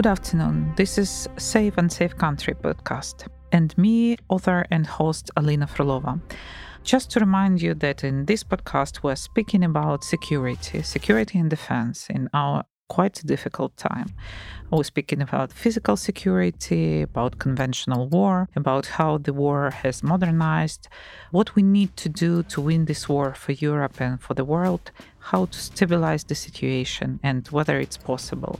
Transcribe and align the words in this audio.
Good 0.00 0.06
afternoon. 0.06 0.72
This 0.76 0.96
is 0.96 1.28
Safe 1.36 1.76
and 1.76 1.92
Safe 1.92 2.16
Country 2.16 2.54
podcast, 2.54 3.28
and 3.52 3.76
me, 3.76 4.16
author 4.30 4.64
and 4.70 4.86
host 4.86 5.30
Alina 5.36 5.66
Frolova. 5.66 6.18
Just 6.84 7.10
to 7.10 7.20
remind 7.20 7.60
you 7.60 7.74
that 7.74 8.02
in 8.02 8.24
this 8.24 8.42
podcast, 8.42 9.02
we're 9.02 9.14
speaking 9.14 9.62
about 9.62 10.02
security, 10.02 10.80
security 10.80 11.38
and 11.38 11.50
defense 11.50 12.06
in 12.08 12.30
our 12.32 12.64
quite 12.88 13.20
difficult 13.26 13.76
time. 13.76 14.06
We're 14.70 14.84
speaking 14.84 15.20
about 15.20 15.52
physical 15.52 15.96
security, 15.98 17.02
about 17.02 17.38
conventional 17.38 18.08
war, 18.08 18.48
about 18.56 18.86
how 18.86 19.18
the 19.18 19.34
war 19.34 19.70
has 19.70 20.02
modernized, 20.02 20.88
what 21.30 21.54
we 21.54 21.62
need 21.62 21.94
to 21.98 22.08
do 22.08 22.42
to 22.44 22.60
win 22.62 22.86
this 22.86 23.06
war 23.06 23.34
for 23.34 23.52
Europe 23.52 24.00
and 24.00 24.18
for 24.18 24.32
the 24.32 24.46
world, 24.46 24.92
how 25.18 25.44
to 25.44 25.58
stabilize 25.58 26.24
the 26.24 26.34
situation, 26.34 27.20
and 27.22 27.46
whether 27.48 27.78
it's 27.78 27.98
possible. 27.98 28.58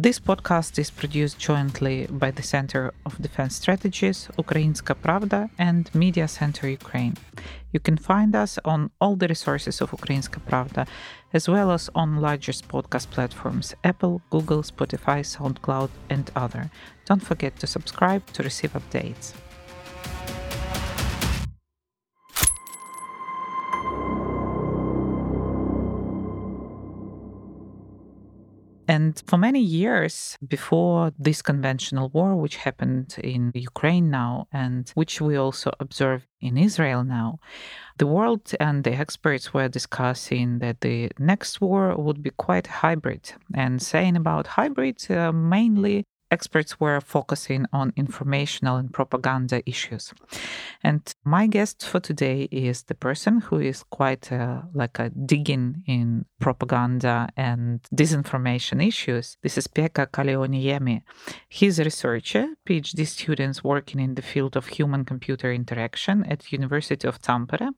This 0.00 0.20
podcast 0.20 0.78
is 0.78 0.92
produced 0.92 1.40
jointly 1.40 2.06
by 2.08 2.30
the 2.30 2.44
Center 2.44 2.94
of 3.04 3.20
Defense 3.20 3.56
Strategies, 3.56 4.28
Ukrainska 4.38 4.94
Pravda, 4.94 5.50
and 5.58 5.92
Media 5.92 6.28
Center 6.28 6.68
Ukraine. 6.68 7.16
You 7.72 7.80
can 7.80 7.96
find 7.96 8.36
us 8.36 8.60
on 8.64 8.92
all 9.00 9.16
the 9.16 9.26
resources 9.26 9.80
of 9.80 9.90
Ukrainska 9.90 10.40
Pravda, 10.48 10.86
as 11.34 11.48
well 11.48 11.72
as 11.72 11.90
on 11.96 12.20
largest 12.20 12.68
podcast 12.68 13.10
platforms 13.10 13.74
Apple, 13.82 14.22
Google, 14.30 14.62
Spotify, 14.62 15.26
SoundCloud, 15.26 15.90
and 16.08 16.30
other. 16.36 16.70
Don't 17.04 17.26
forget 17.30 17.58
to 17.58 17.66
subscribe 17.66 18.24
to 18.34 18.44
receive 18.44 18.74
updates. 18.74 19.34
And 28.88 29.22
for 29.26 29.36
many 29.36 29.60
years 29.60 30.38
before 30.48 31.12
this 31.18 31.42
conventional 31.42 32.08
war, 32.08 32.34
which 32.34 32.56
happened 32.56 33.16
in 33.22 33.52
Ukraine 33.54 34.08
now, 34.08 34.48
and 34.50 34.90
which 34.94 35.20
we 35.20 35.36
also 35.36 35.72
observe 35.78 36.26
in 36.40 36.56
Israel 36.56 37.04
now, 37.04 37.38
the 37.98 38.06
world 38.06 38.50
and 38.58 38.84
the 38.84 38.94
experts 38.94 39.52
were 39.52 39.68
discussing 39.68 40.60
that 40.60 40.80
the 40.80 41.10
next 41.18 41.60
war 41.60 41.94
would 41.96 42.22
be 42.22 42.30
quite 42.30 42.66
hybrid 42.66 43.32
and 43.52 43.82
saying 43.82 44.16
about 44.16 44.46
hybrid 44.46 44.98
uh, 45.10 45.32
mainly 45.32 46.06
experts 46.30 46.78
were 46.80 47.00
focusing 47.00 47.66
on 47.72 47.92
informational 47.96 48.76
and 48.76 48.92
propaganda 48.92 49.62
issues. 49.66 50.12
And 50.82 51.02
my 51.24 51.46
guest 51.46 51.84
for 51.84 52.00
today 52.00 52.48
is 52.50 52.84
the 52.84 52.94
person 52.94 53.40
who 53.40 53.58
is 53.58 53.82
quite 53.82 54.30
uh, 54.32 54.62
like 54.74 54.98
a 54.98 55.10
digging 55.10 55.82
in 55.86 56.26
propaganda 56.40 57.28
and 57.36 57.80
disinformation 57.94 58.86
issues. 58.86 59.36
This 59.42 59.58
is 59.58 59.66
Pekka 59.66 60.06
Kallioniemi. 60.08 61.02
He's 61.48 61.78
a 61.78 61.84
researcher, 61.84 62.48
PhD 62.66 63.06
students 63.06 63.64
working 63.64 64.00
in 64.00 64.14
the 64.14 64.22
field 64.22 64.56
of 64.56 64.66
human-computer 64.66 65.52
interaction 65.52 66.24
at 66.24 66.52
University 66.52 67.06
of 67.08 67.20
Tampere, 67.20 67.70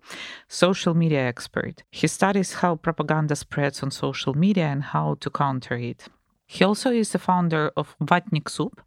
social 0.49 0.95
media 0.95 1.23
expert. 1.23 1.83
He 1.91 2.07
studies 2.07 2.55
how 2.55 2.77
propaganda 2.77 3.37
spreads 3.37 3.83
on 3.83 3.91
social 3.91 4.35
media 4.35 4.67
and 4.67 4.83
how 4.83 5.17
to 5.21 5.31
counter 5.31 5.77
it. 5.77 6.09
He 6.53 6.65
also 6.65 6.91
is 6.91 7.11
the 7.11 7.21
founder 7.21 7.71
of 7.77 7.95
Vatnik 8.01 8.49
Soup, 8.49 8.83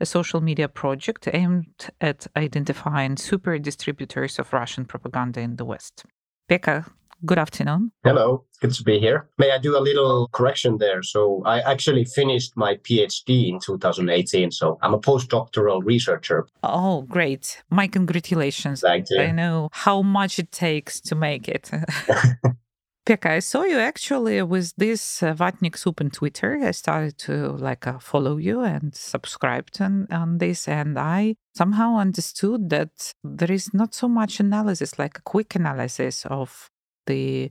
a 0.00 0.06
social 0.06 0.40
media 0.40 0.66
project 0.66 1.28
aimed 1.30 1.90
at 2.00 2.26
identifying 2.34 3.18
super 3.18 3.58
distributors 3.58 4.38
of 4.38 4.50
Russian 4.50 4.86
propaganda 4.86 5.40
in 5.40 5.56
the 5.56 5.66
West. 5.66 6.06
Pekka, 6.48 6.90
good 7.26 7.38
afternoon. 7.38 7.92
Hello, 8.02 8.46
good 8.62 8.72
to 8.72 8.82
be 8.82 8.98
here. 8.98 9.28
May 9.36 9.50
I 9.50 9.58
do 9.58 9.76
a 9.76 9.82
little 9.88 10.28
correction 10.32 10.78
there? 10.78 11.02
So, 11.02 11.42
I 11.44 11.60
actually 11.60 12.06
finished 12.06 12.56
my 12.56 12.76
PhD 12.76 13.50
in 13.50 13.60
2018. 13.60 14.50
So, 14.50 14.78
I'm 14.80 14.94
a 14.94 14.98
postdoctoral 14.98 15.82
researcher. 15.84 16.46
Oh, 16.62 17.02
great. 17.02 17.62
My 17.68 17.88
congratulations. 17.88 18.80
Thank 18.80 19.10
you. 19.10 19.20
I 19.20 19.32
know 19.32 19.68
how 19.72 20.00
much 20.00 20.38
it 20.38 20.50
takes 20.50 20.98
to 21.02 21.14
make 21.14 21.46
it. 21.46 21.70
Pekka, 23.04 23.30
I 23.30 23.40
saw 23.40 23.64
you 23.64 23.78
actually 23.78 24.40
with 24.42 24.74
this 24.76 25.24
uh, 25.24 25.34
Vatnik 25.34 25.76
Soup 25.76 26.00
on 26.00 26.10
Twitter. 26.10 26.60
I 26.62 26.70
started 26.70 27.18
to 27.18 27.48
like 27.56 27.84
uh, 27.84 27.98
follow 27.98 28.36
you 28.36 28.60
and 28.60 28.94
subscribe 28.94 29.70
on, 29.80 30.06
on 30.12 30.38
this, 30.38 30.68
and 30.68 30.96
I 30.96 31.34
somehow 31.52 31.96
understood 31.96 32.70
that 32.70 33.12
there 33.24 33.50
is 33.50 33.74
not 33.74 33.92
so 33.92 34.06
much 34.06 34.38
analysis, 34.38 35.00
like 35.00 35.18
a 35.18 35.22
quick 35.22 35.56
analysis 35.56 36.24
of 36.26 36.70
the 37.06 37.50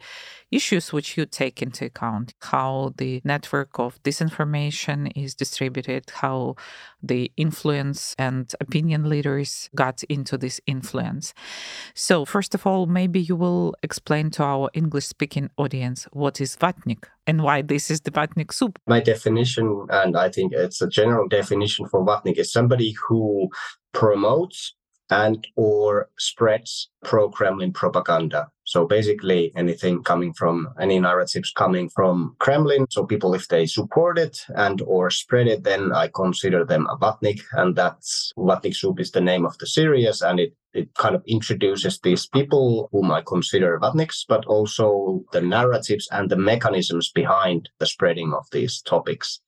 issues 0.51 0.91
which 0.91 1.17
you 1.17 1.25
take 1.25 1.61
into 1.61 1.85
account 1.85 2.33
how 2.41 2.93
the 2.97 3.21
network 3.23 3.79
of 3.79 4.01
disinformation 4.03 5.11
is 5.15 5.33
distributed 5.33 6.09
how 6.15 6.55
the 7.01 7.31
influence 7.37 8.15
and 8.19 8.53
opinion 8.59 9.09
leaders 9.09 9.69
got 9.75 10.03
into 10.03 10.37
this 10.37 10.59
influence. 10.67 11.33
So 11.93 12.25
first 12.25 12.53
of 12.53 12.67
all 12.67 12.85
maybe 12.85 13.19
you 13.19 13.35
will 13.35 13.75
explain 13.83 14.29
to 14.31 14.43
our 14.43 14.69
english 14.73 15.05
speaking 15.05 15.49
audience 15.57 16.07
what 16.11 16.41
is 16.41 16.55
vatnik 16.55 17.05
and 17.27 17.43
why 17.43 17.61
this 17.61 17.89
is 17.89 18.01
the 18.01 18.11
vatnik 18.11 18.51
soup. 18.53 18.79
My 18.87 18.99
definition 18.99 19.87
and 19.89 20.17
i 20.17 20.29
think 20.29 20.53
it's 20.53 20.81
a 20.81 20.87
general 20.87 21.27
definition 21.27 21.87
for 21.87 22.05
vatnik 22.05 22.37
is 22.37 22.51
somebody 22.51 22.91
who 23.07 23.49
promotes 23.93 24.73
and 25.11 25.45
or 25.57 26.09
spreads 26.17 26.89
pro-Kremlin 27.03 27.73
propaganda. 27.73 28.47
So 28.63 28.87
basically 28.87 29.51
anything 29.57 30.01
coming 30.03 30.33
from 30.33 30.69
any 30.79 30.99
narratives 30.99 31.51
coming 31.51 31.89
from 31.89 32.37
Kremlin. 32.39 32.85
So 32.89 33.05
people, 33.05 33.33
if 33.33 33.49
they 33.49 33.65
support 33.65 34.17
it 34.17 34.39
and 34.55 34.81
or 34.83 35.09
spread 35.09 35.47
it, 35.47 35.65
then 35.65 35.91
I 35.91 36.07
consider 36.07 36.63
them 36.63 36.87
a 36.89 36.97
Vatnik. 36.97 37.41
And 37.51 37.75
that's 37.75 38.31
Vatnik 38.37 38.73
Soup 38.73 38.99
is 39.01 39.11
the 39.11 39.19
name 39.19 39.45
of 39.45 39.57
the 39.57 39.67
series. 39.67 40.21
And 40.21 40.39
it, 40.39 40.55
it 40.73 40.93
kind 40.95 41.15
of 41.15 41.23
introduces 41.27 41.99
these 41.99 42.25
people 42.25 42.87
whom 42.93 43.11
I 43.11 43.21
consider 43.27 43.77
Vatniks, 43.79 44.23
but 44.25 44.45
also 44.45 45.25
the 45.33 45.41
narratives 45.41 46.07
and 46.11 46.29
the 46.29 46.37
mechanisms 46.37 47.11
behind 47.11 47.69
the 47.79 47.85
spreading 47.85 48.33
of 48.33 48.45
these 48.53 48.81
topics 48.81 49.41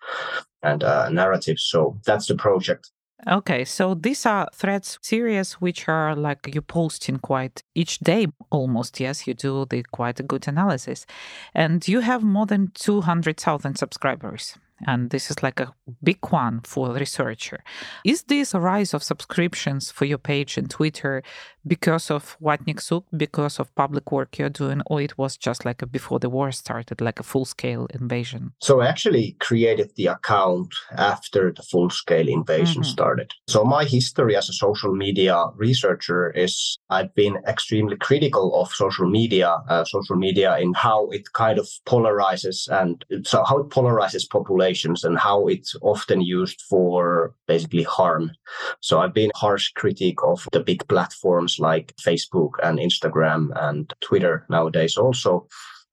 and 0.62 0.84
uh, 0.84 1.08
narratives. 1.08 1.64
So 1.64 1.98
that's 2.06 2.28
the 2.28 2.36
project. 2.36 2.92
Okay, 3.26 3.64
so 3.64 3.94
these 3.94 4.26
are 4.26 4.50
threads 4.54 5.00
series 5.02 5.54
which 5.54 5.88
are 5.88 6.14
like 6.16 6.54
you 6.54 6.62
posting 6.62 7.20
quite 7.20 7.64
each 7.74 8.00
day 8.00 8.28
almost. 8.50 9.00
Yes, 9.00 9.26
you 9.28 9.34
do 9.34 9.66
the 9.70 9.84
quite 9.92 10.20
a 10.20 10.24
good 10.24 10.48
analysis, 10.48 11.06
and 11.54 11.88
you 11.88 12.02
have 12.02 12.22
more 12.24 12.46
than 12.46 12.72
two 12.74 13.02
hundred 13.02 13.40
thousand 13.40 13.76
subscribers 13.78 14.58
and 14.88 15.10
this 15.10 15.30
is 15.30 15.44
like 15.44 15.60
a 15.60 15.74
big 16.04 16.20
one 16.30 16.62
for 16.64 16.90
a 16.90 17.00
researcher. 17.00 17.64
Is 18.04 18.24
this 18.24 18.54
a 18.54 18.60
rise 18.60 18.94
of 18.94 19.04
subscriptions 19.04 19.92
for 19.92 20.06
your 20.06 20.18
page 20.18 20.58
and 20.58 20.70
Twitter 20.70 21.24
because 21.66 22.12
of 22.12 22.38
Vatnik 22.42 22.82
Soup, 22.82 23.06
because 23.16 23.60
of 23.60 23.74
public 23.76 24.12
work 24.12 24.38
you're 24.38 24.50
doing, 24.50 24.82
or 24.88 25.02
it 25.02 25.18
was 25.18 25.38
just 25.38 25.64
like 25.64 25.82
a, 25.82 25.86
before 25.86 26.20
the 26.20 26.30
war 26.30 26.52
started, 26.52 27.00
like 27.00 27.20
a 27.20 27.24
full 27.24 27.46
scale 27.46 27.88
invasion? 27.94 28.52
So 28.60 28.82
I 28.82 28.88
actually 28.88 29.38
created 29.40 29.92
the 29.96 30.08
account 30.08 30.74
after 30.98 31.54
the 31.54 31.64
full 31.64 31.90
scale 31.90 32.28
invasion 32.28 32.82
mm-hmm. 32.82 32.92
started. 32.92 33.32
So 33.48 33.64
my 33.64 33.86
history 33.86 34.36
as 34.36 34.50
a 34.50 34.54
social 34.54 34.94
media 34.94 35.46
researcher 35.56 36.32
is 36.32 36.78
I've 36.90 37.14
been 37.16 37.38
extremely 37.48 37.96
critical 37.96 38.60
of 38.60 38.70
social 38.74 39.10
media, 39.10 39.58
uh, 39.70 39.86
social 39.86 40.18
media 40.18 40.58
in 40.58 40.74
how 40.74 41.08
it 41.12 41.32
kind 41.34 41.60
of 41.60 41.70
polarizes 41.86 42.68
and 42.70 43.06
so 43.26 43.44
how 43.46 43.60
it 43.60 43.70
polarizes 43.70 44.30
population 44.30 44.63
and 45.04 45.18
how 45.18 45.48
it's 45.48 45.76
often 45.82 46.22
used 46.22 46.62
for 46.70 47.34
basically 47.48 47.84
harm. 47.84 48.32
So 48.80 49.00
I've 49.00 49.14
been 49.14 49.32
harsh 49.36 49.72
critic 49.74 50.24
of 50.24 50.48
the 50.52 50.60
big 50.60 50.88
platforms 50.88 51.60
like 51.60 51.94
Facebook 51.98 52.52
and 52.64 52.80
Instagram 52.80 53.50
and 53.56 53.94
Twitter 54.02 54.46
nowadays 54.50 54.98
also 54.98 55.48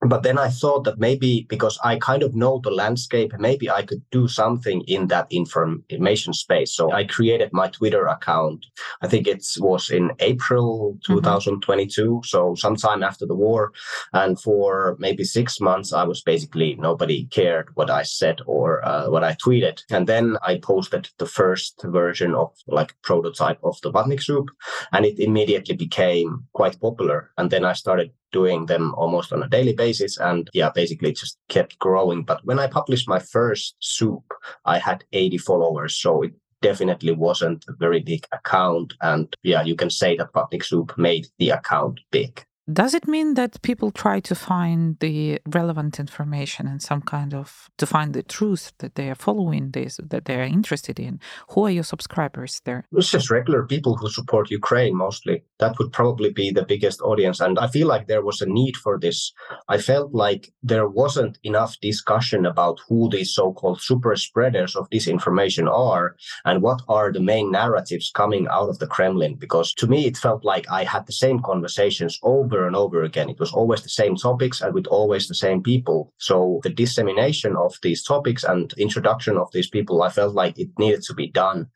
but 0.07 0.23
then 0.23 0.37
I 0.39 0.49
thought 0.49 0.83
that 0.85 0.99
maybe 0.99 1.45
because 1.47 1.77
I 1.83 1.97
kind 1.97 2.23
of 2.23 2.35
know 2.35 2.59
the 2.63 2.71
landscape, 2.71 3.33
maybe 3.37 3.69
I 3.69 3.83
could 3.83 4.01
do 4.11 4.27
something 4.27 4.81
in 4.87 5.07
that 5.07 5.27
information 5.29 6.33
space. 6.33 6.75
So 6.75 6.91
I 6.91 7.03
created 7.03 7.49
my 7.53 7.67
Twitter 7.67 8.07
account. 8.07 8.65
I 9.01 9.07
think 9.07 9.27
it 9.27 9.45
was 9.59 9.91
in 9.91 10.11
April 10.19 10.97
2022. 11.05 12.03
Mm-hmm. 12.03 12.19
So 12.23 12.55
sometime 12.55 13.03
after 13.03 13.27
the 13.27 13.35
war. 13.35 13.73
And 14.13 14.39
for 14.39 14.95
maybe 14.99 15.23
six 15.23 15.61
months, 15.61 15.93
I 15.93 16.03
was 16.03 16.21
basically 16.21 16.75
nobody 16.79 17.25
cared 17.25 17.69
what 17.75 17.91
I 17.91 18.01
said 18.01 18.41
or 18.47 18.83
uh, 18.83 19.07
what 19.09 19.23
I 19.23 19.35
tweeted. 19.35 19.83
And 19.91 20.07
then 20.07 20.37
I 20.41 20.57
posted 20.57 21.09
the 21.19 21.27
first 21.27 21.79
version 21.83 22.33
of 22.33 22.51
like 22.67 22.95
prototype 23.03 23.59
of 23.63 23.79
the 23.81 23.91
Vatnik 23.91 24.23
soup 24.23 24.49
and 24.91 25.05
it 25.05 25.19
immediately 25.19 25.75
became 25.75 26.45
quite 26.53 26.79
popular. 26.79 27.31
And 27.37 27.51
then 27.51 27.65
I 27.65 27.73
started 27.73 28.11
doing 28.31 28.65
them 28.65 28.93
almost 28.95 29.33
on 29.33 29.43
a 29.43 29.49
daily 29.49 29.73
basis 29.73 30.17
and 30.17 30.49
yeah 30.53 30.69
basically 30.73 31.13
just 31.13 31.37
kept 31.49 31.77
growing. 31.79 32.23
But 32.23 32.43
when 32.45 32.59
i 32.59 32.67
published 32.67 33.07
my 33.07 33.19
first 33.19 33.75
soup 33.79 34.23
i 34.65 34.77
had 34.77 35.03
80 35.13 35.37
followers 35.39 35.95
so 35.95 36.23
it 36.23 36.33
definitely 36.61 37.11
wasn't 37.11 37.65
a 37.67 37.73
very 37.73 37.99
big 37.99 38.25
account. 38.31 38.93
And 39.01 39.33
yeah 39.43 39.63
you 39.63 39.75
can 39.75 39.89
say 39.89 40.15
that 40.17 40.33
Vatnik 40.33 40.63
soup 40.63 40.97
made 40.97 41.27
the 41.39 41.49
account 41.49 41.99
big 42.11 42.45
Does 42.71 42.93
it 42.93 43.07
mean 43.07 43.33
that 43.33 43.61
people 43.63 43.89
try 43.89 44.19
to 44.19 44.35
find 44.35 44.97
the 44.99 45.39
relevant 45.47 45.99
information 45.99 46.67
and 46.67 46.79
some 46.79 47.01
kind 47.01 47.33
of 47.33 47.69
to 47.79 47.87
find 47.87 48.13
the 48.13 48.21
truth 48.21 48.71
that 48.77 48.93
they 48.93 49.09
are 49.09 49.15
following 49.15 49.71
this, 49.71 49.99
that 50.09 50.25
they 50.25 50.35
are 50.35 50.43
interested 50.43 50.99
in? 50.99 51.19
Who 51.49 51.65
are 51.65 51.71
your 51.71 51.83
subscribers 51.83 52.61
there? 52.63 52.85
It's 52.93 53.09
just 53.09 53.31
regular 53.31 53.65
people 53.65 53.97
who 53.97 54.09
support 54.09 54.51
Ukraine 54.51 54.95
mostly. 54.95 55.43
That 55.57 55.79
would 55.79 55.91
probably 55.91 56.31
be 56.31 56.51
the 56.51 56.63
biggest 56.63 57.01
audience. 57.01 57.39
And 57.39 57.57
I 57.57 57.67
feel 57.67 57.87
like 57.87 58.05
there 58.07 58.23
was 58.23 58.41
a 58.41 58.45
need 58.45 58.77
for 58.77 58.99
this. 58.99 59.33
I 59.67 59.79
felt 59.79 60.13
like 60.13 60.53
there 60.61 60.87
wasn't 60.87 61.39
enough 61.43 61.79
discussion 61.81 62.45
about 62.45 62.79
who 62.87 63.09
these 63.09 63.33
so 63.33 63.53
called 63.53 63.81
super 63.81 64.15
spreaders 64.15 64.75
of 64.75 64.89
disinformation 64.91 65.67
are 65.67 66.15
and 66.45 66.61
what 66.61 66.81
are 66.87 67.11
the 67.11 67.19
main 67.19 67.51
narratives 67.51 68.11
coming 68.13 68.47
out 68.51 68.69
of 68.69 68.77
the 68.77 68.87
Kremlin. 68.87 69.35
Because 69.35 69.73
to 69.75 69.87
me, 69.87 70.05
it 70.05 70.17
felt 70.17 70.45
like 70.45 70.69
I 70.69 70.83
had 70.83 71.07
the 71.07 71.13
same 71.13 71.41
conversations 71.41 72.19
over 72.21 72.50
over 72.51 72.67
and 72.67 72.75
over 72.75 73.03
again. 73.03 73.29
It 73.29 73.39
was 73.39 73.51
always 73.51 73.81
the 73.81 73.89
same 73.89 74.15
topics 74.15 74.61
and 74.61 74.73
with 74.73 74.87
always 74.87 75.27
the 75.27 75.35
same 75.35 75.61
people. 75.63 76.13
So 76.17 76.59
the 76.63 76.69
dissemination 76.69 77.55
of 77.55 77.77
these 77.81 78.03
topics 78.03 78.43
and 78.43 78.73
introduction 78.77 79.37
of 79.37 79.49
these 79.53 79.69
people, 79.69 80.03
I 80.03 80.09
felt 80.09 80.33
like 80.33 80.57
it 80.57 80.69
needed 80.77 81.03
to 81.03 81.13
be 81.13 81.27
done. 81.27 81.67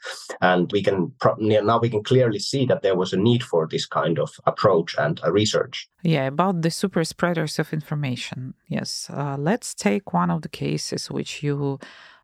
And 0.42 0.72
we 0.72 0.84
can 0.84 1.14
now 1.40 1.80
we 1.80 1.90
can 1.90 2.04
clearly 2.04 2.40
see 2.40 2.66
that 2.66 2.82
there 2.82 2.96
was 2.96 3.14
a 3.14 3.18
need 3.18 3.44
for 3.44 3.68
this 3.68 3.86
kind 3.86 4.20
of 4.20 4.32
approach 4.46 4.96
and 4.98 5.20
research. 5.28 5.88
Yeah, 6.04 6.28
about 6.28 6.62
the 6.62 6.72
super 6.72 7.04
spreaders 7.04 7.60
of 7.60 7.74
information. 7.74 8.54
Yes, 8.68 9.10
uh, 9.10 9.38
let's 9.40 9.74
take 9.74 10.14
one 10.14 10.30
of 10.32 10.42
the 10.42 10.50
cases 10.50 11.10
which 11.10 11.44
you 11.44 11.80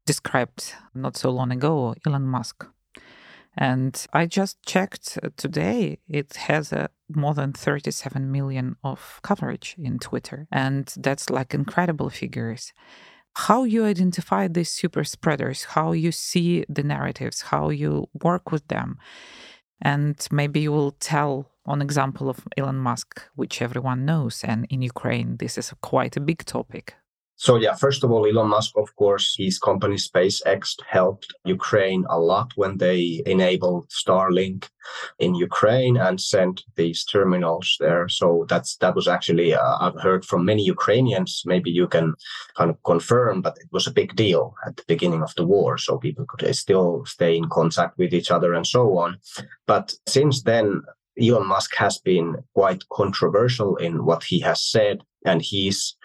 described 0.06 0.74
not 0.94 1.18
so 1.18 1.30
long 1.30 1.52
ago, 1.52 1.96
Elon 2.06 2.24
Musk. 2.24 2.66
And 3.58 4.06
I 4.14 4.26
just 4.28 4.64
checked 4.64 5.20
uh, 5.22 5.30
today, 5.36 6.00
it 6.08 6.36
has 6.36 6.72
a 6.72 6.90
more 7.14 7.34
than 7.34 7.54
37 7.54 8.32
million 8.32 8.78
of 8.84 9.20
coverage 9.24 9.76
in 9.78 10.00
Twitter. 10.00 10.48
And 10.52 10.92
that's 10.98 11.30
like 11.30 11.54
incredible 11.54 12.10
figures. 12.10 12.72
How 13.36 13.64
you 13.64 13.86
identify 13.86 14.48
these 14.48 14.70
super 14.70 15.04
spreaders, 15.04 15.64
how 15.64 15.92
you 15.92 16.12
see 16.12 16.66
the 16.70 16.84
narratives, 16.84 17.42
how 17.42 17.70
you 17.70 18.08
work 18.22 18.52
with 18.52 18.68
them. 18.68 18.98
And 19.82 20.16
maybe 20.32 20.62
you 20.62 20.72
will 20.72 20.92
tell 20.92 21.52
on 21.66 21.82
example 21.82 22.30
of 22.30 22.46
Elon 22.58 22.78
Musk, 22.78 23.22
which 23.36 23.62
everyone 23.62 24.06
knows. 24.06 24.44
And 24.44 24.66
in 24.70 24.82
Ukraine, 24.82 25.38
this 25.38 25.58
is 25.58 25.74
quite 25.82 26.18
a 26.18 26.22
big 26.22 26.46
topic. 26.46 26.96
So 27.42 27.56
yeah, 27.56 27.74
first 27.74 28.04
of 28.04 28.12
all, 28.12 28.28
Elon 28.28 28.50
Musk, 28.50 28.78
of 28.78 28.96
course, 28.98 29.34
his 29.36 29.58
company 29.58 29.96
SpaceX 29.96 30.76
helped 30.88 31.34
Ukraine 31.44 32.06
a 32.08 32.20
lot 32.20 32.52
when 32.56 32.78
they 32.78 33.24
enabled 33.26 33.90
Starlink 33.90 34.70
in 35.18 35.34
Ukraine 35.34 35.98
and 35.98 36.22
sent 36.22 36.62
these 36.76 37.04
terminals 37.04 37.78
there. 37.80 38.08
So 38.10 38.46
that's 38.48 38.78
that 38.78 38.94
was 38.94 39.08
actually 39.08 39.56
uh, 39.56 39.78
I've 39.80 40.00
heard 40.00 40.24
from 40.24 40.46
many 40.46 40.64
Ukrainians. 40.64 41.42
Maybe 41.44 41.72
you 41.72 41.88
can 41.88 42.14
kind 42.56 42.70
of 42.70 42.78
confirm, 42.84 43.42
but 43.42 43.58
it 43.58 43.70
was 43.72 43.88
a 43.88 43.98
big 44.00 44.16
deal 44.16 44.54
at 44.68 44.78
the 44.78 44.86
beginning 44.88 45.24
of 45.24 45.34
the 45.34 45.48
war, 45.56 45.80
so 45.80 45.98
people 45.98 46.26
could 46.28 46.56
still 46.56 47.06
stay 47.06 47.36
in 47.36 47.50
contact 47.50 47.98
with 47.98 48.14
each 48.14 48.30
other 48.30 48.54
and 48.54 48.68
so 48.68 49.00
on. 49.00 49.18
But 49.66 49.96
since 50.06 50.44
then, 50.44 50.84
Elon 51.20 51.48
Musk 51.48 51.76
has 51.76 51.98
been 51.98 52.36
quite 52.54 52.84
controversial 52.90 53.78
in 53.78 54.06
what 54.06 54.24
he 54.24 54.40
has 54.42 54.62
said, 54.62 55.02
and 55.26 55.42
he's 55.42 55.96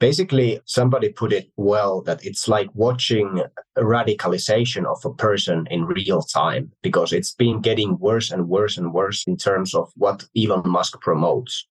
basically 0.00 0.60
somebody 0.64 1.10
put 1.10 1.32
it 1.32 1.52
well 1.56 2.02
that 2.02 2.24
it's 2.24 2.48
like 2.48 2.68
watching 2.74 3.42
a 3.76 3.82
radicalization 3.82 4.84
of 4.86 4.98
a 5.04 5.14
person 5.14 5.68
in 5.70 5.84
real 5.84 6.22
time 6.22 6.72
because 6.82 7.12
it's 7.12 7.34
been 7.34 7.60
getting 7.60 7.98
worse 7.98 8.30
and 8.30 8.48
worse 8.48 8.76
and 8.76 8.92
worse 8.92 9.24
in 9.26 9.36
terms 9.36 9.74
of 9.74 9.92
what 9.94 10.24
Elon 10.36 10.68
Musk 10.68 11.00
promotes 11.00 11.66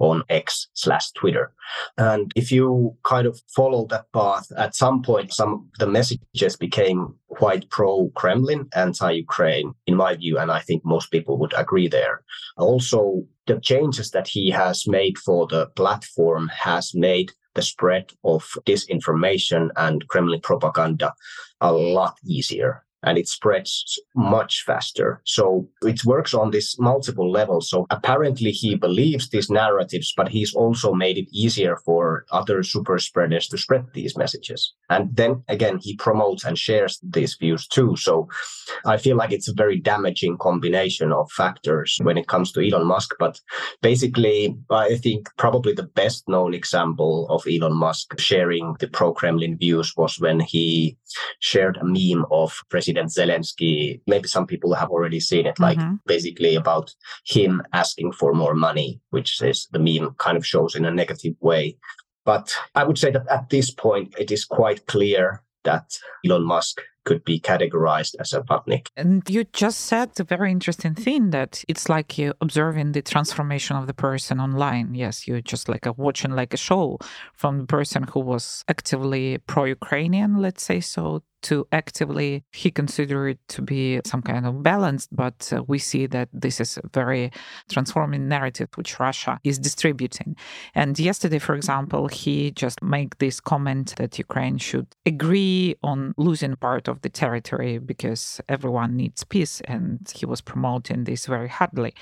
on 0.00 0.22
X 0.28 0.68
slash 0.74 1.10
Twitter. 1.12 1.52
And 1.96 2.32
if 2.34 2.50
you 2.50 2.96
kind 3.04 3.26
of 3.26 3.40
follow 3.54 3.86
that 3.86 4.10
path, 4.12 4.50
at 4.56 4.74
some 4.74 5.02
point, 5.02 5.32
some 5.32 5.68
the 5.78 5.86
messages 5.86 6.56
became 6.56 7.14
quite 7.28 7.68
pro 7.70 8.10
Kremlin, 8.14 8.68
anti 8.74 9.10
Ukraine, 9.10 9.74
in 9.86 9.94
my 9.94 10.16
view. 10.16 10.38
And 10.38 10.50
I 10.50 10.60
think 10.60 10.84
most 10.84 11.10
people 11.10 11.38
would 11.38 11.52
agree 11.56 11.88
there. 11.88 12.22
Also, 12.56 13.24
the 13.46 13.60
changes 13.60 14.10
that 14.10 14.28
he 14.28 14.50
has 14.50 14.86
made 14.86 15.18
for 15.18 15.46
the 15.46 15.66
platform 15.76 16.48
has 16.48 16.94
made 16.94 17.32
the 17.58 17.62
spread 17.62 18.12
of 18.22 18.44
disinformation 18.66 19.70
and 19.74 20.06
Kremlin 20.06 20.40
propaganda 20.40 21.12
a 21.60 21.72
lot 21.72 22.16
easier 22.24 22.84
and 23.02 23.18
it 23.18 23.28
spreads 23.28 24.00
much 24.16 24.64
faster. 24.66 25.20
So 25.24 25.68
it 25.82 26.04
works 26.04 26.34
on 26.34 26.50
this 26.50 26.78
multiple 26.78 27.30
levels. 27.30 27.70
So 27.70 27.86
apparently 27.90 28.50
he 28.50 28.74
believes 28.74 29.28
these 29.28 29.50
narratives, 29.50 30.12
but 30.16 30.28
he's 30.28 30.54
also 30.54 30.92
made 30.92 31.18
it 31.18 31.28
easier 31.32 31.76
for 31.84 32.24
other 32.32 32.62
super 32.62 32.98
spreaders 32.98 33.48
to 33.48 33.58
spread 33.58 33.86
these 33.94 34.16
messages. 34.16 34.74
And 34.90 35.14
then 35.14 35.44
again, 35.48 35.78
he 35.80 35.96
promotes 35.96 36.44
and 36.44 36.58
shares 36.58 36.98
these 37.02 37.36
views 37.36 37.66
too. 37.66 37.96
So 37.96 38.28
I 38.84 38.96
feel 38.96 39.16
like 39.16 39.32
it's 39.32 39.48
a 39.48 39.54
very 39.54 39.78
damaging 39.78 40.38
combination 40.38 41.12
of 41.12 41.30
factors 41.30 41.98
when 42.02 42.18
it 42.18 42.26
comes 42.26 42.52
to 42.52 42.66
Elon 42.66 42.86
Musk. 42.86 43.14
But 43.18 43.40
basically, 43.80 44.56
I 44.70 44.96
think 44.96 45.28
probably 45.36 45.72
the 45.72 45.84
best 45.84 46.28
known 46.28 46.52
example 46.52 47.26
of 47.30 47.44
Elon 47.46 47.76
Musk 47.76 48.18
sharing 48.18 48.76
the 48.80 48.88
pro 48.88 49.12
Kremlin 49.12 49.56
views 49.56 49.94
was 49.96 50.18
when 50.18 50.40
he 50.40 50.96
shared 51.40 51.76
a 51.76 51.84
meme 51.84 52.24
of 52.30 52.60
President 52.70 52.87
President 52.88 53.10
Zelensky. 53.10 54.00
Maybe 54.06 54.28
some 54.28 54.46
people 54.46 54.74
have 54.74 54.90
already 54.90 55.20
seen 55.20 55.46
it, 55.46 55.58
like 55.58 55.78
mm-hmm. 55.78 55.96
basically 56.06 56.54
about 56.54 56.94
him 57.26 57.62
asking 57.72 58.12
for 58.12 58.32
more 58.32 58.54
money, 58.54 59.00
which 59.10 59.42
is 59.42 59.68
the 59.72 59.78
meme 59.78 60.14
kind 60.18 60.36
of 60.36 60.46
shows 60.46 60.74
in 60.74 60.84
a 60.84 60.90
negative 60.90 61.34
way. 61.40 61.76
But 62.24 62.54
I 62.74 62.84
would 62.84 62.98
say 62.98 63.10
that 63.10 63.26
at 63.28 63.50
this 63.50 63.70
point, 63.70 64.14
it 64.18 64.30
is 64.30 64.44
quite 64.44 64.86
clear 64.86 65.42
that 65.64 65.98
Elon 66.24 66.44
Musk 66.44 66.80
could 67.04 67.24
be 67.24 67.40
categorized 67.40 68.14
as 68.20 68.34
a 68.34 68.42
vatnik. 68.42 68.88
And 68.94 69.22
you 69.28 69.44
just 69.44 69.80
said 69.80 70.10
a 70.20 70.24
very 70.24 70.50
interesting 70.50 70.94
thing 70.94 71.30
that 71.30 71.64
it's 71.66 71.88
like 71.88 72.18
you 72.18 72.34
observing 72.42 72.92
the 72.92 73.00
transformation 73.00 73.76
of 73.76 73.86
the 73.86 73.94
person 73.94 74.40
online. 74.40 74.94
Yes, 74.94 75.26
you're 75.26 75.40
just 75.40 75.68
like 75.70 75.86
a, 75.86 75.92
watching 75.92 76.32
like 76.32 76.52
a 76.52 76.58
show 76.58 76.98
from 77.32 77.60
the 77.60 77.66
person 77.66 78.02
who 78.02 78.20
was 78.20 78.62
actively 78.68 79.38
pro-Ukrainian, 79.46 80.36
let's 80.36 80.62
say 80.62 80.80
so, 80.80 81.22
to 81.42 81.66
actively 81.72 82.44
he 82.52 82.70
considered 82.70 83.28
it 83.28 83.38
to 83.48 83.62
be 83.62 84.00
some 84.04 84.22
kind 84.22 84.46
of 84.46 84.62
balanced 84.62 85.14
but 85.14 85.52
uh, 85.52 85.62
we 85.66 85.78
see 85.78 86.06
that 86.06 86.28
this 86.32 86.60
is 86.60 86.78
a 86.78 86.88
very 86.92 87.30
transforming 87.70 88.28
narrative 88.28 88.68
which 88.74 88.98
russia 88.98 89.38
is 89.44 89.58
distributing. 89.58 90.36
And 90.74 90.98
yesterday 90.98 91.38
for 91.38 91.54
example 91.54 92.08
he 92.08 92.50
just 92.50 92.82
made 92.82 93.14
this 93.18 93.40
comment 93.40 93.94
that 93.96 94.18
ukraine 94.18 94.58
should 94.58 94.86
agree 95.06 95.76
on 95.82 96.14
losing 96.16 96.56
part 96.56 96.88
of 96.88 97.00
the 97.02 97.08
territory 97.08 97.78
because 97.78 98.40
everyone 98.48 98.96
needs 98.96 99.24
peace 99.24 99.60
and 99.64 100.12
he 100.14 100.26
was 100.26 100.40
promoting 100.40 101.04
this 101.04 101.26
very 101.26 101.48
hardly. 101.48 101.94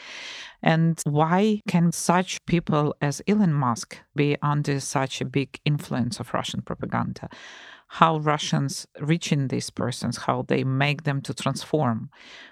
And 0.63 1.01
why 1.05 1.61
can 1.69 1.93
such 1.93 2.45
people 2.47 2.95
as 3.01 3.23
elon 3.29 3.53
musk 3.53 3.99
be 4.15 4.37
under 4.43 4.81
such 4.81 5.21
a 5.21 5.25
big 5.25 5.61
influence 5.65 6.19
of 6.21 6.33
russian 6.35 6.63
propaganda 6.63 7.29
how 7.97 8.19
Russians 8.19 8.87
reaching 9.01 9.49
these 9.49 9.71
persons, 9.71 10.19
how 10.19 10.45
they 10.49 10.65
make 10.65 11.05
them 11.05 11.23
to 11.23 11.33
transform. 11.33 12.11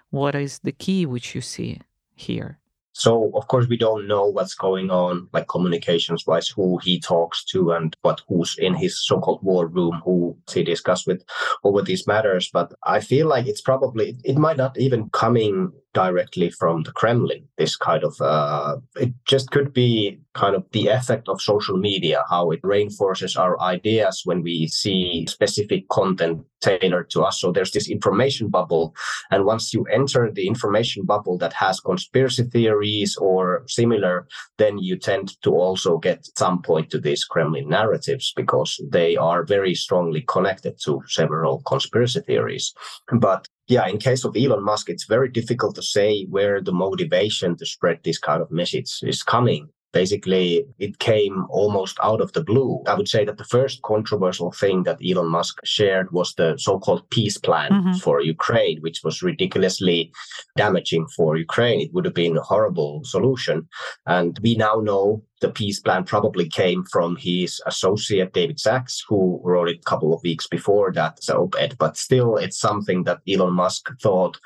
What 0.08 0.34
is 0.34 0.60
the 0.60 0.72
key 0.72 1.04
which 1.04 1.34
you 1.34 1.42
see 1.42 1.82
here? 2.14 2.58
So 2.94 3.30
of 3.34 3.46
course 3.48 3.66
we 3.68 3.76
don't 3.76 4.06
know 4.06 4.24
what's 4.24 4.54
going 4.54 4.90
on, 4.90 5.28
like 5.34 5.48
communications 5.48 6.26
wise, 6.26 6.48
who 6.48 6.78
he 6.78 6.98
talks 6.98 7.44
to 7.52 7.72
and 7.72 7.94
what 8.00 8.22
who's 8.26 8.56
in 8.58 8.74
his 8.74 9.04
so-called 9.06 9.42
war 9.42 9.66
room, 9.66 10.00
who 10.02 10.34
he 10.50 10.64
discuss 10.64 11.06
with 11.06 11.22
over 11.62 11.82
these 11.82 12.06
matters. 12.06 12.48
But 12.50 12.72
I 12.84 13.00
feel 13.00 13.28
like 13.28 13.46
it's 13.46 13.60
probably 13.60 14.16
it 14.24 14.38
might 14.38 14.56
not 14.56 14.78
even 14.78 15.10
coming 15.10 15.72
directly 15.94 16.50
from 16.50 16.82
the 16.82 16.92
Kremlin. 16.92 17.44
This 17.56 17.76
kind 17.76 18.04
of 18.04 18.14
uh, 18.20 18.76
it 18.96 19.14
just 19.26 19.50
could 19.50 19.72
be 19.72 20.18
kind 20.34 20.54
of 20.56 20.64
the 20.72 20.88
effect 20.88 21.28
of 21.28 21.40
social 21.40 21.78
media, 21.78 22.24
how 22.28 22.50
it 22.50 22.60
reinforces 22.62 23.36
our 23.36 23.58
ideas 23.60 24.22
when 24.24 24.42
we 24.42 24.66
see 24.66 25.24
specific 25.28 25.88
content 25.88 26.44
tailored 26.60 27.08
to 27.10 27.22
us. 27.22 27.40
So 27.40 27.52
there's 27.52 27.70
this 27.70 27.88
information 27.88 28.48
bubble, 28.48 28.94
and 29.30 29.44
once 29.44 29.72
you 29.72 29.84
enter 29.84 30.30
the 30.30 30.46
information 30.46 31.04
bubble 31.04 31.38
that 31.38 31.52
has 31.52 31.80
conspiracy 31.80 32.42
theories 32.44 33.16
or 33.16 33.64
similar, 33.68 34.26
then 34.58 34.78
you 34.78 34.98
tend 34.98 35.40
to 35.42 35.50
also 35.50 35.98
get 35.98 36.26
some 36.36 36.60
point 36.62 36.90
to 36.90 36.98
these 36.98 37.24
Kremlin 37.24 37.68
narratives 37.68 38.32
because 38.34 38.80
they 38.90 39.16
are 39.16 39.44
very 39.44 39.74
strongly 39.74 40.22
connected 40.22 40.74
to 40.84 41.02
several 41.06 41.62
conspiracy 41.62 42.20
theories. 42.20 42.74
But 43.12 43.48
yeah, 43.66 43.86
in 43.88 43.98
case 43.98 44.24
of 44.24 44.36
Elon 44.36 44.62
Musk, 44.62 44.90
it's 44.90 45.04
very 45.04 45.28
difficult 45.28 45.74
to 45.76 45.82
say 45.82 46.24
where 46.24 46.60
the 46.60 46.72
motivation 46.72 47.56
to 47.56 47.66
spread 47.66 48.00
this 48.04 48.18
kind 48.18 48.42
of 48.42 48.50
message 48.50 48.98
is 49.02 49.22
coming 49.22 49.68
Basically, 49.94 50.66
it 50.80 50.98
came 50.98 51.46
almost 51.50 51.98
out 52.02 52.20
of 52.20 52.32
the 52.32 52.42
blue. 52.42 52.82
I 52.88 52.94
would 52.94 53.08
say 53.08 53.24
that 53.24 53.38
the 53.38 53.44
first 53.44 53.80
controversial 53.82 54.50
thing 54.50 54.82
that 54.82 54.98
Elon 55.08 55.28
Musk 55.28 55.60
shared 55.62 56.10
was 56.10 56.34
the 56.34 56.56
so 56.58 56.80
called 56.80 57.08
peace 57.10 57.38
plan 57.38 57.70
mm-hmm. 57.70 57.92
for 57.98 58.20
Ukraine, 58.20 58.80
which 58.80 59.02
was 59.04 59.22
ridiculously 59.22 60.12
damaging 60.56 61.06
for 61.16 61.36
Ukraine. 61.36 61.80
It 61.80 61.94
would 61.94 62.06
have 62.06 62.14
been 62.22 62.36
a 62.36 62.42
horrible 62.42 63.02
solution. 63.04 63.68
And 64.04 64.36
we 64.42 64.56
now 64.56 64.80
know 64.80 65.22
the 65.44 65.50
peace 65.50 65.78
plan 65.78 66.04
probably 66.04 66.48
came 66.48 66.84
from 66.84 67.16
his 67.16 67.60
associate 67.66 68.32
David 68.32 68.58
Sacks, 68.58 69.04
who 69.06 69.42
wrote 69.44 69.68
it 69.68 69.80
a 69.80 69.90
couple 69.90 70.14
of 70.14 70.22
weeks 70.22 70.46
before 70.46 70.90
that 70.92 71.20
op-ed. 71.28 71.76
But 71.78 71.98
still, 71.98 72.38
it's 72.38 72.58
something 72.58 73.04
that 73.04 73.20
Elon 73.28 73.52
Musk 73.52 73.90
thought 74.00 74.40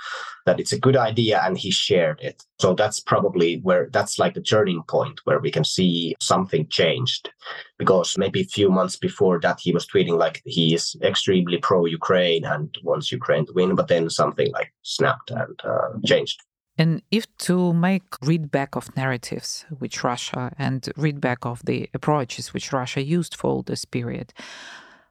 that 0.45 0.59
it's 0.59 0.73
a 0.73 0.81
good 0.81 0.97
idea, 0.97 1.41
and 1.45 1.57
he 1.57 1.71
shared 1.71 2.19
it. 2.21 2.43
So 2.59 2.75
that's 2.75 2.99
probably 2.99 3.61
where 3.61 3.89
that's 3.93 4.19
like 4.19 4.35
the 4.35 4.41
turning 4.41 4.83
point 4.89 5.21
where 5.23 5.39
we 5.39 5.53
can 5.53 5.65
see 5.65 6.17
something 6.19 6.67
changed, 6.67 7.31
because 7.79 8.19
maybe 8.19 8.41
a 8.41 8.55
few 8.57 8.69
months 8.69 8.97
before 8.97 9.39
that 9.41 9.61
he 9.61 9.71
was 9.73 9.87
tweeting 9.87 10.19
like 10.19 10.43
he 10.47 10.75
is 10.75 10.97
extremely 11.03 11.59
pro-Ukraine 11.59 12.45
and 12.45 12.77
wants 12.83 13.13
Ukraine 13.13 13.47
to 13.47 13.53
win, 13.53 13.77
but 13.77 13.87
then 13.87 14.11
something 14.11 14.51
like 14.51 14.73
snapped 14.83 15.31
and 15.31 15.61
uh, 15.63 15.91
changed. 16.05 16.43
And 16.79 17.03
if 17.11 17.27
to 17.39 17.73
make 17.73 18.05
read 18.23 18.53
back 18.53 18.77
of 18.77 18.97
narratives 18.97 19.67
which 19.79 20.05
Russia 20.05 20.53
and 20.57 20.89
read 20.97 21.21
back 21.21 21.45
of 21.45 21.61
the 21.65 21.91
approaches 21.93 22.55
which 22.55 22.73
Russia 22.73 23.03
used 23.03 23.35
for 23.35 23.51
all 23.51 23.63
this 23.63 23.85
period, 23.85 24.33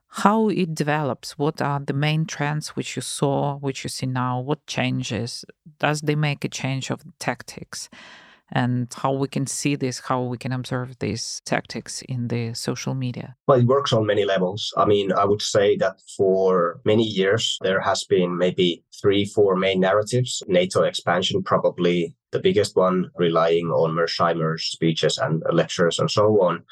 how 0.08 0.48
it 0.48 0.74
develops, 0.74 1.36
what 1.36 1.60
are 1.60 1.78
the 1.78 1.92
main 1.92 2.24
trends 2.24 2.70
which 2.70 2.96
you 2.96 3.02
saw, 3.02 3.58
which 3.58 3.84
you 3.84 3.90
see 3.90 4.06
now, 4.06 4.40
what 4.40 4.66
changes? 4.66 5.44
Does 5.78 6.00
they 6.00 6.14
make 6.14 6.42
a 6.42 6.48
change 6.48 6.90
of 6.90 7.04
tactics? 7.18 7.90
And 8.52 8.92
how 8.94 9.12
we 9.12 9.28
can 9.28 9.46
see 9.46 9.76
this, 9.76 10.00
how 10.00 10.22
we 10.22 10.38
can 10.38 10.52
observe 10.52 10.98
these 10.98 11.42
tactics 11.44 12.02
in 12.02 12.28
the 12.28 12.54
social 12.54 12.94
media? 12.94 13.36
Well, 13.46 13.60
it 13.60 13.66
works 13.66 13.92
on 13.92 14.06
many 14.06 14.24
levels. 14.24 14.72
I 14.76 14.84
mean, 14.84 15.12
I 15.12 15.24
would 15.24 15.42
say 15.42 15.76
that 15.76 16.00
for 16.16 16.80
many 16.84 17.04
years, 17.04 17.58
there 17.62 17.80
has 17.80 18.04
been 18.04 18.36
maybe 18.36 18.84
three, 19.00 19.24
four 19.24 19.56
main 19.56 19.80
narratives. 19.80 20.42
NATO 20.48 20.82
expansion, 20.82 21.42
probably 21.42 22.14
the 22.30 22.40
biggest 22.40 22.76
one, 22.76 23.10
relying 23.16 23.68
on 23.68 23.94
Mearsheimer's 23.94 24.64
speeches 24.64 25.18
and 25.18 25.42
lectures 25.52 25.98
and 25.98 26.10
so 26.10 26.42
on. 26.42 26.64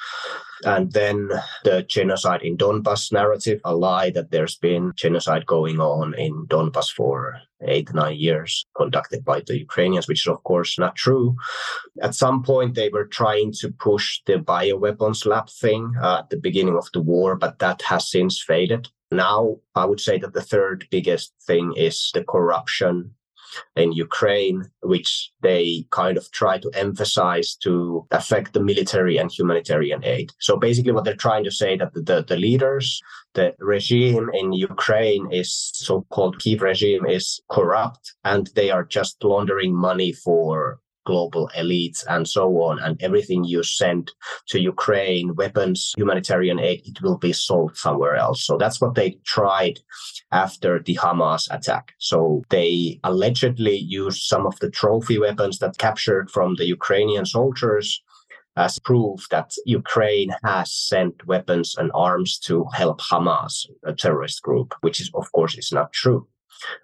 And 0.65 0.91
then 0.93 1.31
the 1.65 1.83
genocide 1.83 2.43
in 2.43 2.57
Donbass 2.57 3.13
narrative, 3.13 3.61
a 3.65 3.75
lie 3.75 4.11
that 4.11 4.31
there's 4.31 4.57
been 4.57 4.93
genocide 4.97 5.47
going 5.47 5.81
on 5.81 6.15
in 6.15 6.47
Donbass 6.47 6.91
for 6.91 7.39
eight, 7.63 7.93
nine 7.93 8.17
years, 8.17 8.65
conducted 8.77 9.25
by 9.25 9.43
the 9.47 9.59
Ukrainians, 9.59 10.09
which 10.09 10.27
is, 10.27 10.31
of 10.31 10.43
course, 10.45 10.79
not 10.79 10.97
true. 10.97 11.37
At 12.03 12.15
some 12.15 12.43
point, 12.43 12.75
they 12.75 12.89
were 12.89 13.07
trying 13.07 13.53
to 13.61 13.71
push 13.71 14.21
the 14.27 14.39
bioweapons 14.39 15.27
lab 15.27 15.51
thing 15.51 15.95
uh, 16.01 16.19
at 16.21 16.31
the 16.31 16.39
beginning 16.39 16.77
of 16.77 16.89
the 16.93 17.01
war, 17.01 17.37
but 17.37 17.59
that 17.59 17.83
has 17.83 18.11
since 18.11 18.43
faded. 18.43 18.89
Now, 19.11 19.59
I 19.75 19.85
would 19.85 20.01
say 20.01 20.19
that 20.19 20.33
the 20.33 20.43
third 20.43 20.87
biggest 20.91 21.33
thing 21.47 21.75
is 21.77 22.11
the 22.13 22.25
corruption 22.25 23.15
in 23.77 23.93
Ukraine, 23.93 24.65
which 24.83 25.33
they 25.43 25.87
kind 25.91 26.17
of 26.17 26.31
try 26.33 26.59
to 26.59 26.71
emphasize 26.75 27.57
to 27.57 28.07
affect 28.11 28.53
the 28.53 28.63
military 28.63 29.17
and 29.17 29.31
humanitarian 29.31 30.05
aid. 30.05 30.33
So 30.41 30.57
basically, 30.57 30.93
what 30.93 31.05
they're 31.05 31.15
trying 31.15 31.45
to 31.45 31.51
say 31.51 31.77
that 31.77 31.93
the, 31.95 32.25
the 32.27 32.37
leaders, 32.37 33.01
the 33.35 33.55
regime 33.59 34.31
in 34.33 34.53
Ukraine 34.53 35.31
is 35.33 35.71
so-called 35.75 36.39
Kiev 36.39 36.63
regime 36.63 37.07
is 37.07 37.41
corrupt, 37.51 38.15
and 38.25 38.51
they 38.55 38.71
are 38.71 38.85
just 38.85 39.23
laundering 39.23 39.75
money 39.75 40.13
for 40.13 40.81
global 41.07 41.51
elites 41.57 42.05
and 42.09 42.29
so 42.29 42.45
on. 42.69 42.79
And 42.81 43.03
everything 43.03 43.45
you 43.45 43.63
send 43.63 44.13
to 44.49 44.61
Ukraine, 44.61 45.35
weapons, 45.37 45.95
humanitarian 45.97 46.59
aid, 46.61 46.83
it 46.85 47.01
will 47.01 47.17
be 47.17 47.33
sold 47.33 47.77
somewhere 47.77 48.17
else. 48.17 48.45
So 48.45 48.59
that's 48.59 48.81
what 48.81 48.95
they 48.95 49.19
tried 49.25 49.81
after 50.33 50.81
the 50.81 50.97
Hamas 50.97 51.49
attack. 51.51 51.95
So 51.99 52.43
they 52.51 53.01
allegedly 53.05 53.77
used 53.77 54.23
some 54.23 54.45
of 54.47 54.59
the 54.61 54.71
trophy 54.71 55.19
weapons 55.19 55.59
that 55.61 55.79
captured 55.79 56.31
from 56.31 56.57
the 56.57 56.67
Ukrainian 56.67 57.25
soldiers 57.25 58.03
as 58.57 58.79
proof 58.79 59.29
that 59.31 59.51
Ukraine 59.67 60.31
has 60.45 60.73
sent 60.73 61.27
weapons 61.27 61.77
and 61.79 61.91
arms 61.95 62.39
to 62.49 62.65
help 62.73 62.99
Hamas, 63.03 63.67
a 63.85 63.93
terrorist 63.93 64.43
group, 64.43 64.75
which 64.81 64.99
is, 65.01 65.11
of 65.15 65.31
course, 65.33 65.55
is 65.59 65.73
not 65.73 65.93
true 65.93 66.27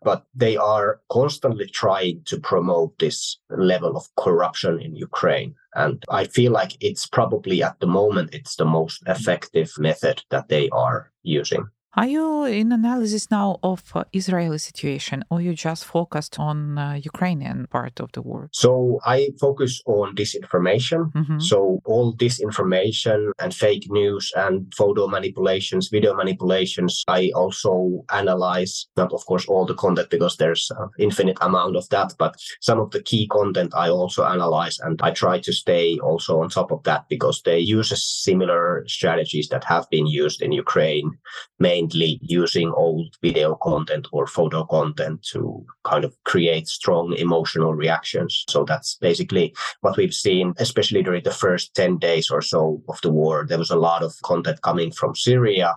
but 0.02 0.24
they 0.34 0.56
are 0.56 1.00
constantly 1.10 1.66
trying 1.66 2.22
to 2.26 2.38
promote 2.38 2.98
this 2.98 3.38
level 3.50 3.96
of 3.96 4.08
corruption 4.16 4.80
in 4.80 4.96
Ukraine. 4.96 5.54
And 5.74 6.02
I 6.08 6.24
feel 6.24 6.52
like 6.52 6.76
it's 6.80 7.06
probably 7.06 7.62
at 7.62 7.80
the 7.80 7.86
moment, 7.86 8.34
it's 8.34 8.56
the 8.56 8.64
most 8.64 9.02
effective 9.06 9.72
method 9.78 10.22
that 10.30 10.48
they 10.48 10.68
are 10.70 11.12
using. 11.22 11.66
Are 11.94 12.06
you 12.06 12.44
in 12.44 12.72
analysis 12.72 13.30
now 13.30 13.58
of 13.62 13.82
uh, 13.94 14.04
Israeli 14.14 14.56
situation, 14.56 15.24
or 15.28 15.42
you 15.42 15.52
just 15.52 15.84
focused 15.84 16.38
on 16.38 16.78
uh, 16.78 16.94
Ukrainian 16.94 17.66
part 17.66 18.00
of 18.00 18.10
the 18.12 18.22
war? 18.22 18.48
So 18.52 18.98
I 19.04 19.28
focus 19.38 19.82
on 19.84 20.16
disinformation. 20.16 21.12
Mm-hmm. 21.12 21.40
So 21.40 21.80
all 21.84 22.16
disinformation 22.16 23.32
and 23.38 23.52
fake 23.54 23.88
news 23.90 24.32
and 24.34 24.72
photo 24.74 25.06
manipulations, 25.06 25.88
video 25.88 26.14
manipulations. 26.14 27.04
I 27.08 27.30
also 27.34 28.06
analyze 28.10 28.86
not, 28.96 29.12
of 29.12 29.26
course, 29.26 29.44
all 29.44 29.66
the 29.66 29.74
content 29.74 30.08
because 30.08 30.38
there's 30.38 30.70
an 30.78 30.88
infinite 30.98 31.36
amount 31.42 31.76
of 31.76 31.86
that, 31.90 32.14
but 32.18 32.36
some 32.62 32.80
of 32.80 32.90
the 32.92 33.02
key 33.02 33.26
content 33.26 33.74
I 33.76 33.90
also 33.90 34.24
analyze, 34.24 34.78
and 34.78 34.98
I 35.02 35.10
try 35.10 35.40
to 35.40 35.52
stay 35.52 35.98
also 35.98 36.40
on 36.40 36.48
top 36.48 36.72
of 36.72 36.84
that 36.84 37.04
because 37.10 37.42
they 37.42 37.58
use 37.58 37.92
similar 38.24 38.84
strategies 38.88 39.48
that 39.48 39.64
have 39.64 39.90
been 39.90 40.06
used 40.06 40.40
in 40.40 40.52
Ukraine, 40.52 41.18
mainly 41.58 41.81
mainly 41.82 42.18
using 42.22 42.72
old 42.72 43.16
video 43.22 43.54
content 43.56 44.08
or 44.12 44.26
photo 44.26 44.64
content 44.64 45.22
to 45.32 45.64
kind 45.84 46.04
of 46.04 46.14
create 46.24 46.68
strong 46.68 47.14
emotional 47.14 47.74
reactions. 47.74 48.44
So 48.48 48.64
that's 48.64 48.96
basically 49.00 49.54
what 49.80 49.96
we've 49.96 50.14
seen, 50.14 50.54
especially 50.58 51.02
during 51.02 51.24
the 51.24 51.30
first 51.30 51.74
10 51.74 51.98
days 51.98 52.30
or 52.30 52.42
so 52.42 52.82
of 52.88 53.00
the 53.02 53.10
war. 53.10 53.46
There 53.48 53.58
was 53.58 53.70
a 53.70 53.76
lot 53.76 54.02
of 54.02 54.14
content 54.22 54.62
coming 54.62 54.92
from 54.92 55.14
Syria, 55.14 55.74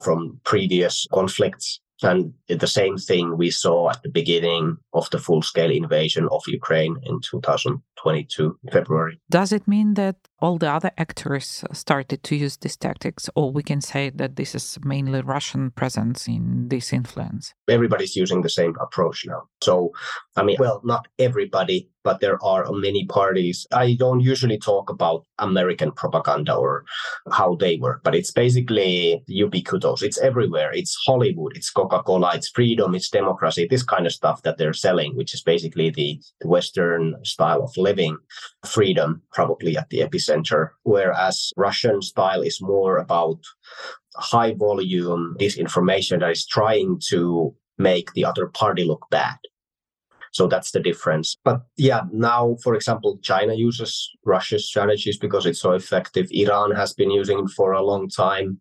from 0.00 0.40
previous 0.44 1.06
conflicts 1.12 1.80
and 2.02 2.34
the 2.48 2.66
same 2.66 2.98
thing 2.98 3.38
we 3.38 3.50
saw 3.50 3.88
at 3.90 4.02
the 4.02 4.10
beginning 4.10 4.76
of 4.92 5.08
the 5.10 5.18
full 5.18 5.40
scale 5.40 5.70
invasion 5.70 6.28
of 6.30 6.42
Ukraine 6.46 6.96
in 7.04 7.20
2022, 7.22 8.58
February. 8.70 9.18
Does 9.30 9.50
it 9.50 9.66
mean 9.66 9.94
that 9.94 10.16
all 10.40 10.58
the 10.58 10.70
other 10.70 10.90
actors 10.98 11.64
started 11.72 12.22
to 12.22 12.36
use 12.36 12.56
these 12.56 12.76
tactics, 12.76 13.30
or 13.34 13.50
we 13.50 13.62
can 13.62 13.80
say 13.80 14.10
that 14.10 14.36
this 14.36 14.54
is 14.54 14.78
mainly 14.84 15.22
Russian 15.22 15.70
presence 15.70 16.28
in 16.28 16.68
this 16.68 16.92
influence? 16.92 17.54
Everybody's 17.68 18.16
using 18.16 18.42
the 18.42 18.50
same 18.50 18.74
approach 18.80 19.24
now. 19.26 19.44
So, 19.62 19.92
I 20.36 20.42
mean, 20.42 20.56
well, 20.58 20.80
not 20.84 21.08
everybody, 21.18 21.88
but 22.06 22.20
there 22.20 22.38
are 22.44 22.64
many 22.70 23.04
parties. 23.06 23.66
I 23.72 23.96
don't 23.98 24.20
usually 24.20 24.58
talk 24.58 24.90
about 24.90 25.24
American 25.38 25.90
propaganda 25.90 26.54
or 26.54 26.84
how 27.32 27.56
they 27.56 27.78
work, 27.78 28.02
but 28.04 28.14
it's 28.14 28.30
basically 28.30 29.24
ubiquitous. 29.26 30.02
It's 30.02 30.18
everywhere. 30.18 30.70
It's 30.72 30.96
Hollywood, 31.06 31.56
it's 31.56 31.70
Coca 31.70 32.02
Cola, 32.04 32.30
it's 32.34 32.50
freedom, 32.50 32.94
it's 32.94 33.10
democracy, 33.10 33.66
this 33.68 33.82
kind 33.82 34.06
of 34.06 34.12
stuff 34.12 34.42
that 34.42 34.56
they're 34.56 34.72
selling, 34.72 35.16
which 35.16 35.34
is 35.34 35.42
basically 35.42 35.90
the, 35.90 36.20
Western 36.44 37.16
style 37.24 37.62
of 37.62 37.76
living, 37.76 38.16
freedom, 38.64 39.20
probably 39.32 39.76
at 39.76 39.88
the 39.90 39.98
epicenter. 39.98 40.25
Center, 40.26 40.74
whereas 40.82 41.52
Russian 41.56 42.02
style 42.02 42.42
is 42.42 42.60
more 42.60 42.98
about 42.98 43.38
high 44.16 44.54
volume 44.54 45.36
disinformation 45.38 46.20
that 46.20 46.30
is 46.30 46.46
trying 46.46 47.00
to 47.08 47.54
make 47.78 48.12
the 48.12 48.24
other 48.24 48.46
party 48.46 48.84
look 48.84 49.06
bad. 49.10 49.36
So 50.36 50.46
that's 50.46 50.72
the 50.72 50.80
difference. 50.80 51.34
But 51.44 51.62
yeah, 51.78 52.02
now, 52.12 52.56
for 52.62 52.74
example, 52.74 53.18
China 53.22 53.54
uses 53.54 54.10
Russia's 54.26 54.68
strategies 54.68 55.16
because 55.16 55.46
it's 55.46 55.62
so 55.62 55.72
effective. 55.72 56.26
Iran 56.30 56.72
has 56.72 56.92
been 56.92 57.10
using 57.10 57.38
it 57.38 57.50
for 57.56 57.72
a 57.72 57.82
long 57.82 58.10
time. 58.10 58.58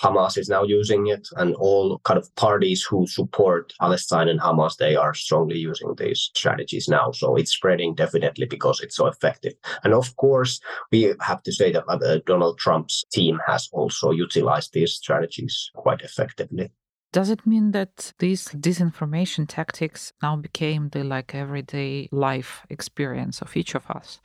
Hamas 0.00 0.38
is 0.38 0.48
now 0.48 0.62
using 0.62 1.08
it. 1.08 1.26
And 1.34 1.56
all 1.56 1.98
kind 2.04 2.16
of 2.16 2.32
parties 2.36 2.84
who 2.84 3.08
support 3.08 3.72
Palestine 3.80 4.28
and 4.28 4.40
Hamas, 4.40 4.76
they 4.76 4.94
are 4.94 5.14
strongly 5.14 5.58
using 5.58 5.92
these 5.96 6.30
strategies 6.36 6.86
now. 6.86 7.10
So 7.10 7.34
it's 7.34 7.50
spreading 7.50 7.96
definitely 7.96 8.46
because 8.46 8.78
it's 8.80 8.94
so 8.94 9.08
effective. 9.08 9.54
And 9.82 9.94
of 9.94 10.14
course, 10.14 10.60
we 10.92 11.12
have 11.22 11.42
to 11.42 11.52
say 11.52 11.72
that 11.72 11.88
uh, 11.88 12.20
Donald 12.24 12.58
Trump's 12.58 13.04
team 13.12 13.40
has 13.48 13.68
also 13.72 14.12
utilized 14.12 14.74
these 14.74 14.92
strategies 14.92 15.72
quite 15.74 16.02
effectively. 16.02 16.70
Does 17.16 17.30
it 17.30 17.46
mean 17.46 17.70
that 17.70 18.12
these 18.18 18.48
disinformation 18.48 19.46
tactics 19.48 20.12
now 20.22 20.36
became 20.36 20.90
the 20.90 21.02
like 21.02 21.34
everyday 21.34 22.10
life 22.12 22.66
experience 22.68 23.40
of 23.40 23.56
each 23.56 23.74
of 23.74 23.90
us? 23.90 24.20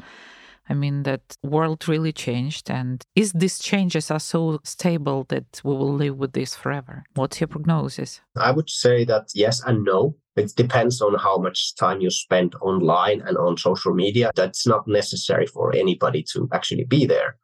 I 0.68 0.74
mean, 0.74 1.04
that 1.04 1.38
world 1.42 1.88
really 1.88 2.12
changed. 2.12 2.70
And 2.70 3.02
is 3.16 3.32
these 3.32 3.60
changes 3.60 4.12
are 4.12 4.20
so 4.20 4.60
stable 4.66 5.26
that 5.30 5.62
we 5.64 5.74
will 5.74 5.94
live 5.94 6.18
with 6.18 6.34
this 6.34 6.54
forever? 6.54 7.06
What's 7.16 7.40
your 7.40 7.48
prognosis? 7.48 8.20
I 8.36 8.52
would 8.52 8.70
say 8.70 9.06
that 9.06 9.30
yes 9.34 9.64
and 9.66 9.86
no. 9.86 10.18
It 10.36 10.52
depends 10.58 11.02
on 11.02 11.16
how 11.16 11.38
much 11.38 11.74
time 11.78 12.02
you 12.02 12.10
spend 12.10 12.56
online 12.62 13.22
and 13.22 13.38
on 13.38 13.56
social 13.56 13.94
media. 13.94 14.32
That's 14.36 14.68
not 14.68 14.86
necessary 14.86 15.46
for 15.46 15.74
anybody 15.74 16.26
to 16.34 16.50
actually 16.52 16.84
be 16.86 17.06
there. 17.06 17.38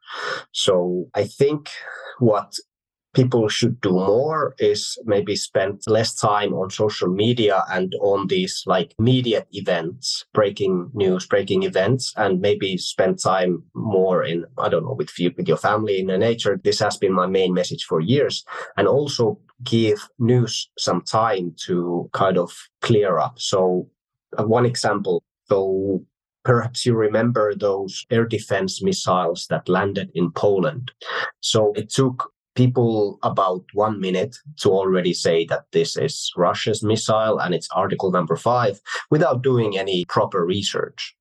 So 0.52 1.06
I 1.14 1.24
think 1.24 1.70
what 2.18 2.52
people 3.14 3.48
should 3.48 3.80
do 3.80 3.90
more 3.90 4.54
is 4.58 4.98
maybe 5.04 5.34
spend 5.34 5.80
less 5.86 6.14
time 6.14 6.52
on 6.52 6.70
social 6.70 7.08
media 7.08 7.62
and 7.70 7.94
on 8.00 8.26
these 8.26 8.62
like 8.66 8.94
media 8.98 9.46
events, 9.52 10.24
breaking 10.34 10.90
news, 10.94 11.26
breaking 11.26 11.62
events, 11.62 12.12
and 12.16 12.40
maybe 12.40 12.76
spend 12.76 13.18
time 13.20 13.62
more 13.74 14.22
in, 14.24 14.44
I 14.58 14.68
don't 14.68 14.84
know, 14.84 14.94
with, 14.94 15.18
you, 15.18 15.32
with 15.36 15.48
your 15.48 15.56
family 15.56 15.98
in 15.98 16.06
the 16.06 16.18
nature. 16.18 16.60
This 16.62 16.80
has 16.80 16.96
been 16.96 17.12
my 17.12 17.26
main 17.26 17.54
message 17.54 17.84
for 17.84 18.00
years. 18.00 18.44
And 18.76 18.86
also 18.86 19.38
give 19.64 20.08
news 20.18 20.70
some 20.78 21.02
time 21.02 21.54
to 21.66 22.08
kind 22.12 22.38
of 22.38 22.52
clear 22.82 23.18
up. 23.18 23.38
So 23.38 23.88
uh, 24.38 24.44
one 24.44 24.66
example, 24.66 25.22
so 25.48 26.04
Perhaps 26.44 26.86
you 26.86 26.94
remember 26.94 27.54
those 27.54 28.06
air 28.10 28.24
defense 28.24 28.82
missiles 28.82 29.46
that 29.50 29.68
landed 29.68 30.10
in 30.14 30.30
Poland. 30.30 30.92
So 31.40 31.74
it 31.76 31.90
took 31.90 32.32
people 32.58 33.20
about 33.22 33.64
one 33.72 34.00
minute 34.00 34.36
to 34.56 34.68
already 34.70 35.14
say 35.14 35.44
that 35.44 35.66
this 35.70 35.96
is 35.96 36.32
Russia's 36.36 36.82
missile 36.82 37.38
and 37.38 37.54
it's 37.54 37.68
article 37.70 38.10
number 38.10 38.34
five 38.34 38.80
without 39.10 39.44
doing 39.44 39.78
any 39.78 40.04
proper 40.06 40.44
research. 40.44 41.14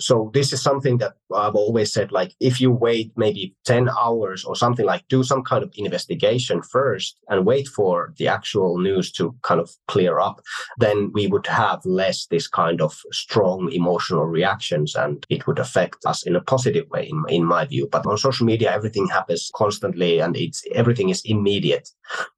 So 0.00 0.30
this 0.34 0.52
is 0.52 0.62
something 0.62 0.98
that 0.98 1.14
I've 1.34 1.54
always 1.54 1.92
said, 1.92 2.12
like, 2.12 2.34
if 2.40 2.60
you 2.60 2.70
wait 2.70 3.12
maybe 3.16 3.54
10 3.64 3.88
hours 3.88 4.44
or 4.44 4.56
something 4.56 4.84
like 4.86 5.06
do 5.08 5.22
some 5.22 5.42
kind 5.42 5.62
of 5.62 5.72
investigation 5.76 6.62
first 6.62 7.18
and 7.28 7.46
wait 7.46 7.68
for 7.68 8.12
the 8.18 8.28
actual 8.28 8.78
news 8.78 9.10
to 9.12 9.34
kind 9.42 9.60
of 9.60 9.70
clear 9.88 10.18
up, 10.18 10.40
then 10.78 11.10
we 11.12 11.26
would 11.26 11.46
have 11.46 11.80
less 11.84 12.26
this 12.26 12.48
kind 12.48 12.80
of 12.80 12.98
strong 13.12 13.70
emotional 13.72 14.26
reactions 14.26 14.94
and 14.94 15.24
it 15.28 15.46
would 15.46 15.58
affect 15.58 16.04
us 16.06 16.26
in 16.26 16.36
a 16.36 16.40
positive 16.40 16.88
way, 16.90 17.08
in, 17.08 17.24
in 17.28 17.44
my 17.44 17.64
view. 17.64 17.88
But 17.90 18.06
on 18.06 18.18
social 18.18 18.46
media, 18.46 18.72
everything 18.72 19.08
happens 19.08 19.50
constantly 19.54 20.20
and 20.20 20.36
it's 20.36 20.62
everything 20.72 21.08
is 21.08 21.22
immediate. 21.24 21.88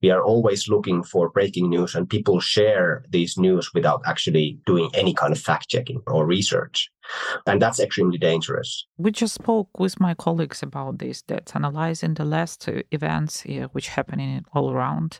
We 0.01 0.11
are 0.11 0.23
always 0.23 0.67
looking 0.67 1.03
for 1.03 1.29
breaking 1.29 1.69
news 1.69 1.95
and 1.95 2.09
people 2.09 2.39
share 2.39 3.03
these 3.09 3.37
news 3.37 3.73
without 3.73 4.01
actually 4.05 4.59
doing 4.65 4.89
any 4.93 5.13
kind 5.13 5.33
of 5.33 5.39
fact 5.39 5.69
checking 5.69 6.01
or 6.07 6.25
research. 6.25 6.89
And 7.45 7.61
that's 7.61 7.79
extremely 7.79 8.17
dangerous. 8.17 8.85
We 8.97 9.11
just 9.11 9.33
spoke 9.33 9.79
with 9.79 9.99
my 9.99 10.13
colleagues 10.13 10.63
about 10.63 10.99
this, 10.99 11.21
that 11.23 11.55
analyzing 11.55 12.15
the 12.15 12.25
last 12.25 12.67
events 12.91 13.41
here, 13.41 13.65
which 13.71 13.89
happening 13.89 14.45
all 14.53 14.71
around. 14.71 15.19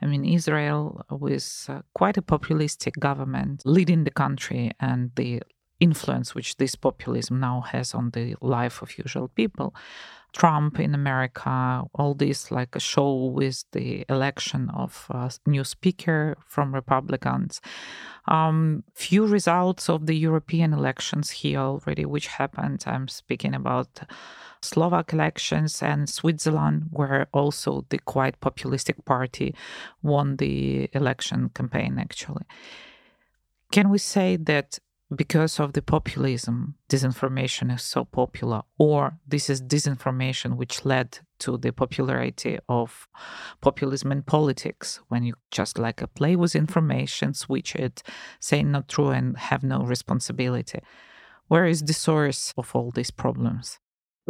I 0.00 0.06
mean, 0.06 0.24
Israel 0.24 1.04
with 1.10 1.66
uh, 1.68 1.82
quite 1.94 2.16
a 2.16 2.22
populistic 2.22 2.98
government 2.98 3.62
leading 3.64 4.04
the 4.04 4.12
country 4.12 4.70
and 4.78 5.10
the 5.16 5.42
influence 5.80 6.34
which 6.34 6.56
this 6.56 6.74
populism 6.74 7.40
now 7.40 7.60
has 7.60 7.94
on 7.94 8.10
the 8.10 8.34
life 8.40 8.82
of 8.82 8.98
usual 8.98 9.28
people. 9.28 9.74
Trump 10.32 10.78
in 10.78 10.94
America, 10.94 11.82
all 11.94 12.14
this 12.14 12.50
like 12.50 12.76
a 12.76 12.80
show 12.80 13.26
with 13.26 13.64
the 13.72 14.04
election 14.08 14.70
of 14.74 15.06
a 15.10 15.30
new 15.46 15.64
speaker 15.64 16.36
from 16.46 16.74
Republicans. 16.74 17.60
Um, 18.26 18.84
few 18.94 19.26
results 19.26 19.88
of 19.88 20.06
the 20.06 20.14
European 20.14 20.72
elections 20.72 21.30
here 21.30 21.60
already, 21.60 22.04
which 22.04 22.26
happened. 22.26 22.84
I'm 22.86 23.08
speaking 23.08 23.54
about 23.54 24.00
Slovak 24.60 25.12
elections 25.12 25.82
and 25.82 26.08
Switzerland, 26.08 26.88
where 26.90 27.28
also 27.32 27.86
the 27.88 27.98
quite 27.98 28.40
populistic 28.40 29.04
party 29.04 29.54
won 30.02 30.36
the 30.36 30.90
election 30.92 31.50
campaign, 31.54 31.98
actually. 31.98 32.44
Can 33.72 33.88
we 33.90 33.98
say 33.98 34.36
that 34.36 34.78
because 35.14 35.58
of 35.58 35.72
the 35.72 35.80
populism, 35.80 36.74
disinformation 36.88 37.74
is 37.74 37.82
so 37.82 38.04
popular, 38.04 38.62
or 38.78 39.18
this 39.26 39.48
is 39.48 39.62
disinformation 39.62 40.56
which 40.56 40.84
led 40.84 41.20
to 41.38 41.56
the 41.56 41.72
popularity 41.72 42.58
of 42.68 43.08
populism 43.62 44.12
in 44.12 44.22
politics 44.22 45.00
when 45.08 45.24
you 45.24 45.34
just 45.50 45.78
like 45.78 46.02
a 46.02 46.06
play 46.06 46.36
with 46.36 46.54
information, 46.54 47.32
switch 47.32 47.74
it, 47.74 48.02
say 48.38 48.62
not 48.62 48.88
true, 48.88 49.08
and 49.08 49.38
have 49.38 49.62
no 49.64 49.80
responsibility. 49.82 50.80
Where 51.46 51.64
is 51.64 51.82
the 51.82 51.94
source 51.94 52.52
of 52.58 52.74
all 52.74 52.90
these 52.90 53.10
problems? 53.10 53.78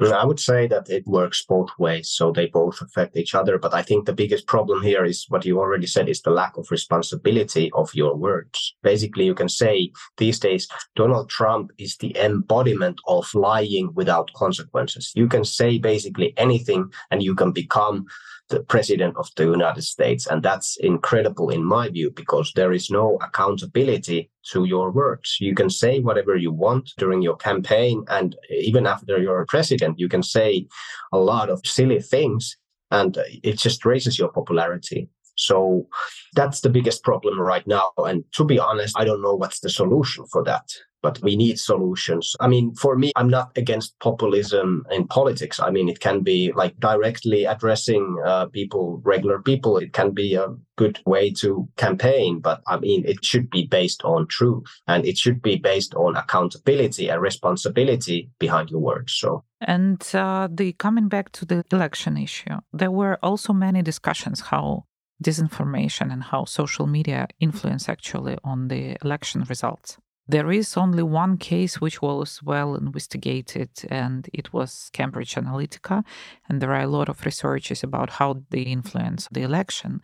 I 0.01 0.25
would 0.25 0.39
say 0.39 0.69
that 0.69 0.89
it 0.89 1.07
works 1.07 1.45
both 1.45 1.71
ways. 1.79 2.09
So 2.11 2.31
they 2.31 2.47
both 2.47 2.81
affect 2.81 3.17
each 3.17 3.35
other. 3.35 3.59
But 3.59 3.75
I 3.75 3.83
think 3.83 4.07
the 4.07 4.13
biggest 4.13 4.47
problem 4.47 4.83
here 4.83 5.05
is 5.05 5.27
what 5.29 5.45
you 5.45 5.59
already 5.59 5.87
said 5.87 6.09
is 6.09 6.23
the 6.23 6.31
lack 6.31 6.57
of 6.57 6.71
responsibility 6.71 7.71
of 7.75 7.93
your 7.95 8.15
words. 8.17 8.77
Basically, 8.83 9.25
you 9.25 9.35
can 9.35 9.49
say 9.49 9.91
these 10.17 10.39
days, 10.39 10.69
Donald 10.95 11.29
Trump 11.29 11.73
is 11.79 11.97
the 11.97 12.17
embodiment 12.17 13.01
of 13.07 13.33
lying 13.35 13.91
without 13.95 14.33
consequences. 14.35 15.13
You 15.17 15.27
can 15.27 15.45
say 15.45 15.79
basically 15.79 16.33
anything 16.37 16.93
and 17.11 17.23
you 17.23 17.35
can 17.35 17.53
become 17.53 18.07
the 18.49 18.61
president 18.61 19.17
of 19.17 19.29
the 19.37 19.45
United 19.45 19.83
States. 19.83 20.27
And 20.27 20.43
that's 20.43 20.77
incredible 20.79 21.51
in 21.51 21.65
my 21.65 21.89
view, 21.89 22.11
because 22.11 22.53
there 22.55 22.73
is 22.73 22.91
no 22.91 23.19
accountability 23.23 24.31
to 24.53 24.65
your 24.65 24.91
words. 24.91 25.37
You 25.41 25.55
can 25.55 25.71
say 25.71 26.01
whatever 26.01 26.37
you 26.37 26.53
want 26.53 26.93
during 26.97 27.23
your 27.23 27.37
campaign. 27.37 28.05
And 28.09 28.37
even 28.51 28.87
after 28.87 29.19
you're 29.19 29.43
a 29.43 29.47
president, 29.47 29.99
you 29.99 30.09
can 30.09 30.23
say 30.23 30.67
a 31.13 31.19
lot 31.19 31.51
of 31.51 31.61
silly 31.65 32.01
things 32.01 32.57
and 32.91 33.19
it 33.43 33.59
just 33.59 33.85
raises 33.85 34.19
your 34.19 34.33
popularity. 34.33 35.09
So 35.37 35.87
that's 36.35 36.63
the 36.63 36.71
biggest 36.71 37.05
problem 37.05 37.39
right 37.39 37.67
now. 37.67 37.91
And 37.99 38.25
to 38.33 38.45
be 38.45 38.59
honest, 38.59 38.99
I 38.99 39.05
don't 39.05 39.23
know 39.23 39.35
what's 39.35 39.61
the 39.61 39.71
solution 39.71 40.25
for 40.33 40.43
that 40.45 40.69
but 41.03 41.21
we 41.23 41.37
need 41.37 41.59
solutions. 41.59 42.35
I 42.41 42.49
mean, 42.49 42.75
for 42.75 42.97
me, 42.97 43.13
I'm 43.17 43.29
not 43.29 43.57
against 43.57 43.99
populism 44.01 44.85
in 44.91 45.07
politics. 45.07 45.61
I 45.61 45.71
mean, 45.71 45.89
it 45.89 46.01
can 46.01 46.23
be 46.23 46.53
like 46.55 46.79
directly 46.81 47.45
addressing 47.45 48.17
uh, 48.25 48.47
people, 48.47 49.01
regular 49.05 49.41
people. 49.41 49.79
It 49.79 49.93
can 49.93 50.11
be 50.13 50.35
a 50.35 50.49
good 50.77 50.99
way 51.07 51.31
to 51.33 51.69
campaign, 51.77 52.41
but 52.41 52.63
I 52.67 52.79
mean, 52.79 53.05
it 53.07 53.25
should 53.25 53.51
be 53.51 53.67
based 53.67 54.05
on 54.05 54.27
truth 54.29 54.65
and 54.87 55.05
it 55.05 55.19
should 55.19 55.43
be 55.43 55.57
based 55.57 55.95
on 55.95 56.17
accountability 56.17 57.09
and 57.09 57.21
responsibility 57.21 58.31
behind 58.39 58.71
your 58.71 58.81
words. 58.81 59.13
So. 59.15 59.45
And 59.61 60.01
uh, 60.15 60.49
the 60.51 60.73
coming 60.75 61.09
back 61.09 61.33
to 61.33 61.45
the 61.45 61.65
election 61.73 62.17
issue, 62.17 62.59
there 62.73 62.93
were 62.93 63.19
also 63.23 63.53
many 63.53 63.83
discussions 63.83 64.41
how 64.41 64.85
disinformation 65.23 66.13
and 66.13 66.23
how 66.23 66.45
social 66.45 66.87
media 66.87 67.27
influence 67.41 67.89
actually 67.89 68.39
on 68.45 68.69
the 68.69 68.97
election 69.03 69.45
results. 69.49 69.99
There 70.31 70.53
is 70.53 70.77
only 70.77 71.03
one 71.03 71.39
case 71.39 71.81
which 71.81 72.03
was 72.03 72.43
well 72.43 72.75
investigated, 72.75 73.71
and 73.89 74.29
it 74.35 74.53
was 74.53 74.91
Cambridge 74.93 75.35
Analytica. 75.35 76.05
And 76.49 76.61
there 76.61 76.75
are 76.75 76.83
a 76.83 76.87
lot 76.87 77.09
of 77.09 77.25
researches 77.25 77.83
about 77.83 78.11
how 78.11 78.43
they 78.51 78.61
influence 78.61 79.27
the 79.33 79.41
election. 79.41 80.03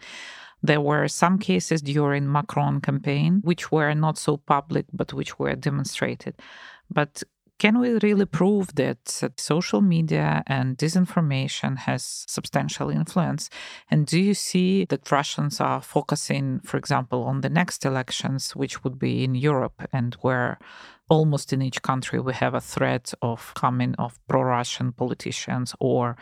There 0.62 0.80
were 0.80 1.08
some 1.08 1.38
cases 1.38 1.82
during 1.82 2.32
Macron 2.32 2.80
campaign 2.80 3.42
which 3.44 3.70
were 3.70 3.92
not 3.92 4.16
so 4.16 4.38
public, 4.38 4.86
but 4.94 5.12
which 5.12 5.38
were 5.38 5.54
demonstrated. 5.56 6.36
But 6.90 7.22
can 7.58 7.78
we 7.78 7.98
really 8.02 8.26
prove 8.26 8.74
that 8.74 9.32
social 9.36 9.80
media 9.80 10.42
and 10.46 10.76
disinformation 10.76 11.78
has 11.78 12.24
substantial 12.28 12.90
influence? 12.90 13.48
And 13.90 14.06
do 14.06 14.20
you 14.20 14.34
see 14.34 14.84
that 14.86 15.10
Russians 15.10 15.60
are 15.60 15.80
focusing, 15.80 16.60
for 16.64 16.76
example, 16.76 17.22
on 17.24 17.40
the 17.42 17.48
next 17.48 17.84
elections, 17.84 18.56
which 18.56 18.82
would 18.82 18.98
be 18.98 19.24
in 19.24 19.34
Europe 19.34 19.88
and 19.92 20.14
where 20.20 20.58
almost 21.08 21.52
in 21.52 21.62
each 21.62 21.82
country 21.82 22.18
we 22.18 22.32
have 22.32 22.54
a 22.54 22.60
threat 22.60 23.14
of 23.22 23.52
coming 23.54 23.94
of 23.96 24.18
pro-Russian 24.28 24.92
politicians 24.92 25.74
or 25.78 26.16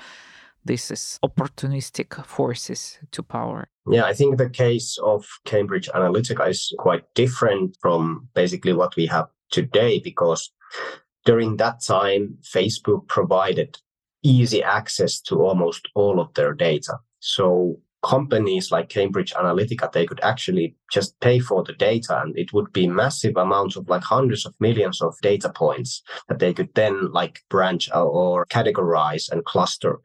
this 0.64 0.90
is 0.90 1.18
opportunistic 1.24 2.24
forces 2.24 2.98
to 3.10 3.22
power. 3.22 3.68
Yeah, 3.90 4.04
I 4.04 4.12
think 4.12 4.38
the 4.38 4.50
case 4.50 4.98
of 5.02 5.26
Cambridge 5.44 5.88
Analytica 5.88 6.48
is 6.48 6.72
quite 6.78 7.02
different 7.14 7.76
from 7.80 8.28
basically 8.34 8.72
what 8.72 8.94
we 8.96 9.06
have 9.06 9.26
today 9.50 9.98
because 9.98 10.52
during 11.24 11.56
that 11.56 11.82
time, 11.82 12.38
Facebook 12.42 13.06
provided 13.08 13.78
easy 14.22 14.62
access 14.62 15.20
to 15.20 15.42
almost 15.42 15.88
all 15.94 16.20
of 16.20 16.32
their 16.35 16.52
data. 16.54 16.98
So 17.20 17.78
companies 18.02 18.72
like 18.72 18.88
Cambridge 18.88 19.32
Analytica, 19.32 19.92
they 19.92 20.06
could 20.06 20.20
actually 20.22 20.74
just 20.92 21.18
pay 21.20 21.38
for 21.38 21.62
the 21.62 21.72
data 21.74 22.20
and 22.20 22.37
it 22.37 22.52
would 22.52 22.72
be 22.72 22.87
massive 22.87 23.37
amounts 23.37 23.76
of 23.76 23.88
like 23.88 24.02
hundreds 24.02 24.44
of 24.44 24.54
millions 24.58 25.00
of 25.00 25.14
data 25.22 25.50
points 25.54 26.02
that 26.28 26.40
they 26.40 26.52
could 26.52 26.74
then 26.74 27.12
like 27.12 27.40
branch 27.48 27.88
or 27.94 28.44
categorize 28.46 29.30
and 29.30 29.44
cluster 29.44 30.00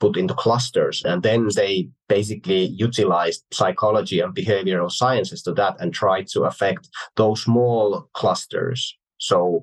put 0.00 0.16
into 0.16 0.34
clusters. 0.34 1.02
And 1.04 1.22
then 1.22 1.48
they 1.54 1.88
basically 2.08 2.64
utilized 2.66 3.44
psychology 3.52 4.20
and 4.20 4.34
behavioral 4.34 4.90
sciences 4.90 5.42
to 5.42 5.52
that 5.54 5.76
and 5.80 5.94
tried 5.94 6.26
to 6.28 6.42
affect 6.42 6.88
those 7.16 7.42
small 7.42 8.08
clusters 8.12 8.96
So, 9.18 9.62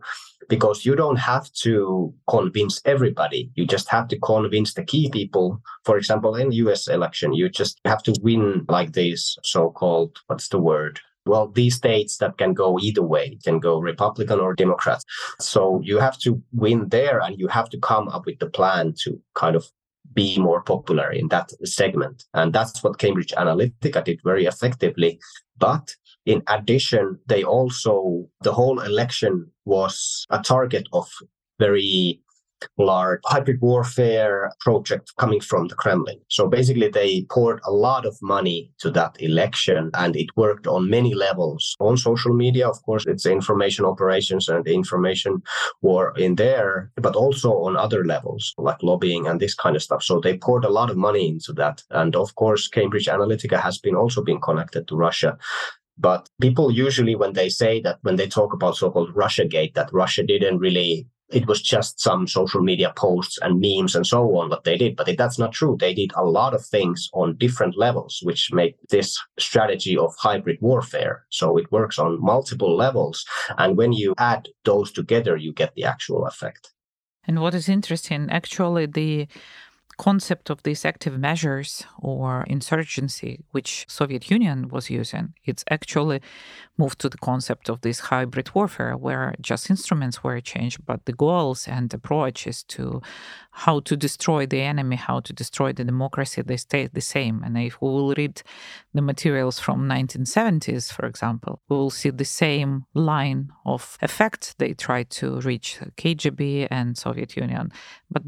because 0.54 0.86
you 0.86 0.96
don't 0.96 1.16
have 1.16 1.52
to 1.52 2.14
convince 2.30 2.80
everybody, 2.86 3.50
you 3.56 3.66
just 3.66 3.90
have 3.90 4.08
to 4.08 4.20
convince 4.20 4.76
the 4.76 4.84
key 4.84 5.10
people. 5.10 5.60
For 5.84 5.98
example, 5.98 6.36
in 6.36 6.52
US 6.52 6.88
election, 6.88 7.34
you 7.34 7.50
just 7.50 7.80
have 7.86 8.04
to 8.04 8.14
win 8.22 8.64
like 8.70 8.94
these 8.94 9.36
so-called, 9.42 10.12
what's 10.28 10.50
the 10.50 10.60
word? 10.60 11.00
Well, 11.26 11.48
these 11.48 11.78
states 11.78 12.18
that 12.18 12.38
can 12.38 12.54
go 12.54 12.78
either 12.80 13.02
way, 13.02 13.40
can 13.44 13.60
go 13.60 13.80
Republican 13.80 14.40
or 14.40 14.54
Democrat. 14.54 15.02
So 15.40 15.82
you 15.84 15.98
have 15.98 16.20
to 16.20 16.40
win 16.52 16.90
there 16.90 17.20
and 17.20 17.40
you 17.40 17.48
have 17.48 17.70
to 17.72 17.80
come 17.80 18.08
up 18.10 18.28
with 18.28 18.38
the 18.38 18.52
plan 18.58 18.94
to 19.04 19.20
kind 19.34 19.56
of 19.56 19.66
be 20.14 20.38
more 20.38 20.62
popular 20.62 21.12
in 21.12 21.30
that 21.30 21.50
segment. 21.66 22.26
And 22.36 22.54
that's 22.54 22.84
what 22.84 23.00
Cambridge 23.00 23.34
Analytica 23.36 24.04
did 24.04 24.20
very 24.24 24.46
effectively. 24.46 25.20
But 25.58 25.96
in 26.26 26.42
addition, 26.48 27.20
they 27.28 27.44
also, 27.44 28.28
the 28.42 28.54
whole 28.54 28.80
election 28.80 29.52
was 29.66 30.26
a 30.30 30.42
target 30.42 30.88
of 30.94 31.10
very 31.60 32.22
large 32.78 33.20
hybrid 33.26 33.60
warfare 33.62 34.52
project 34.60 35.12
coming 35.20 35.40
from 35.42 35.68
the 35.68 35.76
Kremlin. 35.76 36.20
So 36.30 36.48
basically, 36.48 36.88
they 36.88 37.26
poured 37.30 37.60
a 37.66 37.72
lot 37.72 38.06
of 38.06 38.18
money 38.22 38.72
to 38.80 38.92
that 38.92 39.16
election 39.20 39.92
and 39.94 40.16
it 40.16 40.30
worked 40.36 40.68
on 40.68 40.90
many 40.90 41.14
levels. 41.14 41.76
On 41.80 41.98
social 41.98 42.34
media, 42.34 42.68
of 42.68 42.82
course, 42.84 43.06
it's 43.06 43.26
information 43.26 43.86
operations 43.86 44.48
and 44.48 44.68
information 44.68 45.42
war 45.82 46.14
in 46.18 46.36
there, 46.36 46.92
but 46.96 47.16
also 47.16 47.52
on 47.52 47.76
other 47.76 48.06
levels 48.06 48.54
like 48.58 48.82
lobbying 48.82 49.28
and 49.28 49.40
this 49.40 49.56
kind 49.56 49.76
of 49.76 49.84
stuff. 49.84 50.04
So 50.04 50.20
they 50.20 50.38
poured 50.38 50.66
a 50.66 50.70
lot 50.70 50.90
of 50.90 50.98
money 50.98 51.28
into 51.28 51.54
that. 51.54 51.84
And 51.90 52.16
of 52.16 52.36
course, 52.36 52.68
Cambridge 52.68 53.08
Analytica 53.08 53.60
has 53.60 53.78
been 53.78 53.96
also 53.96 54.24
been 54.24 54.42
connected 54.42 54.88
to 54.88 54.96
Russia. 54.96 55.38
But 55.98 56.30
people 56.42 56.72
usually, 56.72 57.16
when 57.16 57.34
they 57.34 57.50
say 57.50 57.82
that, 57.82 58.00
when 58.02 58.16
they 58.16 58.28
talk 58.28 58.54
about 58.54 58.78
so-called 58.78 59.16
Russia 59.16 59.46
Gate, 59.46 59.76
that 59.76 59.94
Russia 59.94 60.24
didn't 60.24 60.58
really, 60.58 61.08
it 61.30 61.48
was 61.48 61.62
just 61.62 62.00
some 62.00 62.28
social 62.28 62.62
media 62.62 62.94
posts 62.96 63.38
and 63.42 63.60
memes 63.60 63.96
and 63.96 64.06
so 64.06 64.24
on 64.38 64.50
what 64.50 64.64
they 64.64 64.78
did. 64.78 64.96
But 64.96 65.16
that's 65.18 65.40
not 65.40 65.52
true. 65.52 65.78
They 65.80 65.94
did 65.94 66.12
a 66.16 66.26
lot 66.26 66.54
of 66.54 66.66
things 66.66 67.10
on 67.14 67.38
different 67.38 67.78
levels, 67.78 68.20
which 68.24 68.52
make 68.52 68.76
this 68.90 69.20
strategy 69.40 69.98
of 69.98 70.14
hybrid 70.18 70.58
warfare. 70.62 71.26
So 71.30 71.58
it 71.58 71.72
works 71.72 72.00
on 72.00 72.22
multiple 72.22 72.76
levels. 72.76 73.26
And 73.58 73.78
when 73.78 73.94
you 73.94 74.14
add 74.18 74.50
those 74.66 74.92
together, 74.92 75.38
you 75.38 75.54
get 75.54 75.74
the 75.76 75.84
actual 75.84 76.26
effect. 76.26 76.72
And 77.26 77.40
what 77.40 77.54
is 77.54 77.70
interesting, 77.70 78.30
actually, 78.30 78.88
the 78.88 79.28
concept 79.98 80.50
of 80.50 80.64
these 80.64 80.86
active 80.86 81.18
measures 81.20 81.86
or 82.00 82.44
insurgency 82.48 83.44
which 83.52 83.86
soviet 83.88 84.30
union 84.30 84.68
was 84.70 84.90
using 84.90 85.34
it's 85.46 85.64
actually 85.70 86.22
moved 86.78 87.00
to 87.00 87.10
the 87.10 87.18
concept 87.18 87.70
of 87.70 87.82
this 87.82 88.00
hybrid 88.00 88.54
warfare 88.56 88.96
where 88.98 89.36
just 89.42 89.70
instruments 89.70 90.24
were 90.24 90.40
changed 90.42 90.86
but 90.86 91.06
the 91.06 91.14
goals 91.14 91.68
and 91.68 91.94
approach 91.94 92.48
is 92.48 92.64
to 92.64 93.02
how 93.52 93.80
to 93.82 93.96
destroy 93.96 94.46
the 94.46 94.62
enemy 94.62 94.96
how 94.96 95.20
to 95.20 95.34
destroy 95.34 95.72
the 95.72 95.84
democracy 95.84 96.42
they 96.42 96.58
stay 96.58 96.88
the 96.88 97.02
same. 97.02 97.44
And 97.44 97.58
if 97.58 97.82
we 97.82 97.90
will 97.90 98.14
read 98.16 98.42
the 98.94 99.02
materials 99.02 99.60
from 99.60 99.88
1970s 99.88 100.92
for 100.92 101.06
example 101.06 101.60
we 101.70 101.78
will 101.78 101.90
see 101.90 102.10
the 102.10 102.26
same 102.26 102.86
line 102.94 103.52
of 103.66 103.98
effect. 104.02 104.56
They 104.58 104.74
tried 104.74 105.10
to 105.12 105.40
reach 105.42 105.80
kgb 105.98 106.68
and 106.72 106.98
soviet 106.98 107.36
union 107.36 107.72
but 108.10 108.24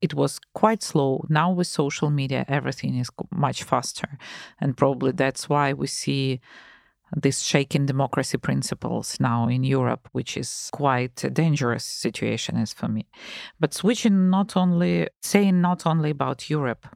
it 0.00 0.14
was 0.14 0.40
quite 0.54 0.82
slow. 0.82 1.24
Now 1.28 1.52
with 1.52 1.66
social 1.66 2.10
media, 2.10 2.44
everything 2.48 2.96
is 2.96 3.10
much 3.30 3.62
faster. 3.62 4.18
And 4.60 4.76
probably 4.76 5.12
that's 5.12 5.48
why 5.48 5.72
we 5.72 5.86
see 5.86 6.40
this 7.16 7.40
shaking 7.40 7.86
democracy 7.86 8.38
principles 8.38 9.18
now 9.18 9.48
in 9.48 9.64
Europe, 9.64 10.08
which 10.12 10.36
is 10.36 10.70
quite 10.72 11.24
a 11.24 11.30
dangerous 11.30 11.84
situation 11.84 12.56
as 12.56 12.72
for 12.72 12.88
me. 12.88 13.06
But 13.58 13.74
switching 13.74 14.30
not 14.30 14.56
only 14.56 15.08
saying 15.20 15.60
not 15.60 15.86
only 15.86 16.10
about 16.10 16.48
Europe, 16.48 16.86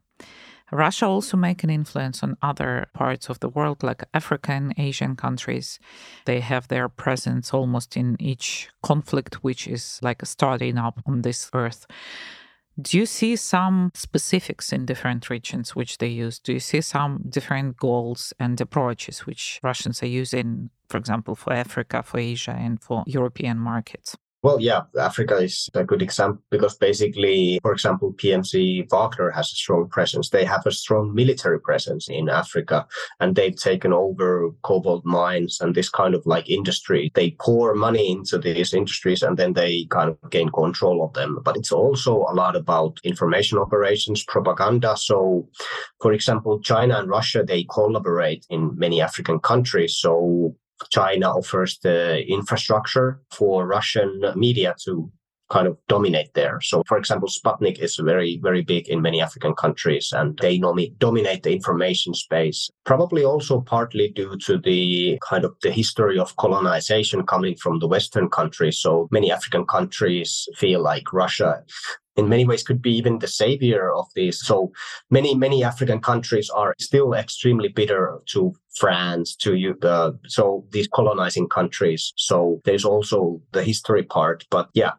Russia 0.73 1.07
also 1.07 1.37
make 1.37 1.63
an 1.63 1.71
influence 1.71 2.23
on 2.23 2.37
other 2.43 2.87
parts 2.95 3.29
of 3.29 3.39
the 3.41 3.49
world, 3.49 3.83
like 3.83 4.03
African, 4.15 4.73
Asian 4.79 5.15
countries. 5.15 5.79
They 6.25 6.41
have 6.41 6.69
their 6.69 6.89
presence 6.89 7.53
almost 7.53 7.97
in 7.97 8.17
each 8.19 8.71
conflict, 8.83 9.37
which 9.45 9.69
is 9.69 10.01
like 10.03 10.25
starting 10.25 10.79
up 10.79 11.01
on 11.07 11.23
this 11.23 11.51
earth. 11.53 11.87
Do 12.81 12.99
you 12.99 13.07
see 13.07 13.37
some 13.37 13.93
specifics 13.95 14.73
in 14.73 14.85
different 14.85 15.31
regions 15.31 15.77
which 15.77 15.99
they 15.99 16.09
use? 16.09 16.41
Do 16.41 16.53
you 16.53 16.61
see 16.61 16.81
some 16.81 17.23
different 17.29 17.77
goals 17.77 18.33
and 18.41 18.61
approaches 18.61 19.27
which 19.27 19.61
Russians 19.63 20.03
are 20.03 20.09
using, 20.09 20.71
for 20.89 20.97
example, 20.97 21.37
for 21.37 21.53
Africa, 21.53 22.03
for 22.03 22.19
Asia, 22.19 22.51
and 22.51 22.83
for 22.83 23.05
European 23.07 23.59
markets? 23.59 24.17
Well, 24.45 24.61
yeah, 24.61 24.83
Africa 25.01 25.39
is 25.39 25.71
a 25.73 25.85
good 25.85 26.03
example 26.03 26.43
because 26.51 26.77
basically, 26.77 27.59
for 27.63 27.73
example, 27.73 28.13
PMC 28.13 28.91
Wagner 28.91 29.31
has 29.31 29.47
a 29.47 29.57
strong 29.57 29.89
presence. 29.89 30.29
They 30.29 30.45
have 30.45 30.67
a 30.67 30.71
strong 30.71 31.15
military 31.15 31.59
presence 31.59 32.11
in 32.11 32.29
Africa 32.29 32.87
and 33.21 33.35
they've 33.35 33.57
taken 33.57 33.95
over 33.95 34.51
cobalt 34.61 35.03
mines 35.07 35.63
and 35.63 35.75
this 35.75 35.89
kind 35.89 36.15
of 36.15 36.27
like 36.27 36.51
industry. 36.51 37.11
They 37.15 37.31
pour 37.41 37.75
money 37.75 38.13
into 38.13 38.37
these 38.37 38.75
industries 38.75 39.23
and 39.23 39.39
then 39.39 39.55
they 39.55 39.87
kind 39.87 40.11
of 40.11 40.19
gain 40.31 40.51
control 40.51 41.03
of 41.03 41.15
them. 41.15 41.39
But 41.43 41.57
it's 41.57 41.73
also 41.73 42.27
a 42.29 42.35
lot 42.35 42.55
about 42.55 42.99
information 43.03 43.57
operations, 43.57 44.25
propaganda. 44.25 44.95
So, 44.99 45.49
for 46.03 46.13
example, 46.13 46.61
China 46.61 46.99
and 46.99 47.09
Russia, 47.09 47.45
they 47.45 47.65
collaborate 47.65 48.45
in 48.51 48.79
many 48.79 49.01
African 49.01 49.39
countries. 49.39 49.97
So 49.97 50.55
China 50.91 51.31
offers 51.31 51.79
the 51.79 52.25
infrastructure 52.27 53.21
for 53.31 53.67
Russian 53.67 54.21
media 54.37 54.75
to 54.85 55.11
kind 55.55 55.69
of 55.69 55.79
dominate 55.89 56.35
there. 56.35 56.59
So, 56.61 56.83
for 56.89 56.99
example, 56.99 57.29
Sputnik 57.29 57.79
is 57.79 57.95
very, 57.97 58.41
very 58.43 58.63
big 58.63 58.89
in 58.89 59.01
many 59.01 59.23
African 59.23 59.55
countries 59.55 60.13
and 60.13 60.37
they 60.43 60.59
dominate 60.59 61.43
the 61.45 61.53
information 61.53 62.13
space. 62.13 62.71
Probably 62.85 63.25
also 63.25 63.61
partly 63.61 64.09
due 64.09 64.37
to 64.47 64.59
the 64.59 65.17
kind 65.31 65.45
of 65.45 65.55
the 65.63 65.71
history 65.71 66.19
of 66.19 66.37
colonization 66.37 67.25
coming 67.25 67.55
from 67.55 67.79
the 67.79 67.87
Western 67.87 68.29
countries. 68.29 68.79
So 68.79 69.09
many 69.13 69.31
African 69.31 69.65
countries 69.65 70.49
feel 70.57 70.81
like 70.83 71.13
Russia 71.13 71.63
in 72.17 72.29
many 72.29 72.45
ways 72.45 72.63
could 72.63 72.81
be 72.81 72.97
even 72.97 73.19
the 73.19 73.29
savior 73.29 73.93
of 73.93 74.07
this. 74.15 74.41
So 74.41 74.73
many, 75.11 75.35
many 75.35 75.65
African 75.65 76.01
countries 76.01 76.49
are 76.51 76.75
still 76.79 77.13
extremely 77.15 77.69
bitter 77.69 78.21
to 78.27 78.55
France, 78.77 79.35
to 79.37 79.55
you, 79.55 79.77
uh, 79.83 80.13
so 80.27 80.65
these 80.71 80.89
colonizing 80.89 81.49
countries. 81.49 82.13
So 82.17 82.61
there's 82.65 82.85
also 82.85 83.41
the 83.53 83.63
history 83.63 84.05
part. 84.05 84.45
But 84.51 84.69
yeah, 84.75 84.93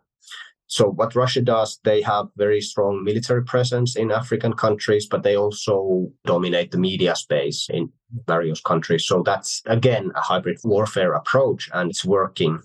so 0.67 0.89
what 0.89 1.15
Russia 1.15 1.41
does, 1.41 1.79
they 1.83 2.01
have 2.01 2.27
very 2.37 2.61
strong 2.61 3.03
military 3.03 3.43
presence 3.43 3.95
in 3.95 4.11
African 4.11 4.53
countries, 4.53 5.07
but 5.07 5.23
they 5.23 5.37
also 5.37 6.11
dominate 6.25 6.71
the 6.71 6.79
media 6.79 7.15
space 7.15 7.67
in 7.69 7.91
various 8.27 8.61
countries. 8.61 9.05
So 9.05 9.21
that's 9.23 9.61
again 9.65 10.11
a 10.15 10.21
hybrid 10.21 10.57
warfare 10.63 11.13
approach 11.13 11.69
and 11.73 11.91
it's 11.91 12.05
working. 12.05 12.61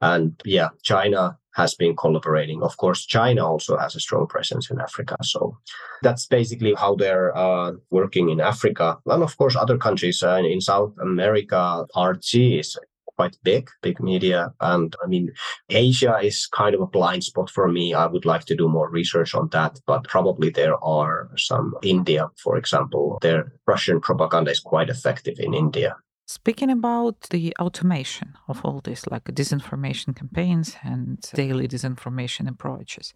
And 0.00 0.40
yeah, 0.44 0.68
China 0.82 1.38
has 1.54 1.74
been 1.74 1.96
collaborating. 1.96 2.62
Of 2.62 2.76
course, 2.76 3.04
China 3.04 3.46
also 3.46 3.76
has 3.76 3.96
a 3.96 4.00
strong 4.00 4.26
presence 4.26 4.70
in 4.70 4.80
Africa. 4.80 5.16
So 5.22 5.58
that's 6.02 6.26
basically 6.26 6.74
how 6.74 6.94
they're 6.94 7.36
uh, 7.36 7.72
working 7.90 8.30
in 8.30 8.40
Africa. 8.40 8.98
And 9.06 9.22
of 9.22 9.36
course, 9.36 9.56
other 9.56 9.76
countries 9.76 10.22
uh, 10.22 10.36
in 10.44 10.60
South 10.60 10.92
America, 11.02 11.86
RT 11.96 12.34
is 12.34 12.78
quite 13.20 13.36
big, 13.42 13.68
big 13.82 14.00
media. 14.00 14.40
And 14.60 14.96
I 15.04 15.06
mean, 15.06 15.26
Asia 15.68 16.14
is 16.22 16.46
kind 16.46 16.74
of 16.74 16.80
a 16.80 16.92
blind 16.98 17.22
spot 17.24 17.50
for 17.50 17.68
me. 17.68 17.92
I 17.92 18.06
would 18.06 18.24
like 18.24 18.44
to 18.46 18.56
do 18.56 18.66
more 18.68 18.88
research 18.88 19.34
on 19.34 19.48
that, 19.52 19.72
but 19.86 20.04
probably 20.04 20.48
there 20.50 20.76
are 20.82 21.28
some 21.36 21.74
India, 21.82 22.22
for 22.44 22.56
example, 22.56 23.18
their 23.20 23.52
Russian 23.66 24.00
propaganda 24.00 24.50
is 24.50 24.60
quite 24.60 24.88
effective 24.88 25.36
in 25.38 25.52
India. 25.52 25.96
Speaking 26.26 26.70
about 26.70 27.16
the 27.30 27.52
automation 27.60 28.28
of 28.48 28.64
all 28.64 28.80
this, 28.80 29.06
like 29.12 29.24
disinformation 29.24 30.14
campaigns 30.14 30.76
and 30.82 31.18
daily 31.34 31.66
disinformation 31.68 32.48
approaches. 32.48 33.12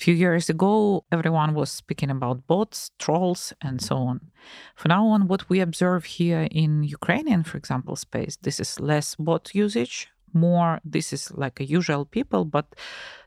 Few 0.00 0.14
years 0.14 0.48
ago, 0.48 1.04
everyone 1.12 1.52
was 1.52 1.70
speaking 1.70 2.08
about 2.08 2.46
bots, 2.46 2.90
trolls, 2.98 3.52
and 3.60 3.82
so 3.82 3.96
on. 3.96 4.30
For 4.74 4.88
now 4.88 5.06
on, 5.08 5.28
what 5.28 5.50
we 5.50 5.60
observe 5.60 6.06
here 6.06 6.48
in 6.50 6.82
Ukrainian, 6.84 7.44
for 7.44 7.58
example, 7.58 7.96
space, 7.96 8.38
this 8.40 8.58
is 8.60 8.80
less 8.80 9.14
bot 9.16 9.54
usage, 9.54 10.08
more 10.32 10.80
this 10.86 11.12
is 11.12 11.30
like 11.32 11.60
a 11.60 11.66
usual 11.66 12.06
people, 12.06 12.46
but 12.46 12.74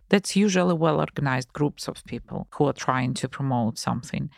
that's 0.09 0.35
usually 0.35 0.73
well 0.73 0.99
organized 0.99 1.53
groups 1.53 1.87
of 1.87 2.03
people 2.05 2.47
who 2.55 2.65
are 2.65 2.73
trying 2.87 3.13
to 3.21 3.29
promote 3.29 3.77
something. 3.77 4.31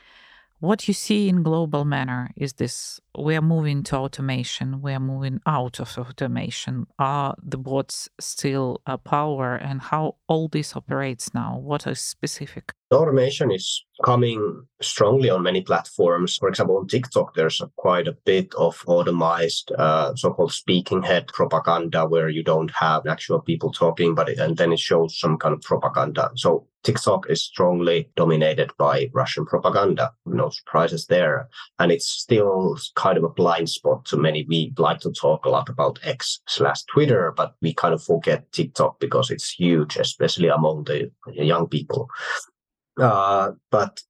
What 0.60 0.88
you 0.88 0.94
see 0.94 1.28
in 1.28 1.44
global 1.44 1.84
manner 1.84 2.32
is 2.38 2.54
this 2.54 3.02
we 3.18 3.36
are 3.36 3.42
moving 3.42 3.84
to 3.84 3.98
automation, 3.98 4.82
we 4.82 4.94
are 4.94 5.02
moving 5.02 5.42
out 5.46 5.82
of 5.82 5.98
automation. 5.98 6.88
Are 6.98 7.36
the 7.44 7.58
bots 7.58 8.08
still 8.22 8.82
a 8.86 8.98
power 8.98 9.56
and 9.56 9.82
how 9.82 10.16
all 10.28 10.48
this 10.48 10.76
operates 10.76 11.34
now? 11.34 11.60
What 11.60 11.86
is 11.86 12.00
specific? 12.00 12.72
Automation 12.94 13.52
is 13.52 13.84
coming 14.06 14.64
strongly 14.84 15.32
on 15.32 15.42
many 15.42 15.62
platforms. 15.62 16.38
For 16.38 16.48
example, 16.48 16.78
on 16.78 16.88
TikTok, 16.88 17.34
there's 17.34 17.60
quite 17.76 18.08
a 18.08 18.16
bit 18.24 18.54
of 18.54 18.84
automized 18.86 19.72
uh, 19.80 20.14
so-called 20.16 20.54
speaking 20.54 21.02
head 21.02 21.26
propaganda 21.30 22.06
where 22.06 22.30
you 22.30 22.44
don't 22.44 22.70
have 22.70 23.08
actual 23.08 23.40
people 23.40 23.72
talking, 23.72 24.14
but 24.14 24.30
it, 24.30 24.38
and 24.38 24.58
then 24.58 24.72
it 24.72 24.80
shows 24.80 25.20
some 25.20 25.38
kind 25.38 25.56
of 25.56 25.62
propaganda. 25.62 26.30
So 26.36 26.68
TikTok 26.84 27.32
is 27.32 27.42
strongly 27.42 28.08
dominated 28.16 28.72
by 28.78 29.10
Russian 29.12 29.44
propaganda. 29.44 30.14
No 30.28 30.52
surprises 30.52 31.08
there. 31.08 31.50
And 31.80 31.92
it's 31.92 32.08
still 32.08 32.78
kind 32.94 33.18
of 33.18 33.24
a 33.24 33.30
blind 33.30 33.70
spot 33.70 34.06
to 34.06 34.18
many. 34.18 34.46
We 34.48 34.72
like 34.78 35.00
to 35.00 35.12
talk 35.12 35.46
a 35.46 35.50
lot 35.50 35.68
about 35.68 35.98
X 36.04 36.42
slash 36.48 36.84
Twitter, 36.84 37.34
but 37.36 37.56
we 37.60 37.74
kind 37.74 37.96
of 37.96 38.04
forget 38.04 38.52
TikTok 38.52 39.00
because 39.00 39.32
it's 39.32 39.50
huge, 39.50 39.98
especially 39.98 40.50
among 40.50 40.84
the 40.84 41.10
young 41.34 41.68
people. 41.68 42.08
Uh, 42.98 43.52
but 43.72 44.04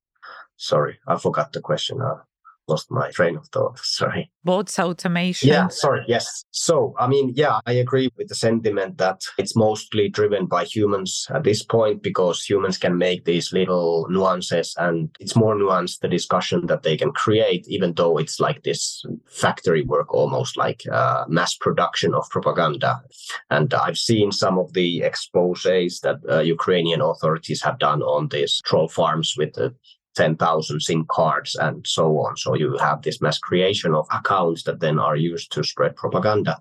sorry, 0.58 1.00
I 1.08 1.18
forgot 1.18 1.54
the 1.54 1.62
question. 1.62 2.02
Uh, 2.02 2.22
lost 2.68 2.92
my 2.92 3.12
train 3.12 3.38
of 3.38 3.48
thought. 3.48 3.80
Sorry. 3.84 4.32
Bots 4.44 4.78
automation. 4.78 5.50
Yeah, 5.50 5.70
sorry. 5.70 6.04
Yes. 6.08 6.46
So, 6.52 6.94
I 7.00 7.08
mean, 7.08 7.34
yeah, 7.36 7.60
I 7.66 7.72
agree 7.72 8.12
with 8.16 8.28
the 8.28 8.36
sentiment 8.36 9.00
that 9.00 9.22
it's 9.40 9.56
mostly 9.56 10.08
driven 10.08 10.46
by 10.46 10.66
humans 10.66 11.26
at 11.34 11.44
this 11.44 11.64
point 11.64 12.04
because 12.04 12.44
humans 12.44 12.78
can 12.78 12.96
make 12.96 13.26
these 13.26 13.52
little 13.52 14.06
nuances 14.08 14.76
and 14.78 15.10
it's 15.20 15.36
more 15.36 15.56
nuanced 15.56 16.02
the 16.02 16.08
discussion 16.08 16.68
that 16.68 16.84
they 16.84 16.96
can 16.96 17.12
create, 17.12 17.68
even 17.68 17.94
though 17.94 18.20
it's 18.20 18.40
like 18.40 18.62
this 18.62 19.04
factory 19.28 19.82
work, 19.82 20.14
almost 20.14 20.58
like 20.58 20.84
uh, 20.92 21.26
mass 21.28 21.56
production 21.56 22.14
of 22.14 22.30
propaganda. 22.30 23.02
And 23.50 23.74
I've 23.74 23.98
seen 23.98 24.32
some 24.32 24.60
of 24.60 24.74
the 24.74 25.02
exposes 25.02 26.02
that 26.02 26.18
uh, 26.30 26.42
Ukrainian 26.42 27.02
authorities 27.02 27.64
have 27.64 27.80
done 27.80 28.04
on 28.04 28.28
these 28.28 28.62
troll 28.64 28.90
farms 28.90 29.34
with 29.36 29.54
the 29.54 29.74
10,000 30.16 30.80
SIM 30.80 31.06
cards 31.10 31.56
and 31.56 31.86
so 31.86 32.18
on. 32.20 32.38
So 32.38 32.56
you 32.56 32.78
have 32.78 33.02
this 33.02 33.22
mass 33.22 33.38
creation 33.38 33.94
of 33.94 34.08
accounts 34.12 34.64
that 34.64 34.80
then 34.80 35.00
are 35.00 35.16
used 35.16 35.52
to 35.54 35.64
spread 35.64 35.96
propaganda. 35.96 36.60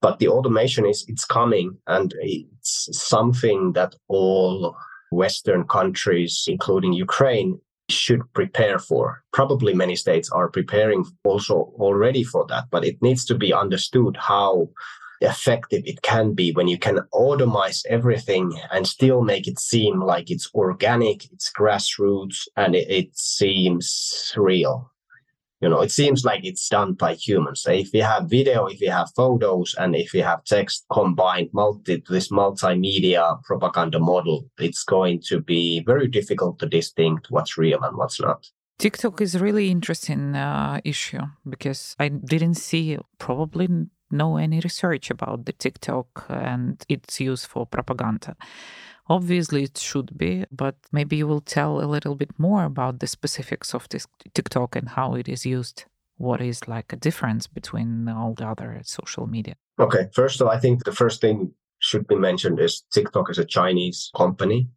But 0.00 0.18
the 0.18 0.28
automation 0.28 0.86
is 0.86 1.04
it's 1.08 1.24
coming 1.24 1.76
and 1.86 2.14
it's 2.20 2.88
something 2.92 3.72
that 3.74 3.94
all 4.08 4.76
Western 5.12 5.64
countries, 5.64 6.44
including 6.48 6.92
Ukraine, 6.92 7.60
should 7.88 8.22
prepare 8.32 8.78
for. 8.78 9.22
Probably 9.32 9.74
many 9.74 9.96
states 9.96 10.30
are 10.30 10.48
preparing 10.48 11.04
also 11.24 11.72
already 11.78 12.24
for 12.24 12.46
that, 12.48 12.64
but 12.70 12.84
it 12.84 13.00
needs 13.02 13.24
to 13.26 13.34
be 13.34 13.52
understood 13.52 14.16
how 14.16 14.68
effective 15.22 15.82
it 15.84 16.02
can 16.02 16.34
be 16.34 16.52
when 16.52 16.68
you 16.68 16.78
can 16.78 17.00
automize 17.12 17.84
everything 17.88 18.58
and 18.70 18.86
still 18.86 19.22
make 19.22 19.46
it 19.46 19.58
seem 19.58 20.00
like 20.00 20.30
it's 20.30 20.50
organic, 20.54 21.24
it's 21.32 21.50
grassroots, 21.52 22.46
and 22.56 22.74
it, 22.74 22.90
it 22.90 23.16
seems 23.16 24.32
real. 24.36 24.90
You 25.60 25.68
know, 25.68 25.80
it 25.80 25.92
seems 25.92 26.24
like 26.24 26.44
it's 26.44 26.68
done 26.68 26.94
by 26.94 27.14
humans. 27.14 27.64
If 27.68 27.94
you 27.94 28.02
have 28.02 28.28
video, 28.28 28.66
if 28.66 28.80
you 28.80 28.90
have 28.90 29.12
photos, 29.14 29.76
and 29.78 29.94
if 29.94 30.12
you 30.12 30.24
have 30.24 30.42
text 30.42 30.84
combined, 30.92 31.50
multi 31.52 32.02
this 32.08 32.30
multimedia 32.30 33.40
propaganda 33.44 34.00
model, 34.00 34.50
it's 34.58 34.82
going 34.82 35.20
to 35.28 35.40
be 35.40 35.84
very 35.86 36.08
difficult 36.08 36.58
to 36.58 36.66
distinct 36.66 37.30
what's 37.30 37.56
real 37.56 37.80
and 37.84 37.96
what's 37.96 38.20
not. 38.20 38.44
TikTok 38.80 39.20
is 39.20 39.40
really 39.40 39.70
interesting 39.70 40.34
uh, 40.34 40.80
issue 40.82 41.22
because 41.48 41.94
I 42.00 42.08
didn't 42.08 42.54
see 42.56 42.98
probably 43.18 43.68
know 44.12 44.36
any 44.36 44.60
research 44.60 45.10
about 45.10 45.46
the 45.46 45.52
TikTok 45.52 46.26
and 46.28 46.84
its 46.88 47.20
use 47.20 47.44
for 47.44 47.66
propaganda. 47.66 48.36
Obviously, 49.08 49.64
it 49.64 49.78
should 49.78 50.16
be, 50.16 50.44
but 50.52 50.76
maybe 50.92 51.16
you 51.16 51.26
will 51.26 51.40
tell 51.40 51.80
a 51.80 51.90
little 51.90 52.14
bit 52.14 52.30
more 52.38 52.64
about 52.64 53.00
the 53.00 53.06
specifics 53.06 53.74
of 53.74 53.88
this 53.88 54.06
TikTok 54.34 54.76
and 54.76 54.88
how 54.88 55.14
it 55.14 55.28
is 55.28 55.44
used. 55.44 55.84
What 56.18 56.40
is 56.40 56.68
like 56.68 56.92
a 56.92 56.96
difference 56.96 57.46
between 57.46 58.08
all 58.08 58.34
the 58.34 58.46
other 58.46 58.80
social 58.84 59.26
media? 59.26 59.56
Okay, 59.80 60.08
first 60.14 60.40
of 60.40 60.46
all, 60.46 60.52
I 60.52 60.60
think 60.60 60.84
the 60.84 60.92
first 60.92 61.20
thing 61.20 61.52
should 61.80 62.06
be 62.06 62.14
mentioned 62.14 62.60
is 62.60 62.84
TikTok 62.92 63.28
is 63.30 63.38
a 63.38 63.44
Chinese 63.44 64.10
company, 64.16 64.68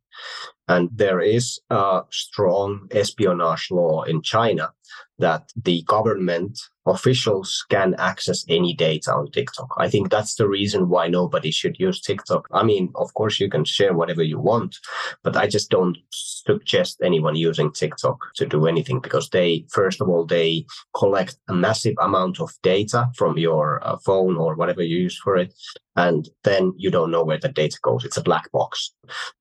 and 0.68 0.90
there 0.94 1.20
is 1.22 1.60
a 1.70 2.02
strong 2.12 2.88
espionage 2.92 3.70
law 3.72 4.04
in 4.04 4.22
China 4.22 4.72
that 5.20 5.52
the 5.56 5.82
government 5.84 6.60
officials 6.86 7.66
can 7.70 7.96
access 7.98 8.46
any 8.48 8.74
data 8.74 9.12
on 9.12 9.32
TikTok. 9.32 9.74
I 9.78 9.90
think 9.90 10.12
that's 10.12 10.36
the 10.36 10.48
reason 10.48 10.90
why 10.90 11.08
nobody 11.08 11.52
should 11.52 11.80
use 11.80 12.02
TikTok. 12.02 12.48
I 12.52 12.64
mean, 12.64 12.92
of 12.96 13.14
course, 13.14 13.40
you 13.40 13.50
can 13.50 13.66
share 13.66 13.94
whatever 13.94 14.22
you 14.22 14.40
want, 14.40 14.78
but 15.24 15.36
I 15.36 15.48
just 15.48 15.70
don't 15.72 15.98
suggest 16.12 17.02
anyone 17.04 17.36
using 17.36 17.72
TikTok 17.72 18.20
to 18.36 18.46
do 18.46 18.68
anything 18.68 19.00
because 19.00 19.30
they, 19.30 19.66
first 19.72 20.02
of 20.02 20.10
all, 20.10 20.26
they 20.26 20.66
collect 20.96 21.38
a 21.50 21.54
massive 21.54 21.96
amount 22.00 22.40
of 22.40 22.52
data 22.62 23.10
from 23.16 23.38
your 23.38 23.86
uh, 23.88 23.98
phone 24.06 24.38
or 24.38 24.56
whatever 24.56 24.84
you 24.84 24.98
use 24.98 25.18
for 25.18 25.38
it. 25.38 25.54
And 25.96 26.28
then 26.44 26.74
you 26.78 26.92
don't 26.92 27.10
know 27.10 27.24
where 27.24 27.40
the 27.40 27.50
data 27.50 27.78
goes. 27.82 28.04
It's 28.04 28.18
a 28.18 28.24
black 28.24 28.52
box. 28.52 28.94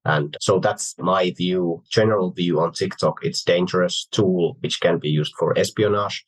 And 0.05 0.37
so 0.41 0.61
that's 0.61 0.95
my 0.99 1.14
view, 1.37 1.83
general 1.91 2.31
view 2.33 2.61
on 2.61 2.73
TikTok. 2.73 3.19
It's 3.23 3.43
dangerous 3.43 4.07
tool, 4.11 4.57
which 4.61 4.81
can 4.81 4.99
be 4.99 5.09
used 5.09 5.35
for 5.39 5.59
espionage, 5.59 6.25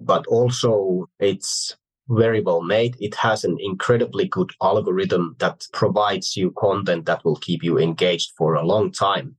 but 0.00 0.26
also 0.26 1.08
it's 1.18 1.76
very 2.10 2.40
well 2.40 2.62
made. 2.62 2.96
It 2.98 3.14
has 3.14 3.44
an 3.44 3.56
incredibly 3.60 4.26
good 4.26 4.50
algorithm 4.62 5.36
that 5.38 5.66
provides 5.72 6.36
you 6.36 6.52
content 6.58 7.06
that 7.06 7.24
will 7.24 7.36
keep 7.36 7.62
you 7.62 7.78
engaged 7.78 8.32
for 8.36 8.54
a 8.54 8.66
long 8.66 8.90
time. 8.90 9.36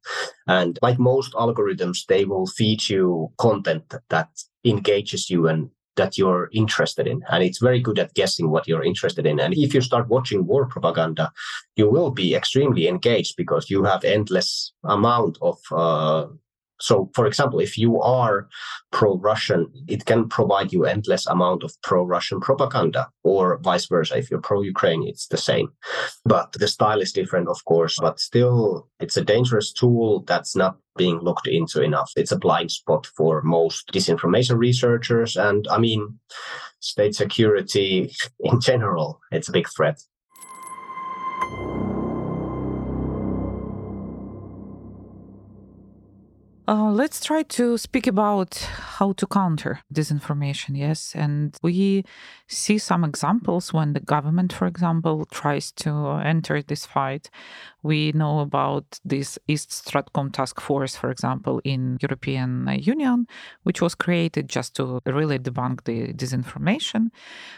And 0.48 0.80
like 0.82 0.98
most 0.98 1.34
algorithms, 1.34 2.06
they 2.08 2.26
will 2.26 2.48
feed 2.48 2.88
you 2.90 3.32
content 3.38 3.94
that 4.10 4.30
engages 4.64 5.30
you 5.30 5.48
and 5.48 5.70
that 5.96 6.18
you're 6.18 6.50
interested 6.54 7.08
in. 7.08 7.22
And 7.30 7.44
it's 7.44 7.60
very 7.60 7.80
good 7.80 8.00
at 8.00 8.14
guessing 8.14 8.50
what 8.50 8.68
you're 8.68 8.84
interested 8.84 9.26
in. 9.26 9.40
And 9.40 9.54
if 9.54 9.74
you 9.74 9.82
start 9.82 10.08
watching 10.08 10.46
war 10.46 10.66
propaganda, 10.66 11.32
you 11.76 11.90
will 11.90 12.12
be 12.12 12.36
extremely 12.36 12.88
engaged 12.88 13.36
because 13.38 13.70
you 13.70 13.84
have 13.84 14.04
endless 14.04 14.74
amount 14.84 15.38
of 15.42 15.58
uh, 15.72 16.28
so, 16.82 17.10
for 17.14 17.28
example, 17.28 17.60
if 17.60 17.78
you 17.78 18.02
are 18.02 18.48
pro-Russian, 18.92 19.72
it 19.88 20.06
can 20.06 20.28
provide 20.28 20.74
you 20.74 20.86
endless 20.86 21.28
amount 21.28 21.64
of 21.64 21.74
pro-Russian 21.84 22.42
propaganda, 22.42 23.10
or 23.24 23.60
vice 23.60 23.86
versa. 23.86 24.18
If 24.18 24.32
you're 24.32 24.42
pro-Ukraine, 24.42 25.08
it's 25.08 25.28
the 25.28 25.38
same. 25.38 25.72
But 26.26 26.54
the 26.54 26.68
style 26.68 27.00
is 27.00 27.14
different, 27.14 27.48
of 27.48 27.64
course. 27.66 27.98
But 28.00 28.20
still, 28.20 28.90
it's 29.00 29.18
a 29.18 29.24
dangerous 29.24 29.72
tool 29.72 30.24
that's 30.28 30.56
not 30.56 30.78
being 30.98 31.20
looked 31.20 31.48
into 31.48 31.82
enough. 31.82 32.12
It's 32.16 32.32
a 32.32 32.40
blind 32.40 32.72
spot 32.72 33.06
for 33.16 33.42
most 33.44 33.92
disinformation 33.94 34.58
researchers, 34.58 35.38
and 35.38 35.68
I 35.70 35.78
mean, 35.78 36.20
state 36.80 37.16
security 37.16 38.12
in 38.40 38.60
general. 38.60 39.22
It's 39.32 39.50
a 39.50 39.54
big 39.54 39.70
threat. 39.70 40.02
Uh, 46.72 46.90
let's 46.90 47.20
try 47.20 47.44
to 47.44 47.78
speak 47.78 48.08
about 48.08 48.56
how 48.98 49.12
to 49.12 49.28
counter 49.28 49.82
disinformation, 49.94 50.78
yes. 50.78 51.14
And 51.14 51.58
we 51.62 52.06
see 52.48 52.78
some 52.78 53.04
examples 53.04 53.74
when 53.74 53.92
the 53.92 54.00
government, 54.00 54.54
for 54.54 54.68
example, 54.68 55.26
tries 55.26 55.74
to 55.84 56.12
enter 56.24 56.62
this 56.62 56.86
fight. 56.86 57.30
We 57.84 58.12
know 58.12 58.40
about 58.40 59.00
this 59.04 59.40
East 59.48 59.70
Stratcom 59.70 60.32
task 60.32 60.62
force, 60.62 60.96
for 60.96 61.10
example, 61.10 61.62
in 61.64 61.98
European 62.02 62.68
uh, 62.68 62.74
Union, 62.74 63.28
which 63.64 63.82
was 63.82 63.96
created 63.96 64.50
just 64.50 64.76
to 64.76 65.02
really 65.06 65.40
debunk 65.40 65.84
the 65.86 66.14
disinformation. 66.14 67.10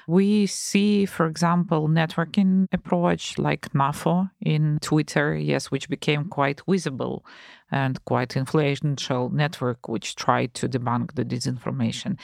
We 0.08 0.48
see, 0.48 1.06
for 1.06 1.28
example, 1.28 1.90
networking 1.90 2.68
approach 2.72 3.38
like 3.38 3.74
NAFO 3.74 4.30
in 4.42 4.80
Twitter, 4.82 5.36
yes, 5.36 5.72
which 5.72 5.90
became 5.90 6.26
quite 6.30 6.62
visible 6.68 7.26
and 7.72 8.04
quite 8.06 8.38
influential 8.38 9.30
network 9.30 9.90
which 9.90 10.16
tried 10.16 10.54
to 10.54 10.70
debunk 10.70 11.16
the 11.16 11.26
disinformation. 11.26 12.18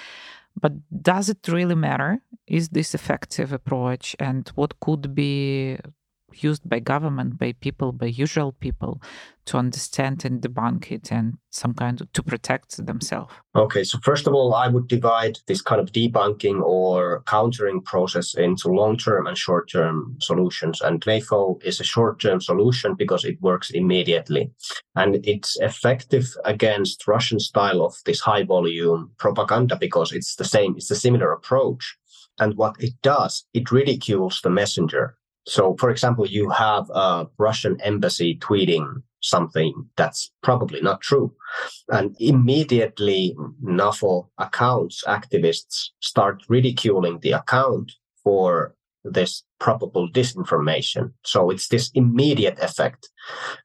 But 0.60 0.74
does 1.02 1.30
it 1.30 1.48
really 1.48 1.76
matter? 1.76 2.22
Is 2.48 2.70
this 2.70 2.94
effective 2.94 3.54
approach? 3.54 4.16
And 4.20 4.48
what 4.56 4.80
could 4.80 5.16
be 5.16 5.78
used 6.34 6.68
by 6.68 6.80
government, 6.80 7.38
by 7.38 7.54
people, 7.54 7.92
by 7.92 8.08
usual 8.08 8.54
people 8.54 9.02
to 9.46 9.58
understand 9.58 10.24
and 10.26 10.42
debunk 10.42 10.92
it 10.92 11.12
and 11.12 11.38
some 11.50 11.74
kind 11.74 12.02
of 12.02 12.12
to 12.14 12.22
protect 12.22 12.86
themselves? 12.86 13.34
Okay, 13.56 13.84
so 13.84 13.98
first 14.04 14.28
of 14.28 14.34
all, 14.34 14.54
I 14.54 14.68
would 14.68 14.88
divide 14.88 15.40
this 15.48 15.62
kind 15.62 15.82
of 15.82 15.92
debunking 15.92 16.62
or 16.62 17.24
countering 17.26 17.82
process 17.82 18.36
into 18.36 18.70
long 18.70 18.98
term 18.98 19.28
and 19.28 19.38
short 19.38 19.70
term 19.70 20.16
solutions. 20.20 20.82
And 20.82 21.02
NAFO 21.02 21.62
is 21.64 21.80
a 21.80 21.84
short 21.84 22.20
term 22.20 22.40
solution 22.42 22.96
because 22.96 23.26
it 23.26 23.42
works 23.42 23.72
immediately. 23.72 24.52
And 24.96 25.26
it's 25.26 25.58
effective 25.60 26.28
against 26.46 27.08
Russian 27.08 27.40
style 27.40 27.82
of 27.84 27.96
this 28.06 28.20
high 28.20 28.44
volume 28.44 29.12
propaganda 29.18 29.76
because 29.76 30.12
it's 30.12 30.36
the 30.36 30.46
same, 30.46 30.76
it's 30.78 30.92
a 30.92 30.96
similar 30.96 31.32
approach. 31.32 31.98
And 32.40 32.56
what 32.56 32.76
it 32.80 32.94
does, 33.02 33.46
it 33.54 33.72
ridicules 33.72 34.40
the 34.42 34.50
messenger. 34.50 35.16
So, 35.50 35.76
for 35.80 35.90
example, 35.90 36.28
you 36.28 36.50
have 36.52 36.90
a 36.92 37.28
Russian 37.40 37.82
embassy 37.82 38.38
tweeting 38.38 39.02
something 39.22 39.74
that's 39.98 40.32
probably 40.44 40.80
not 40.80 41.02
true. 41.02 41.34
And 41.90 42.16
immediately, 42.20 43.36
NAFO 43.64 44.28
accounts, 44.38 45.04
activists 45.08 45.90
start 46.02 46.44
ridiculing 46.48 47.20
the 47.20 47.32
account 47.32 47.92
for 48.24 48.76
this 49.04 49.44
probable 49.60 50.10
disinformation. 50.10 51.12
So 51.24 51.50
it's 51.50 51.68
this 51.68 51.92
immediate 51.94 52.60
effect. 52.60 53.10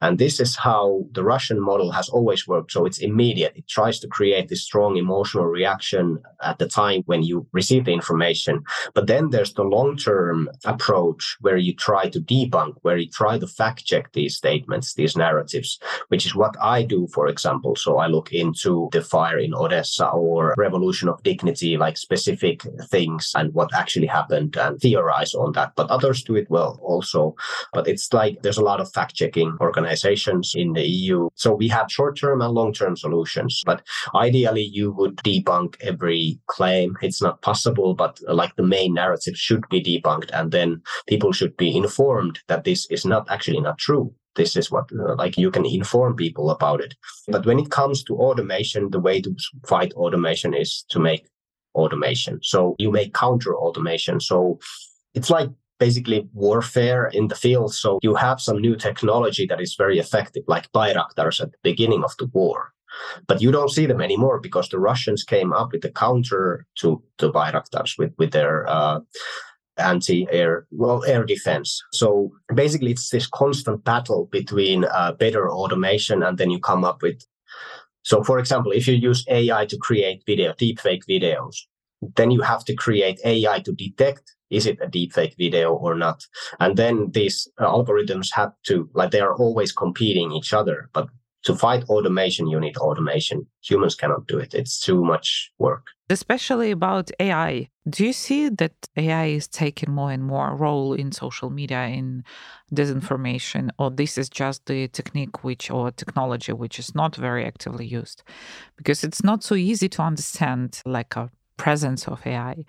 And 0.03 0.19
this 0.19 0.41
is 0.41 0.57
how 0.57 1.07
the 1.13 1.25
Russian 1.25 1.61
model 1.61 1.91
has 1.93 2.09
always 2.09 2.47
worked. 2.47 2.73
So 2.73 2.85
it's 2.85 2.99
immediate. 2.99 3.53
It 3.57 3.69
tries 3.69 3.99
to 4.01 4.09
create 4.09 4.49
this 4.49 4.63
strong 4.63 4.97
emotional 4.97 5.47
reaction 5.47 6.19
at 6.43 6.59
the 6.59 6.69
time 6.69 7.03
when 7.07 7.23
you 7.23 7.47
receive 7.53 7.85
the 7.85 7.93
information. 7.93 8.63
But 8.95 9.07
then 9.07 9.31
there's 9.31 9.55
the 9.55 9.63
long 9.63 9.97
term 9.97 10.51
approach 10.65 11.37
where 11.41 11.57
you 11.57 11.75
try 11.75 12.09
to 12.09 12.21
debunk, 12.21 12.75
where 12.83 12.99
you 12.99 13.09
try 13.09 13.39
to 13.39 13.47
fact 13.47 13.85
check 13.85 14.13
these 14.13 14.37
statements, 14.37 14.95
these 14.95 15.17
narratives, 15.17 15.79
which 16.09 16.27
is 16.27 16.35
what 16.35 16.57
I 16.61 16.83
do, 16.83 17.09
for 17.15 17.29
example. 17.29 17.77
So 17.77 17.99
I 17.99 18.09
look 18.09 18.33
into 18.33 18.89
the 18.93 19.03
fire 19.03 19.39
in 19.39 19.55
Odessa 19.55 20.09
or 20.09 20.55
revolution 20.59 21.09
of 21.09 21.23
dignity, 21.23 21.77
like 21.77 21.97
specific 21.97 22.63
things 22.91 23.33
and 23.35 23.55
what 23.55 23.75
actually 23.75 24.09
happened 24.09 24.57
and 24.57 24.79
theorize 24.81 25.35
on 25.35 25.53
that. 25.53 25.73
But 25.77 25.84
others 25.91 26.23
do 26.23 26.37
it 26.37 26.49
well 26.51 26.79
also. 26.83 27.35
But 27.73 27.89
it's 27.89 28.13
like 28.13 28.43
there's 28.43 28.59
a 28.59 28.65
lot 28.65 28.81
of 28.81 28.93
fact 28.93 29.15
checking 29.15 29.57
organizations 29.61 30.53
in 30.55 30.73
the 30.73 30.87
EU. 30.87 31.29
So 31.35 31.55
we 31.55 31.69
have 31.69 31.91
short 31.91 32.19
term 32.19 32.41
and 32.41 32.53
long 32.53 32.73
term 32.73 32.97
solutions. 32.97 33.63
But 33.65 33.83
ideally, 34.15 34.63
you 34.73 34.93
would 34.93 35.17
debunk 35.17 35.77
every 35.81 36.39
claim. 36.47 36.97
It's 37.03 37.23
not 37.23 37.43
possible, 37.43 37.95
but 37.95 38.21
uh, 38.29 38.35
like 38.35 38.57
the 38.57 38.63
main 38.63 38.95
narrative 38.95 39.37
should 39.37 39.69
be 39.69 39.83
debunked. 39.83 40.31
And 40.33 40.53
then 40.53 40.83
people 41.07 41.33
should 41.33 41.57
be 41.57 41.77
informed 41.77 42.41
that 42.49 42.65
this 42.65 42.87
is 42.91 43.05
not 43.05 43.31
actually 43.31 43.61
not 43.61 43.79
true 43.79 44.15
this 44.37 44.57
is 44.57 44.71
what 44.71 44.91
uh, 44.93 45.15
like 45.15 45.37
you 45.39 45.51
can 45.51 45.65
inform 45.65 46.17
people 46.17 46.51
about 46.51 46.81
it 46.81 46.95
but 47.29 47.47
when 47.47 47.59
it 47.59 47.71
comes 47.71 48.03
to 48.03 48.17
automation 48.17 48.91
the 48.91 49.01
way 49.01 49.21
to 49.21 49.35
fight 49.67 49.93
automation 49.95 50.55
is 50.55 50.85
to 50.89 50.99
make 50.99 51.27
automation 51.75 52.39
so 52.43 52.75
you 52.79 52.91
make 52.91 53.15
counter 53.15 53.55
automation 53.57 54.21
so 54.21 54.59
it's 55.15 55.31
like 55.31 55.49
basically 55.79 56.29
warfare 56.33 57.07
in 57.07 57.29
the 57.29 57.35
field. 57.35 57.75
So 57.75 57.99
you 58.03 58.15
have 58.15 58.41
some 58.41 58.59
new 58.59 58.77
technology 58.77 59.47
that 59.47 59.61
is 59.61 59.75
very 59.77 59.99
effective, 59.99 60.45
like 60.47 60.71
Bayraktars 60.73 61.41
at 61.41 61.53
the 61.53 61.59
beginning 61.63 62.05
of 62.05 62.17
the 62.19 62.27
war. 62.27 62.73
But 63.27 63.43
you 63.43 63.51
don't 63.51 63.71
see 63.71 63.87
them 63.87 64.01
anymore 64.01 64.39
because 64.41 64.69
the 64.69 64.79
Russians 64.79 65.25
came 65.25 65.53
up 65.53 65.73
with 65.73 65.85
a 65.85 65.91
counter 65.91 66.67
to, 66.79 67.03
to 67.19 67.33
Bayraktars 67.33 67.99
with, 67.99 68.13
with 68.19 68.31
their 68.31 68.69
uh, 68.69 69.01
anti-air 69.77 70.67
well 70.71 71.05
air 71.05 71.25
defense 71.25 71.83
so 71.93 72.31
basically 72.55 72.93
it's 72.93 73.11
this 73.11 73.27
constant 73.27 73.83
battle 73.85 74.29
between 74.31 74.85
uh, 74.85 75.13
better 75.13 75.51
automation 75.51 76.23
and 76.23 76.39
then 76.39 76.51
you 76.51 76.61
come 76.61 76.85
up 76.85 77.03
with 77.03 77.25
so 78.03 78.23
for 78.23 78.39
example 78.39 78.71
if 78.71 78.87
you 78.87 78.95
use 78.95 79.25
ai 79.29 79.67
to 79.67 79.77
create 79.79 80.23
video 80.27 80.53
deepfake 80.53 81.03
videos 81.09 81.57
then 82.17 82.31
you 82.31 82.41
have 82.41 82.65
to 82.65 82.75
create 82.75 83.19
ai 83.25 83.59
to 83.61 83.73
detect 83.73 84.37
is 84.51 84.67
it 84.67 84.79
a 84.81 84.87
deepfake 84.87 85.37
video 85.37 85.75
or 85.75 85.95
not? 85.95 86.27
And 86.61 86.77
then 86.77 87.11
these 87.13 87.49
uh, 87.59 87.67
algorithms 87.67 88.33
have 88.33 88.53
to, 88.65 88.89
like, 88.95 89.11
they 89.11 89.21
are 89.21 89.35
always 89.35 89.73
competing 89.73 90.33
each 90.33 90.53
other. 90.53 90.91
But 90.93 91.09
to 91.45 91.55
fight 91.55 91.85
automation, 91.85 92.47
you 92.49 92.59
need 92.59 92.77
automation. 92.79 93.47
Humans 93.63 93.95
cannot 93.95 94.27
do 94.27 94.39
it. 94.39 94.55
It's 94.55 94.81
too 94.81 95.05
much 95.05 95.53
work. 95.59 95.87
Especially 96.09 96.71
about 96.71 97.11
AI. 97.21 97.69
Do 97.89 98.07
you 98.07 98.13
see 98.15 98.49
that 98.49 98.73
AI 98.97 99.27
is 99.27 99.47
taking 99.47 99.93
more 99.93 100.11
and 100.11 100.25
more 100.25 100.57
role 100.57 100.95
in 100.95 101.13
social 101.13 101.51
media 101.51 101.85
in 101.87 102.25
disinformation, 102.75 103.71
or 103.79 103.91
this 103.91 104.17
is 104.17 104.31
just 104.31 104.65
the 104.67 104.89
technique 104.89 105.45
which 105.45 105.71
or 105.71 105.91
technology 105.91 106.53
which 106.53 106.79
is 106.79 106.95
not 106.95 107.15
very 107.15 107.45
actively 107.45 107.87
used? 107.87 108.23
Because 108.77 109.05
it's 109.05 109.23
not 109.23 109.43
so 109.43 109.55
easy 109.55 109.89
to 109.91 110.03
understand 110.03 110.81
like 110.87 111.15
a 111.17 111.31
presence 111.57 112.09
of 112.09 112.27
AI 112.27 112.65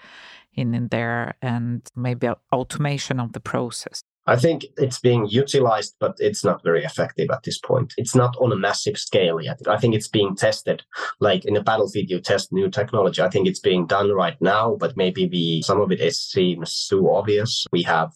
in, 0.55 0.73
in 0.73 0.87
there 0.89 1.35
and 1.41 1.81
maybe 1.95 2.29
automation 2.51 3.19
of 3.19 3.33
the 3.33 3.39
process? 3.39 4.01
I 4.27 4.35
think 4.35 4.65
it's 4.77 4.99
being 4.99 5.27
utilized, 5.27 5.95
but 5.99 6.15
it's 6.17 6.43
not 6.43 6.63
very 6.63 6.83
effective 6.83 7.29
at 7.31 7.43
this 7.43 7.59
point. 7.59 7.93
It's 7.95 8.15
not 8.15 8.35
on 8.39 8.51
a 8.51 8.55
massive 8.55 8.97
scale 8.97 9.39
yet. 9.39 9.59
I 9.67 9.77
think 9.77 9.93
it's 9.93 10.07
being 10.07 10.35
tested. 10.35 10.81
Like 11.19 11.45
in 11.45 11.55
a 11.55 11.61
battlefield, 11.63 12.09
you 12.09 12.19
test 12.19 12.51
new 12.51 12.69
technology. 12.69 13.21
I 13.21 13.29
think 13.29 13.47
it's 13.47 13.59
being 13.59 13.85
done 13.85 14.11
right 14.11 14.35
now, 14.41 14.77
but 14.79 14.97
maybe 14.97 15.27
we, 15.27 15.61
some 15.61 15.79
of 15.79 15.91
it 15.91 16.01
is, 16.01 16.19
seems 16.19 16.87
too 16.87 17.07
obvious. 17.11 17.67
We 17.71 17.83
have 17.83 18.13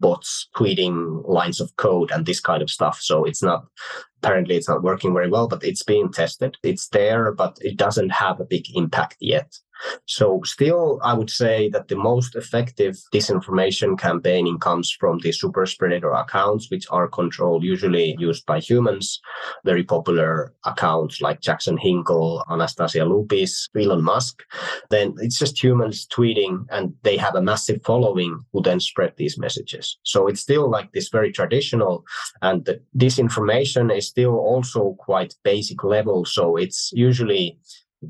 bots 0.00 0.48
tweeting 0.56 1.28
lines 1.28 1.60
of 1.60 1.76
code 1.76 2.10
and 2.10 2.26
this 2.26 2.40
kind 2.40 2.62
of 2.62 2.68
stuff. 2.68 2.98
So 3.00 3.24
it's 3.24 3.42
not, 3.42 3.64
apparently 4.20 4.56
it's 4.56 4.68
not 4.68 4.82
working 4.82 5.14
very 5.14 5.30
well, 5.30 5.46
but 5.46 5.62
it's 5.62 5.84
being 5.84 6.10
tested. 6.10 6.56
It's 6.64 6.88
there, 6.88 7.30
but 7.30 7.56
it 7.60 7.76
doesn't 7.76 8.10
have 8.10 8.40
a 8.40 8.44
big 8.44 8.64
impact 8.74 9.18
yet. 9.20 9.56
So 10.06 10.40
still, 10.44 11.00
I 11.02 11.14
would 11.14 11.30
say 11.30 11.68
that 11.70 11.88
the 11.88 11.96
most 11.96 12.36
effective 12.36 12.96
disinformation 13.12 13.98
campaigning 13.98 14.58
comes 14.58 14.90
from 14.90 15.18
the 15.18 15.32
super 15.32 15.66
spreader 15.66 16.12
accounts, 16.12 16.70
which 16.70 16.86
are 16.90 17.08
controlled, 17.08 17.64
usually 17.64 18.16
used 18.18 18.46
by 18.46 18.60
humans. 18.60 19.20
Very 19.64 19.84
popular 19.84 20.52
accounts 20.64 21.20
like 21.20 21.40
Jackson 21.40 21.76
Hinkle, 21.76 22.44
Anastasia 22.50 23.04
Lupis, 23.04 23.68
Elon 23.76 24.02
Musk. 24.02 24.42
Then 24.90 25.14
it's 25.18 25.38
just 25.38 25.62
humans 25.62 26.06
tweeting 26.06 26.66
and 26.70 26.94
they 27.02 27.16
have 27.16 27.34
a 27.34 27.42
massive 27.42 27.80
following 27.84 28.40
who 28.52 28.62
then 28.62 28.80
spread 28.80 29.14
these 29.16 29.38
messages. 29.38 29.98
So 30.02 30.26
it's 30.26 30.40
still 30.40 30.70
like 30.70 30.92
this 30.92 31.08
very 31.08 31.32
traditional 31.32 32.04
and 32.40 32.64
the 32.64 32.80
disinformation 32.96 33.96
is 33.96 34.08
still 34.08 34.36
also 34.36 34.96
quite 34.98 35.34
basic 35.42 35.84
level. 35.84 36.24
So 36.24 36.56
it's 36.56 36.90
usually 36.92 37.58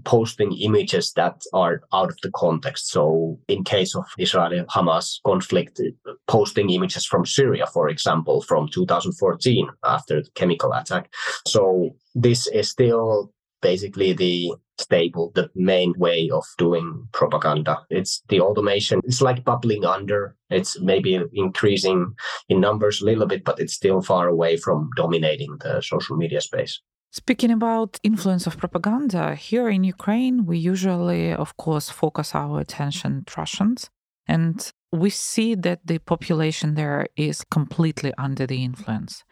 posting 0.05 0.53
images 0.53 1.13
that 1.13 1.43
are 1.53 1.83
out 1.93 2.11
of 2.11 2.19
the 2.23 2.31
context. 2.31 2.89
So, 2.91 3.39
in 3.49 3.65
case 3.65 3.95
of 3.95 4.05
Israel 4.19 4.65
Hamas 4.67 5.19
conflict, 5.25 5.81
posting 6.27 6.71
images 6.71 7.05
from 7.07 7.27
Syria, 7.27 7.67
for 7.67 7.89
example, 7.89 8.43
from 8.43 8.69
2014 8.69 9.69
after 9.85 10.23
the 10.23 10.31
chemical 10.35 10.73
attack. 10.73 11.13
So, 11.47 11.91
this 12.15 12.47
is 12.47 12.71
still 12.71 13.33
basically 13.63 14.13
the 14.13 14.53
stable, 14.79 15.33
the 15.35 15.49
main 15.55 15.95
way 15.97 16.29
of 16.31 16.45
doing 16.59 17.09
propaganda. 17.13 17.79
It's 17.89 18.23
the 18.29 18.41
automation. 18.41 19.01
It's 19.05 19.23
like 19.23 19.45
bubbling 19.45 19.85
under. 19.85 20.37
It's 20.51 20.79
maybe 20.81 21.21
increasing 21.33 22.15
in 22.49 22.61
numbers 22.61 23.01
a 23.01 23.05
little 23.05 23.27
bit, 23.27 23.45
but 23.45 23.61
it's 23.61 23.75
still 23.75 24.03
far 24.03 24.29
away 24.29 24.57
from 24.57 24.91
dominating 24.97 25.57
the 25.61 25.81
social 25.81 26.17
media 26.17 26.41
space. 26.41 26.81
Speaking 27.15 27.51
about 27.51 28.01
influence 28.03 28.47
of 28.47 28.57
propaganda, 28.57 29.35
here 29.35 29.69
in 29.69 29.85
Ukraine, 29.85 30.47
we 30.47 30.57
usually, 30.57 31.31
of 31.31 31.59
course, 31.59 31.91
focus 31.91 32.35
our 32.35 32.59
attention 32.59 33.13
on 33.13 33.25
Russians. 33.37 33.91
And 34.27 34.73
we 34.93 35.11
see 35.11 35.55
that 35.57 35.81
the 35.85 35.99
population 35.99 36.75
there 36.75 37.07
is 37.15 37.45
completely 37.45 38.15
under 38.17 38.47
the 38.47 38.65
influence. 38.65 39.25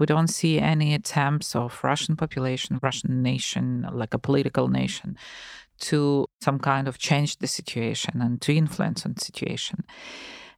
We 0.00 0.06
don't 0.06 0.26
see 0.26 0.58
any 0.58 0.94
attempts 0.94 1.54
of 1.54 1.78
Russian 1.84 2.16
population, 2.16 2.80
Russian 2.82 3.22
nation, 3.22 3.86
like 3.92 4.14
a 4.14 4.18
political 4.18 4.66
nation, 4.66 5.16
to 5.82 6.26
some 6.40 6.58
kind 6.58 6.88
of 6.88 6.98
change 6.98 7.38
the 7.38 7.46
situation 7.46 8.20
and 8.20 8.40
to 8.40 8.52
influence 8.52 9.06
on 9.06 9.12
the 9.12 9.24
situation. 9.24 9.84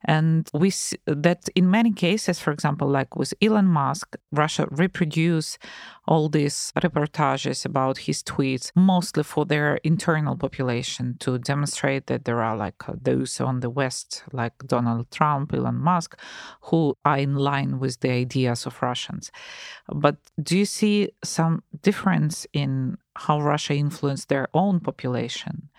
And 0.05 0.49
we 0.53 0.71
see 0.71 0.99
that 1.07 1.49
in 1.55 1.71
many 1.71 1.93
cases, 1.93 2.39
for 2.39 2.53
example, 2.53 2.89
like 2.89 3.17
with 3.17 3.33
Elon 3.41 3.67
Musk, 3.67 4.17
Russia 4.33 4.67
reproduce 4.71 5.59
all 6.07 6.29
these 6.29 6.73
reportages 6.77 7.65
about 7.65 7.99
his 7.99 8.23
tweets, 8.23 8.71
mostly 8.75 9.23
for 9.23 9.47
their 9.47 9.77
internal 9.77 10.37
population 10.37 11.17
to 11.21 11.39
demonstrate 11.39 12.07
that 12.07 12.25
there 12.25 12.43
are 12.43 12.57
like 12.57 12.89
uh, 12.89 12.93
those 13.01 13.41
on 13.41 13.61
the 13.61 13.71
West, 13.71 14.25
like 14.33 14.53
Donald 14.67 15.11
Trump, 15.11 15.55
Elon 15.55 15.77
Musk, 15.77 16.19
who 16.63 16.97
are 17.05 17.19
in 17.19 17.35
line 17.35 17.79
with 17.79 18.01
the 18.01 18.11
ideas 18.11 18.67
of 18.67 18.83
Russians. 18.83 19.31
But 19.89 20.17
do 20.43 20.59
you 20.59 20.67
see 20.67 21.11
some 21.23 21.63
difference 21.83 22.47
in 22.53 22.99
how 23.17 23.41
Russia 23.41 23.75
influenced 23.75 24.29
their 24.29 24.49
own 24.53 24.81
population? 24.81 25.71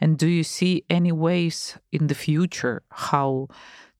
And 0.00 0.18
do 0.18 0.28
you 0.28 0.44
see 0.44 0.84
any 0.88 1.12
ways 1.12 1.78
in 1.90 2.06
the 2.06 2.14
future 2.14 2.82
how 2.90 3.48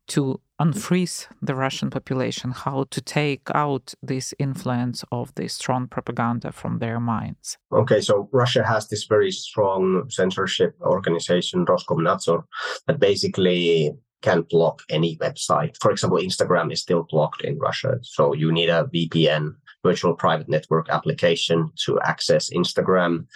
to 0.08 0.40
unfreeze 0.60 1.26
the 1.40 1.54
Russian 1.54 1.90
population, 1.90 2.52
how 2.52 2.84
to 2.90 3.00
take 3.00 3.42
out 3.54 3.94
this 4.02 4.34
influence 4.38 5.04
of 5.10 5.34
the 5.34 5.48
strong 5.48 5.88
propaganda 5.88 6.52
from 6.52 6.78
their 6.78 7.00
minds? 7.00 7.58
Okay, 7.72 8.00
so 8.00 8.28
Russia 8.32 8.64
has 8.64 8.88
this 8.88 9.04
very 9.04 9.30
strong 9.30 10.08
censorship 10.08 10.76
organization, 10.82 11.66
Roskomnadzor, 11.66 12.44
that 12.86 13.00
basically 13.00 13.92
can 14.22 14.42
block 14.42 14.82
any 14.88 15.16
website. 15.18 15.76
For 15.80 15.90
example, 15.90 16.18
Instagram 16.18 16.72
is 16.72 16.80
still 16.80 17.04
blocked 17.10 17.42
in 17.42 17.58
Russia. 17.58 17.98
So 18.02 18.32
you 18.32 18.52
need 18.52 18.68
a 18.68 18.88
VPN, 18.94 19.54
virtual 19.84 20.14
private 20.14 20.48
network 20.48 20.88
application 20.88 21.70
to 21.84 22.00
access 22.02 22.50
Instagram. 22.50 23.26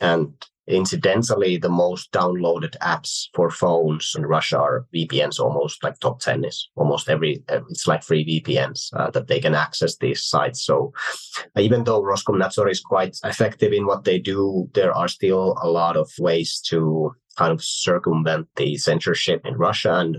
And 0.00 0.34
incidentally, 0.66 1.56
the 1.56 1.68
most 1.68 2.12
downloaded 2.12 2.76
apps 2.78 3.28
for 3.34 3.50
phones 3.50 4.14
in 4.16 4.26
Russia 4.26 4.58
are 4.58 4.86
VPNs, 4.94 5.40
almost 5.40 5.82
like 5.82 5.98
top 5.98 6.20
10 6.20 6.44
is 6.44 6.68
almost 6.76 7.08
every, 7.08 7.42
it's 7.48 7.86
like 7.86 8.02
free 8.02 8.24
VPNs 8.24 8.90
uh, 8.94 9.10
that 9.10 9.28
they 9.28 9.40
can 9.40 9.54
access 9.54 9.96
these 9.96 10.22
sites. 10.22 10.64
So 10.64 10.92
even 11.56 11.84
though 11.84 12.02
Roskomnadzor 12.02 12.70
is 12.70 12.80
quite 12.80 13.16
effective 13.24 13.72
in 13.72 13.86
what 13.86 14.04
they 14.04 14.18
do, 14.18 14.68
there 14.74 14.92
are 14.92 15.08
still 15.08 15.56
a 15.62 15.68
lot 15.68 15.96
of 15.96 16.10
ways 16.18 16.60
to 16.66 17.14
kind 17.36 17.52
of 17.52 17.62
circumvent 17.62 18.48
the 18.56 18.76
censorship 18.76 19.46
in 19.46 19.54
Russia 19.56 19.94
and 19.94 20.18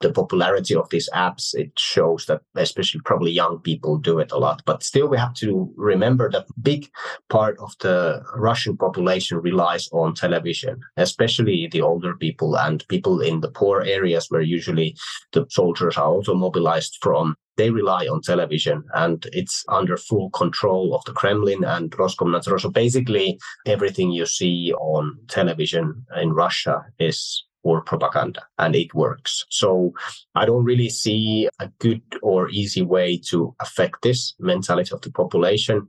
the 0.00 0.12
popularity 0.12 0.74
of 0.74 0.88
these 0.90 1.08
apps. 1.14 1.54
It 1.54 1.72
shows 1.78 2.26
that 2.26 2.42
especially 2.54 3.00
probably 3.04 3.32
young 3.32 3.58
people 3.58 3.98
do 3.98 4.18
it 4.18 4.32
a 4.32 4.38
lot. 4.38 4.62
But 4.64 4.82
still, 4.82 5.08
we 5.08 5.18
have 5.18 5.34
to 5.34 5.72
remember 5.76 6.30
that 6.30 6.46
big 6.62 6.88
part 7.28 7.58
of 7.58 7.74
the 7.80 8.22
Russian 8.36 8.76
population 8.76 9.38
relies 9.38 9.88
on 9.92 10.14
television, 10.14 10.80
especially 10.96 11.68
the 11.70 11.82
older 11.82 12.14
people 12.14 12.56
and 12.58 12.86
people 12.88 13.20
in 13.20 13.40
the 13.40 13.50
poor 13.50 13.82
areas 13.82 14.26
where 14.28 14.42
usually 14.42 14.96
the 15.32 15.46
soldiers 15.50 15.96
are 15.96 16.06
also 16.06 16.34
mobilized 16.34 16.98
from 17.00 17.36
they 17.58 17.70
rely 17.70 18.06
on 18.06 18.22
television 18.22 18.84
and 18.94 19.26
it's 19.32 19.64
under 19.68 19.96
full 19.98 20.30
control 20.30 20.94
of 20.94 21.04
the 21.04 21.12
Kremlin 21.12 21.64
and 21.64 21.90
Roskomnadzor. 21.90 22.60
So 22.60 22.70
basically, 22.70 23.38
everything 23.66 24.12
you 24.12 24.24
see 24.24 24.72
on 24.72 25.18
television 25.28 26.06
in 26.16 26.32
Russia 26.32 26.86
is 26.98 27.44
war 27.64 27.82
propaganda 27.82 28.42
and 28.58 28.76
it 28.76 28.94
works. 28.94 29.44
So 29.50 29.92
I 30.34 30.46
don't 30.46 30.64
really 30.64 30.88
see 30.88 31.48
a 31.58 31.68
good 31.80 32.02
or 32.22 32.48
easy 32.48 32.82
way 32.82 33.18
to 33.30 33.54
affect 33.60 34.02
this 34.02 34.34
mentality 34.38 34.92
of 34.94 35.02
the 35.02 35.10
population 35.10 35.88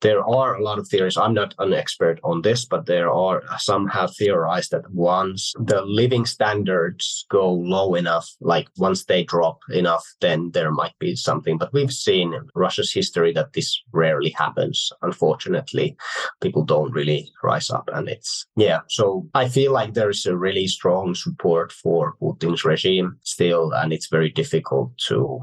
there 0.00 0.24
are 0.24 0.54
a 0.54 0.62
lot 0.62 0.78
of 0.78 0.88
theories. 0.88 1.16
I'm 1.16 1.34
not 1.34 1.54
an 1.58 1.72
expert 1.72 2.20
on 2.24 2.42
this, 2.42 2.64
but 2.64 2.86
there 2.86 3.10
are 3.10 3.42
some 3.58 3.86
have 3.88 4.14
theorized 4.16 4.70
that 4.70 4.90
once 4.92 5.52
the 5.58 5.82
living 5.82 6.26
standards 6.26 7.26
go 7.30 7.52
low 7.52 7.94
enough, 7.94 8.28
like 8.40 8.68
once 8.76 9.04
they 9.04 9.24
drop 9.24 9.60
enough, 9.70 10.04
then 10.20 10.50
there 10.52 10.70
might 10.70 10.98
be 10.98 11.16
something. 11.16 11.58
But 11.58 11.72
we've 11.72 11.92
seen 11.92 12.34
in 12.34 12.48
Russia's 12.54 12.92
history 12.92 13.32
that 13.34 13.52
this 13.52 13.80
rarely 13.92 14.30
happens. 14.30 14.90
Unfortunately, 15.02 15.96
people 16.40 16.64
don't 16.64 16.92
really 16.92 17.30
rise 17.42 17.70
up. 17.70 17.88
And 17.92 18.08
it's, 18.08 18.46
yeah. 18.56 18.80
So 18.88 19.28
I 19.34 19.48
feel 19.48 19.72
like 19.72 19.94
there 19.94 20.10
is 20.10 20.26
a 20.26 20.36
really 20.36 20.66
strong 20.66 21.14
support 21.14 21.72
for 21.72 22.14
Putin's 22.20 22.64
regime 22.64 23.18
still, 23.22 23.72
and 23.72 23.92
it's 23.92 24.08
very 24.08 24.30
difficult 24.30 24.96
to 25.08 25.40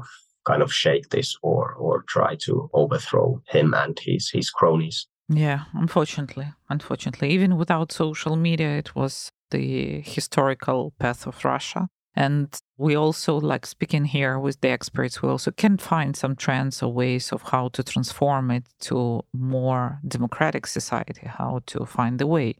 kind 0.50 0.62
of 0.62 0.72
shake 0.72 1.06
this 1.10 1.36
or 1.42 1.62
or 1.84 1.94
try 2.14 2.32
to 2.46 2.52
overthrow 2.72 3.28
him 3.54 3.74
and 3.74 3.94
his 4.06 4.30
his 4.36 4.48
cronies. 4.58 4.98
Yeah, 5.28 5.60
unfortunately, 5.74 6.46
unfortunately, 6.70 7.28
even 7.30 7.58
without 7.62 7.92
social 7.92 8.36
media, 8.36 8.70
it 8.78 8.90
was 8.94 9.30
the 9.50 10.00
historical 10.00 10.92
path 10.98 11.26
of 11.26 11.44
Russia. 11.44 11.88
And 12.14 12.48
we 12.78 12.96
also, 12.96 13.38
like 13.38 13.66
speaking 13.66 14.06
here 14.06 14.38
with 14.38 14.60
the 14.60 14.70
experts, 14.70 15.22
we 15.22 15.28
also 15.28 15.50
can 15.52 15.78
find 15.78 16.16
some 16.16 16.34
trends 16.34 16.82
or 16.82 16.92
ways 16.92 17.32
of 17.32 17.42
how 17.42 17.68
to 17.68 17.82
transform 17.82 18.50
it 18.50 18.64
to 18.80 19.22
more 19.32 20.00
democratic 20.08 20.66
society, 20.66 21.26
how 21.26 21.60
to 21.66 21.86
find 21.86 22.18
the 22.18 22.26
way. 22.26 22.56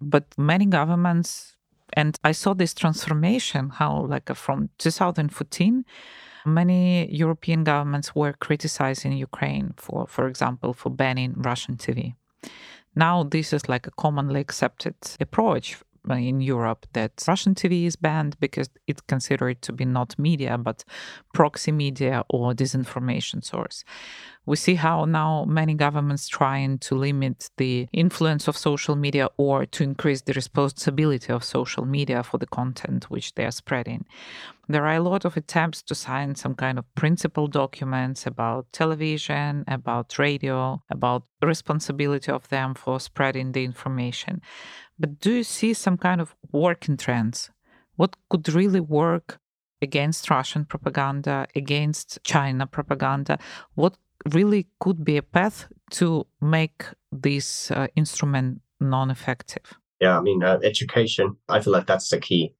But 0.00 0.24
many 0.38 0.66
governments, 0.66 1.56
and 1.92 2.16
I 2.24 2.32
saw 2.32 2.54
this 2.54 2.72
transformation, 2.72 3.70
how 3.70 4.06
like 4.06 4.34
from 4.34 4.70
2014, 4.78 5.84
Many 6.44 7.12
European 7.14 7.64
governments 7.64 8.14
were 8.14 8.32
criticizing 8.32 9.12
Ukraine 9.12 9.74
for, 9.76 10.06
for 10.06 10.26
example, 10.28 10.72
for 10.72 10.90
banning 10.90 11.34
Russian 11.36 11.76
TV. 11.76 12.14
Now, 12.94 13.22
this 13.22 13.52
is 13.52 13.68
like 13.68 13.86
a 13.86 13.92
commonly 13.92 14.40
accepted 14.40 14.96
approach 15.20 15.78
in 16.08 16.40
Europe 16.40 16.86
that 16.92 17.12
Russian 17.26 17.54
TV 17.54 17.84
is 17.84 17.96
banned 17.96 18.38
because 18.40 18.68
it's 18.86 19.00
considered 19.02 19.62
to 19.62 19.72
be 19.72 19.84
not 19.84 20.18
media 20.18 20.56
but 20.58 20.84
proxy 21.34 21.72
media 21.72 22.24
or 22.28 22.52
disinformation 22.52 23.44
source. 23.44 23.84
We 24.46 24.56
see 24.56 24.76
how 24.76 25.04
now 25.04 25.44
many 25.44 25.74
governments 25.74 26.26
trying 26.26 26.78
to 26.78 26.94
limit 26.94 27.50
the 27.58 27.86
influence 27.92 28.48
of 28.48 28.56
social 28.56 28.96
media 28.96 29.28
or 29.36 29.66
to 29.66 29.84
increase 29.84 30.22
the 30.22 30.32
responsibility 30.32 31.30
of 31.30 31.44
social 31.44 31.84
media 31.84 32.22
for 32.22 32.38
the 32.38 32.46
content 32.46 33.10
which 33.10 33.34
they 33.34 33.44
are 33.44 33.50
spreading. 33.50 34.06
There 34.66 34.86
are 34.86 34.94
a 34.94 35.02
lot 35.02 35.24
of 35.24 35.36
attempts 35.36 35.82
to 35.82 35.94
sign 35.94 36.34
some 36.34 36.54
kind 36.54 36.78
of 36.78 36.94
principle 36.94 37.46
documents 37.46 38.26
about 38.26 38.72
television, 38.72 39.64
about 39.66 40.18
radio, 40.18 40.82
about 40.90 41.24
responsibility 41.42 42.32
of 42.32 42.48
them 42.48 42.74
for 42.74 43.00
spreading 43.00 43.52
the 43.52 43.64
information. 43.64 44.40
But 44.98 45.20
do 45.20 45.32
you 45.32 45.44
see 45.44 45.74
some 45.74 45.96
kind 45.96 46.20
of 46.20 46.34
working 46.52 46.96
trends? 46.96 47.50
What 47.96 48.16
could 48.30 48.48
really 48.52 48.80
work 48.80 49.38
against 49.80 50.30
Russian 50.30 50.64
propaganda, 50.64 51.46
against 51.54 52.18
China 52.24 52.66
propaganda? 52.66 53.38
What 53.74 53.96
really 54.32 54.66
could 54.80 55.04
be 55.04 55.16
a 55.16 55.22
path 55.22 55.68
to 55.92 56.26
make 56.40 56.84
this 57.12 57.70
uh, 57.70 57.86
instrument 57.96 58.60
non-effective. 58.80 59.74
Yeah, 60.00 60.18
I 60.18 60.20
mean, 60.20 60.42
uh, 60.42 60.58
education. 60.62 61.36
I 61.48 61.60
feel 61.60 61.72
like 61.72 61.86
that's 61.86 62.08
the 62.08 62.20
key. 62.20 62.54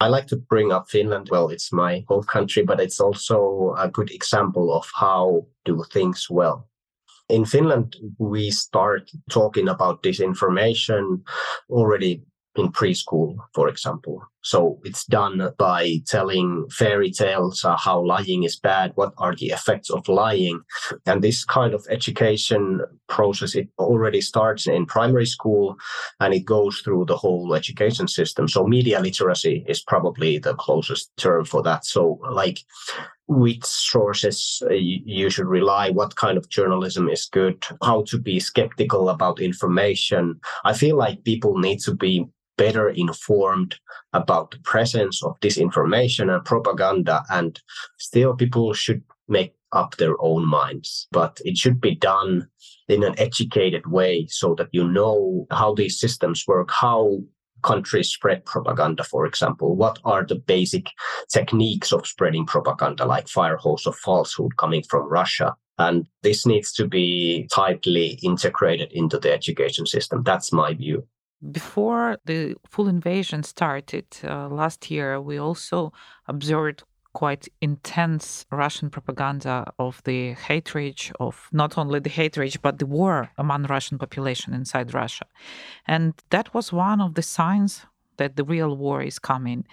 I 0.00 0.08
like 0.08 0.26
to 0.28 0.36
bring 0.36 0.70
up 0.70 0.88
Finland. 0.88 1.28
Well, 1.30 1.48
it's 1.48 1.72
my 1.72 2.04
home 2.08 2.22
country, 2.24 2.62
but 2.62 2.80
it's 2.80 3.00
also 3.00 3.74
a 3.78 3.88
good 3.88 4.10
example 4.10 4.72
of 4.72 4.88
how 4.94 5.46
do 5.64 5.82
things 5.92 6.28
well. 6.30 6.68
In 7.28 7.44
Finland, 7.44 7.96
we 8.18 8.50
start 8.50 9.10
talking 9.30 9.68
about 9.68 10.02
disinformation 10.02 11.22
already 11.70 12.22
in 12.56 12.70
preschool, 12.70 13.36
for 13.54 13.68
example. 13.68 14.22
So 14.44 14.78
it's 14.84 15.06
done 15.06 15.50
by 15.58 16.02
telling 16.06 16.68
fairy 16.70 17.10
tales, 17.10 17.64
uh, 17.64 17.76
how 17.76 18.04
lying 18.04 18.44
is 18.44 18.56
bad, 18.56 18.92
what 18.94 19.14
are 19.16 19.34
the 19.34 19.46
effects 19.46 19.90
of 19.90 20.06
lying. 20.06 20.60
And 21.06 21.22
this 21.22 21.44
kind 21.44 21.72
of 21.72 21.86
education 21.88 22.82
process, 23.08 23.54
it 23.54 23.68
already 23.78 24.20
starts 24.20 24.66
in 24.66 24.84
primary 24.84 25.26
school 25.26 25.76
and 26.20 26.34
it 26.34 26.44
goes 26.44 26.80
through 26.80 27.06
the 27.06 27.16
whole 27.16 27.54
education 27.54 28.06
system. 28.06 28.46
So 28.46 28.66
media 28.66 29.00
literacy 29.00 29.64
is 29.66 29.82
probably 29.82 30.38
the 30.38 30.54
closest 30.54 31.10
term 31.16 31.46
for 31.46 31.62
that. 31.62 31.86
So 31.86 32.20
like 32.30 32.60
which 33.26 33.64
sources 33.64 34.62
uh, 34.70 34.74
you 34.74 35.30
should 35.30 35.46
rely, 35.46 35.88
what 35.88 36.16
kind 36.16 36.36
of 36.36 36.50
journalism 36.50 37.08
is 37.08 37.24
good, 37.24 37.64
how 37.82 38.02
to 38.08 38.18
be 38.18 38.38
skeptical 38.38 39.08
about 39.08 39.40
information. 39.40 40.38
I 40.64 40.74
feel 40.74 40.96
like 40.96 41.24
people 41.24 41.56
need 41.58 41.80
to 41.80 41.94
be 41.94 42.26
better 42.56 42.88
informed 42.88 43.76
about 44.12 44.50
the 44.50 44.58
presence 44.58 45.22
of 45.22 45.38
disinformation 45.40 46.34
and 46.34 46.44
propaganda. 46.44 47.24
And 47.30 47.60
still, 47.98 48.34
people 48.34 48.72
should 48.74 49.02
make 49.28 49.54
up 49.72 49.96
their 49.96 50.14
own 50.20 50.46
minds, 50.46 51.08
but 51.10 51.40
it 51.44 51.56
should 51.56 51.80
be 51.80 51.94
done 51.94 52.48
in 52.88 53.02
an 53.02 53.18
educated 53.18 53.86
way 53.86 54.26
so 54.28 54.54
that 54.54 54.68
you 54.72 54.86
know 54.86 55.46
how 55.50 55.74
these 55.74 55.98
systems 55.98 56.44
work, 56.46 56.70
how 56.70 57.20
countries 57.62 58.10
spread 58.10 58.44
propaganda, 58.44 59.02
for 59.02 59.26
example. 59.26 59.74
What 59.74 59.98
are 60.04 60.24
the 60.24 60.36
basic 60.36 60.86
techniques 61.32 61.92
of 61.92 62.06
spreading 62.06 62.46
propaganda, 62.46 63.04
like 63.04 63.26
fire 63.28 63.56
hose 63.56 63.86
of 63.86 63.96
falsehood 63.96 64.56
coming 64.58 64.84
from 64.88 65.08
Russia? 65.08 65.56
And 65.78 66.06
this 66.22 66.46
needs 66.46 66.72
to 66.74 66.86
be 66.86 67.48
tightly 67.52 68.18
integrated 68.22 68.92
into 68.92 69.18
the 69.18 69.32
education 69.32 69.86
system. 69.86 70.22
That's 70.22 70.52
my 70.52 70.74
view. 70.74 71.04
Before 71.52 72.16
the 72.24 72.54
full 72.66 72.88
invasion 72.88 73.42
started 73.42 74.06
uh, 74.24 74.48
last 74.48 74.90
year, 74.90 75.20
we 75.20 75.38
also 75.38 75.92
observed 76.26 76.84
quite 77.14 77.48
intense 77.60 78.44
Russian 78.50 78.90
propaganda 78.90 79.72
of 79.78 80.02
the 80.04 80.32
hatred 80.32 81.00
of 81.20 81.48
not 81.52 81.78
only 81.78 82.00
the 82.00 82.10
hatred 82.10 82.56
but 82.60 82.78
the 82.78 82.86
war 82.86 83.30
among 83.38 83.64
Russian 83.64 83.98
population 83.98 84.52
inside 84.52 84.92
Russia. 84.92 85.26
And 85.86 86.14
that 86.30 86.52
was 86.52 86.72
one 86.72 87.00
of 87.00 87.14
the 87.14 87.22
signs 87.22 87.86
that 88.16 88.36
the 88.36 88.44
real 88.44 88.76
war 88.76 89.00
is 89.00 89.18
coming. 89.18 89.64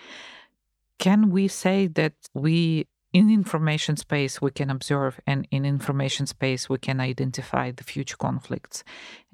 Can 1.00 1.32
we 1.32 1.48
say 1.48 1.88
that 1.88 2.14
we 2.34 2.86
in 3.14 3.30
information 3.30 3.98
space 3.98 4.42
we 4.42 4.52
can 4.52 4.70
observe 4.70 5.20
and 5.28 5.48
in 5.52 5.66
information 5.66 6.26
space 6.26 6.70
we 6.70 6.78
can 6.78 7.00
identify 7.00 7.72
the 7.72 7.84
future 7.84 8.18
conflicts. 8.18 8.84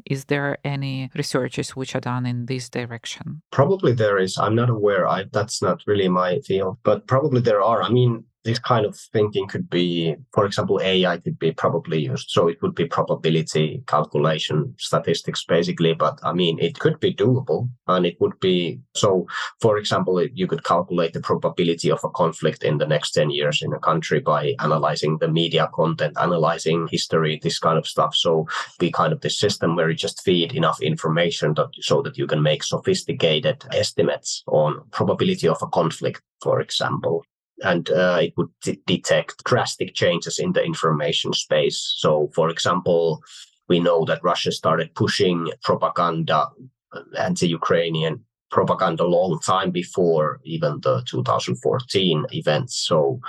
Is 0.05 0.25
there 0.25 0.57
any 0.63 1.09
researches 1.15 1.75
which 1.75 1.95
are 1.95 2.01
done 2.01 2.25
in 2.25 2.45
this 2.47 2.69
direction? 2.69 3.41
Probably 3.51 3.93
there 3.93 4.17
is. 4.17 4.37
I'm 4.37 4.55
not 4.55 4.69
aware. 4.69 5.07
I, 5.07 5.25
that's 5.31 5.61
not 5.61 5.81
really 5.85 6.09
my 6.09 6.39
field 6.39 6.77
but 6.83 7.07
probably 7.07 7.41
there 7.41 7.61
are. 7.61 7.83
I 7.83 7.89
mean 7.89 8.25
this 8.47 8.59
kind 8.59 8.85
of 8.85 8.97
thinking 9.11 9.45
could 9.45 9.69
be, 9.69 10.15
for 10.33 10.45
example, 10.45 10.79
AI 10.81 11.17
could 11.17 11.37
be 11.37 11.51
probably 11.51 11.99
used. 11.99 12.29
So 12.29 12.47
it 12.47 12.61
would 12.61 12.75
be 12.75 12.85
probability 12.85 13.83
calculation 13.87 14.73
statistics, 14.79 15.43
basically. 15.43 15.93
But 15.93 16.17
I 16.23 16.31
mean, 16.31 16.57
it 16.57 16.79
could 16.79 16.97
be 17.01 17.13
doable 17.13 17.67
and 17.87 18.05
it 18.05 18.15
would 18.21 18.39
be 18.39 18.79
so, 18.95 19.27
for 19.59 19.77
example, 19.77 20.23
you 20.33 20.47
could 20.47 20.63
calculate 20.63 21.11
the 21.11 21.19
probability 21.19 21.91
of 21.91 21.99
a 22.05 22.09
conflict 22.09 22.63
in 22.63 22.77
the 22.77 22.87
next 22.87 23.11
10 23.11 23.31
years 23.31 23.61
in 23.61 23.73
a 23.73 23.79
country 23.79 24.21
by 24.21 24.55
analyzing 24.59 25.17
the 25.17 25.27
media 25.27 25.69
content, 25.73 26.15
analyzing 26.17 26.87
history, 26.89 27.41
this 27.43 27.59
kind 27.59 27.77
of 27.77 27.85
stuff. 27.85 28.15
So 28.15 28.47
be 28.79 28.91
kind 28.91 29.11
of 29.11 29.19
the 29.19 29.29
system 29.29 29.75
where 29.75 29.89
you 29.89 29.95
just 29.97 30.21
feed 30.23 30.55
enough 30.55 30.81
information 30.81 31.53
that, 31.55 31.67
so 31.81 32.01
that 32.03 32.17
you 32.17 32.27
can 32.27 32.41
make 32.41 32.63
sophisticated 32.63 33.65
estimates 33.73 34.43
on 34.47 34.81
probability 34.91 35.49
of 35.49 35.61
a 35.61 35.67
conflict, 35.67 36.21
for 36.41 36.61
example 36.61 37.25
and 37.63 37.89
uh, 37.89 38.19
it 38.21 38.33
would 38.37 38.49
d- 38.61 38.81
detect 38.85 39.43
drastic 39.43 39.93
changes 39.93 40.39
in 40.39 40.53
the 40.53 40.63
information 40.63 41.33
space. 41.33 41.95
So, 41.97 42.29
for 42.33 42.49
example, 42.49 43.21
we 43.67 43.79
know 43.79 44.05
that 44.05 44.23
Russia 44.23 44.51
started 44.51 44.95
pushing 44.95 45.51
propaganda, 45.63 46.47
uh, 46.93 47.01
anti-Ukrainian 47.17 48.23
propaganda 48.49 49.03
a 49.03 49.05
long 49.05 49.39
time 49.39 49.71
before 49.71 50.39
even 50.43 50.79
the 50.81 51.03
2014 51.05 52.25
events. 52.31 52.77
So 52.77 53.19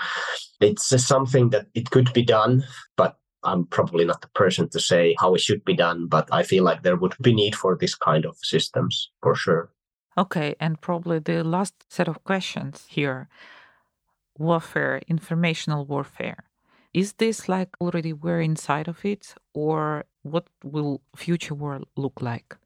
it's 0.61 0.89
something 1.05 1.51
that 1.51 1.66
it 1.74 1.91
could 1.91 2.12
be 2.12 2.22
done, 2.22 2.64
but 2.97 3.16
I'm 3.43 3.66
probably 3.66 4.05
not 4.05 4.20
the 4.20 4.29
person 4.29 4.68
to 4.70 4.81
say 4.81 5.16
how 5.18 5.35
it 5.35 5.41
should 5.41 5.64
be 5.64 5.74
done, 5.74 6.07
but 6.07 6.29
I 6.33 6.43
feel 6.43 6.64
like 6.64 6.83
there 6.83 6.97
would 6.97 7.14
be 7.20 7.35
need 7.35 7.57
for 7.57 7.76
this 7.76 7.95
kind 7.95 8.24
of 8.24 8.37
systems 8.43 9.11
for 9.22 9.35
sure. 9.35 9.70
Okay, 10.16 10.57
and 10.61 10.81
probably 10.81 11.20
the 11.20 11.45
last 11.45 11.74
set 11.89 12.09
of 12.09 12.22
questions 12.24 12.87
here 12.89 13.29
warfare, 14.39 15.03
informational 15.09 15.84
warfare. 15.86 16.45
Is 16.95 17.14
this 17.14 17.49
like 17.49 17.70
already 17.80 18.12
we're 18.12 18.41
inside 18.41 18.89
of 18.89 19.05
it, 19.05 19.34
or 19.55 20.05
what 20.22 20.49
will 20.64 21.03
future 21.16 21.55
war 21.55 21.80
look 21.97 22.22
like? 22.22 22.57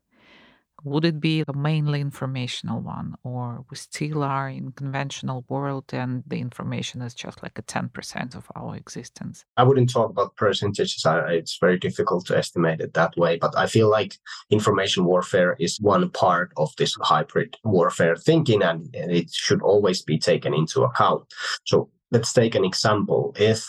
Would 0.85 1.05
it 1.05 1.21
be 1.21 1.45
a 1.47 1.53
mainly 1.53 2.01
informational 2.01 2.81
one, 2.81 3.15
or 3.23 3.65
we 3.71 3.77
still 3.77 4.23
are 4.23 4.49
in 4.49 4.73
conventional 4.73 5.45
world 5.49 5.85
and 5.93 6.23
the 6.27 6.41
information 6.41 7.03
is 7.03 7.15
just 7.15 7.43
like 7.43 7.59
a 7.59 7.63
10% 7.63 8.35
of 8.35 8.47
our 8.57 8.77
existence? 8.77 9.45
I 9.57 9.63
wouldn't 9.63 9.91
talk 9.91 10.11
about 10.11 10.37
percentages. 10.37 11.01
It's 11.07 11.59
very 11.61 11.79
difficult 11.79 12.27
to 12.27 12.37
estimate 12.37 12.81
it 12.81 12.95
that 12.95 13.17
way, 13.17 13.37
but 13.37 13.57
I 13.57 13.67
feel 13.67 13.89
like 13.91 14.17
information 14.51 15.05
warfare 15.05 15.57
is 15.61 15.79
one 15.81 16.11
part 16.11 16.53
of 16.57 16.75
this 16.77 16.97
hybrid 17.01 17.57
warfare 17.65 18.17
thinking, 18.17 18.63
and 18.63 18.89
it 18.95 19.31
should 19.33 19.63
always 19.63 20.03
be 20.03 20.19
taken 20.19 20.53
into 20.53 20.83
account. 20.83 21.23
So 21.65 21.91
let's 22.11 22.33
take 22.33 22.55
an 22.55 22.65
example. 22.65 23.35
If 23.39 23.67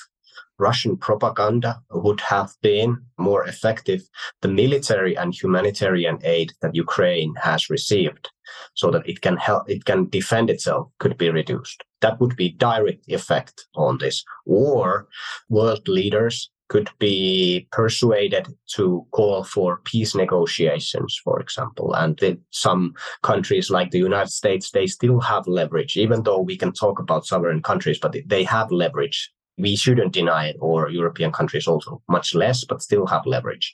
Russian 0.59 0.97
propaganda 0.97 1.81
would 1.91 2.21
have 2.21 2.51
been 2.61 2.97
more 3.17 3.45
effective, 3.47 4.01
the 4.41 4.47
military 4.47 5.15
and 5.17 5.33
humanitarian 5.33 6.19
aid 6.23 6.53
that 6.61 6.75
Ukraine 6.75 7.33
has 7.41 7.69
received 7.69 8.29
so 8.75 8.91
that 8.91 9.07
it 9.07 9.21
can 9.21 9.37
help 9.37 9.69
it 9.69 9.85
can 9.85 10.09
defend 10.09 10.49
itself 10.49 10.89
could 10.99 11.17
be 11.17 11.29
reduced. 11.29 11.83
That 12.01 12.19
would 12.19 12.35
be 12.35 12.49
direct 12.49 13.07
effect 13.07 13.67
on 13.75 13.97
this. 13.97 14.23
Or 14.45 15.07
world 15.49 15.87
leaders 15.87 16.51
could 16.69 16.89
be 16.97 17.67
persuaded 17.71 18.47
to 18.75 19.05
call 19.11 19.43
for 19.43 19.81
peace 19.85 20.15
negotiations, 20.15 21.19
for 21.23 21.39
example. 21.39 21.93
And 21.93 22.17
the, 22.17 22.39
some 22.49 22.93
countries 23.21 23.69
like 23.69 23.91
the 23.91 23.99
United 23.99 24.31
States, 24.31 24.71
they 24.71 24.87
still 24.87 25.19
have 25.19 25.45
leverage, 25.45 25.97
even 25.97 26.23
though 26.23 26.39
we 26.39 26.57
can 26.57 26.71
talk 26.71 26.99
about 26.99 27.25
sovereign 27.25 27.61
countries, 27.61 27.99
but 28.01 28.15
they 28.25 28.43
have 28.43 28.71
leverage 28.71 29.31
we 29.57 29.75
shouldn't 29.75 30.13
deny 30.13 30.47
it, 30.47 30.57
or 30.59 30.89
European 30.89 31.31
countries 31.31 31.67
also 31.67 32.01
much 32.09 32.33
less, 32.33 32.63
but 32.63 32.81
still 32.81 33.05
have 33.05 33.25
leverage. 33.25 33.73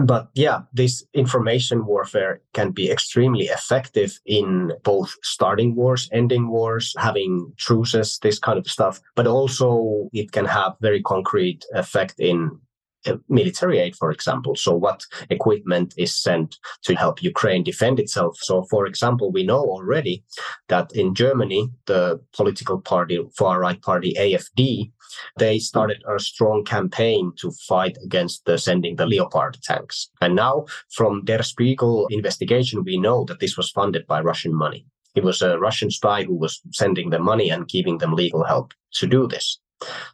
But 0.00 0.28
yeah, 0.34 0.62
this 0.72 1.04
information 1.14 1.86
warfare 1.86 2.40
can 2.54 2.72
be 2.72 2.90
extremely 2.90 3.46
effective 3.46 4.18
in 4.26 4.72
both 4.82 5.14
starting 5.22 5.74
wars, 5.76 6.08
ending 6.12 6.48
wars, 6.48 6.94
having 6.98 7.52
truces, 7.56 8.18
this 8.22 8.38
kind 8.38 8.58
of 8.58 8.66
stuff. 8.66 9.00
But 9.14 9.26
also 9.26 10.08
it 10.12 10.32
can 10.32 10.44
have 10.46 10.74
very 10.80 11.02
concrete 11.02 11.64
effect 11.72 12.18
in 12.18 12.58
uh, 13.04 13.16
military 13.28 13.78
aid, 13.80 13.96
for 13.96 14.12
example. 14.12 14.54
So, 14.54 14.76
what 14.76 15.04
equipment 15.28 15.92
is 15.96 16.14
sent 16.14 16.56
to 16.82 16.94
help 16.94 17.20
Ukraine 17.20 17.64
defend 17.64 17.98
itself? 17.98 18.38
So, 18.40 18.62
for 18.70 18.86
example, 18.86 19.32
we 19.32 19.42
know 19.42 19.60
already 19.60 20.22
that 20.68 20.94
in 20.94 21.14
Germany, 21.14 21.68
the 21.86 22.20
political 22.32 22.80
party, 22.80 23.18
far 23.36 23.58
right 23.58 23.82
party 23.82 24.14
AFD, 24.16 24.92
they 25.38 25.58
started 25.58 26.02
a 26.08 26.18
strong 26.18 26.64
campaign 26.64 27.32
to 27.38 27.50
fight 27.50 27.96
against 28.04 28.44
the 28.44 28.58
sending 28.58 28.96
the 28.96 29.06
Leopard 29.06 29.58
tanks. 29.62 30.10
And 30.20 30.34
now, 30.34 30.66
from 30.90 31.24
Der 31.24 31.42
Spiegel 31.42 32.06
investigation, 32.10 32.84
we 32.84 32.98
know 32.98 33.24
that 33.24 33.40
this 33.40 33.56
was 33.56 33.70
funded 33.70 34.06
by 34.06 34.20
Russian 34.20 34.54
money. 34.54 34.86
It 35.14 35.24
was 35.24 35.42
a 35.42 35.58
Russian 35.58 35.90
spy 35.90 36.24
who 36.24 36.34
was 36.34 36.60
sending 36.72 37.10
them 37.10 37.22
money 37.22 37.50
and 37.50 37.68
giving 37.68 37.98
them 37.98 38.14
legal 38.14 38.44
help 38.44 38.72
to 38.94 39.06
do 39.06 39.26
this. 39.26 39.58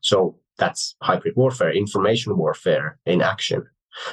So 0.01 0.38
that's 0.57 0.96
hybrid 1.03 1.36
warfare, 1.36 1.72
information 1.72 2.36
warfare 2.36 2.99
in 3.07 3.22
action. 3.22 3.64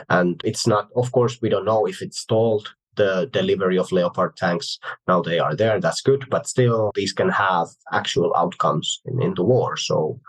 And 0.09 0.41
it's 0.43 0.67
not, 0.67 0.89
of 0.95 1.11
course, 1.11 1.41
we 1.41 1.49
don't 1.49 1.65
know 1.65 1.85
if 1.85 2.01
it 2.01 2.13
stalled 2.13 2.73
the 2.95 3.29
delivery 3.31 3.77
of 3.77 3.91
Leopard 3.91 4.35
tanks. 4.35 4.79
Now 5.07 5.21
they 5.21 5.39
are 5.39 5.55
there, 5.55 5.79
that's 5.79 6.01
good, 6.01 6.25
but 6.29 6.47
still, 6.47 6.91
these 6.95 7.13
can 7.13 7.29
have 7.29 7.67
actual 7.91 8.33
outcomes 8.35 9.01
in, 9.05 9.21
in 9.21 9.33
the 9.35 9.43
war. 9.43 9.77
So 9.77 10.19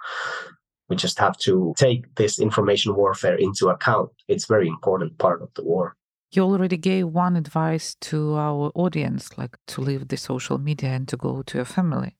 we 0.88 0.96
just 0.96 1.18
have 1.18 1.36
to 1.38 1.74
take 1.76 2.14
this 2.14 2.38
information 2.38 2.94
warfare 2.94 3.36
into 3.36 3.68
account. 3.68 4.10
It's 4.28 4.46
very 4.46 4.68
important 4.68 5.18
part 5.18 5.42
of 5.42 5.52
the 5.54 5.64
war. 5.64 5.96
You 6.32 6.42
already 6.42 6.76
gave 6.76 7.08
one 7.08 7.36
advice 7.36 7.94
to 8.02 8.34
our 8.34 8.72
audience, 8.74 9.38
like 9.38 9.56
to 9.68 9.80
leave 9.80 10.08
the 10.08 10.16
social 10.16 10.58
media 10.58 10.90
and 10.90 11.08
to 11.08 11.16
go 11.16 11.42
to 11.42 11.58
your 11.58 11.64
family. 11.64 12.16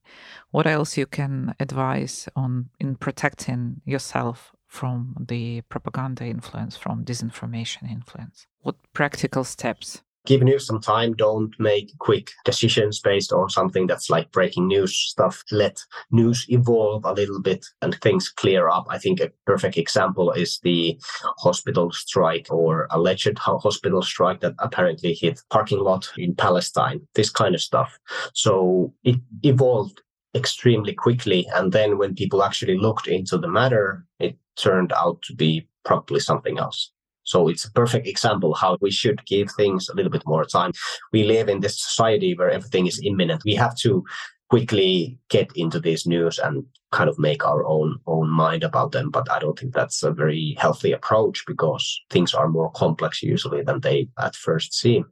What 0.50 0.66
else 0.66 0.96
you 0.96 1.06
can 1.06 1.54
advise 1.58 2.28
on 2.36 2.70
in 2.78 2.96
protecting 2.96 3.82
yourself 3.84 4.52
from 4.68 5.26
the 5.28 5.62
propaganda 5.62 6.24
influence, 6.24 6.76
from 6.76 7.04
disinformation 7.04 7.90
influence? 7.90 8.46
What 8.62 8.76
practical 8.92 9.44
steps? 9.44 10.02
Give 10.26 10.42
news 10.42 10.66
some 10.66 10.80
time. 10.80 11.14
Don't 11.14 11.54
make 11.58 11.96
quick 11.98 12.32
decisions 12.44 13.00
based 13.00 13.32
on 13.32 13.48
something 13.48 13.86
that's 13.86 14.10
like 14.10 14.30
breaking 14.32 14.66
news 14.66 14.94
stuff. 14.94 15.42
Let 15.50 15.82
news 16.10 16.44
evolve 16.48 17.04
a 17.04 17.12
little 17.12 17.40
bit 17.40 17.64
and 17.82 17.94
things 18.00 18.28
clear 18.28 18.68
up. 18.68 18.86
I 18.90 18.98
think 18.98 19.20
a 19.20 19.32
perfect 19.46 19.78
example 19.78 20.32
is 20.32 20.58
the 20.60 20.98
hospital 21.38 21.90
strike 21.92 22.46
or 22.50 22.88
alleged 22.90 23.38
hospital 23.38 24.02
strike 24.02 24.40
that 24.40 24.54
apparently 24.58 25.14
hit 25.14 25.40
parking 25.50 25.80
lot 25.80 26.10
in 26.18 26.34
Palestine. 26.34 27.00
This 27.14 27.30
kind 27.30 27.54
of 27.54 27.62
stuff. 27.62 27.98
So 28.34 28.92
it 29.04 29.16
evolved 29.42 30.02
extremely 30.34 30.92
quickly. 30.92 31.46
And 31.54 31.72
then 31.72 31.98
when 31.98 32.14
people 32.14 32.42
actually 32.42 32.78
looked 32.78 33.08
into 33.08 33.38
the 33.38 33.48
matter, 33.48 34.04
it 34.20 34.36
turned 34.56 34.92
out 34.92 35.22
to 35.22 35.34
be 35.34 35.68
probably 35.84 36.20
something 36.20 36.58
else. 36.58 36.92
So 37.26 37.48
it's 37.48 37.64
a 37.64 37.72
perfect 37.72 38.06
example 38.06 38.54
how 38.54 38.78
we 38.80 38.90
should 38.90 39.24
give 39.26 39.50
things 39.50 39.88
a 39.88 39.94
little 39.94 40.12
bit 40.12 40.22
more 40.26 40.44
time. 40.44 40.72
We 41.12 41.24
live 41.24 41.48
in 41.48 41.60
this 41.60 41.82
society 41.82 42.34
where 42.34 42.50
everything 42.50 42.86
is 42.86 43.00
imminent. 43.02 43.42
We 43.44 43.56
have 43.56 43.76
to 43.78 44.04
quickly 44.48 45.18
get 45.28 45.50
into 45.56 45.80
this 45.80 46.06
news 46.06 46.38
and 46.38 46.64
kind 46.92 47.08
of 47.08 47.18
make 47.18 47.44
our 47.44 47.64
own 47.66 47.98
own 48.06 48.28
mind 48.28 48.62
about 48.62 48.92
them 48.92 49.10
but 49.10 49.30
i 49.30 49.38
don't 49.38 49.58
think 49.58 49.74
that's 49.74 50.02
a 50.02 50.10
very 50.10 50.56
healthy 50.58 50.92
approach 50.92 51.44
because 51.46 52.00
things 52.10 52.34
are 52.34 52.48
more 52.48 52.70
complex 52.72 53.22
usually 53.22 53.62
than 53.62 53.80
they 53.80 54.08
at 54.18 54.34
first 54.34 54.74
seem. 54.74 55.04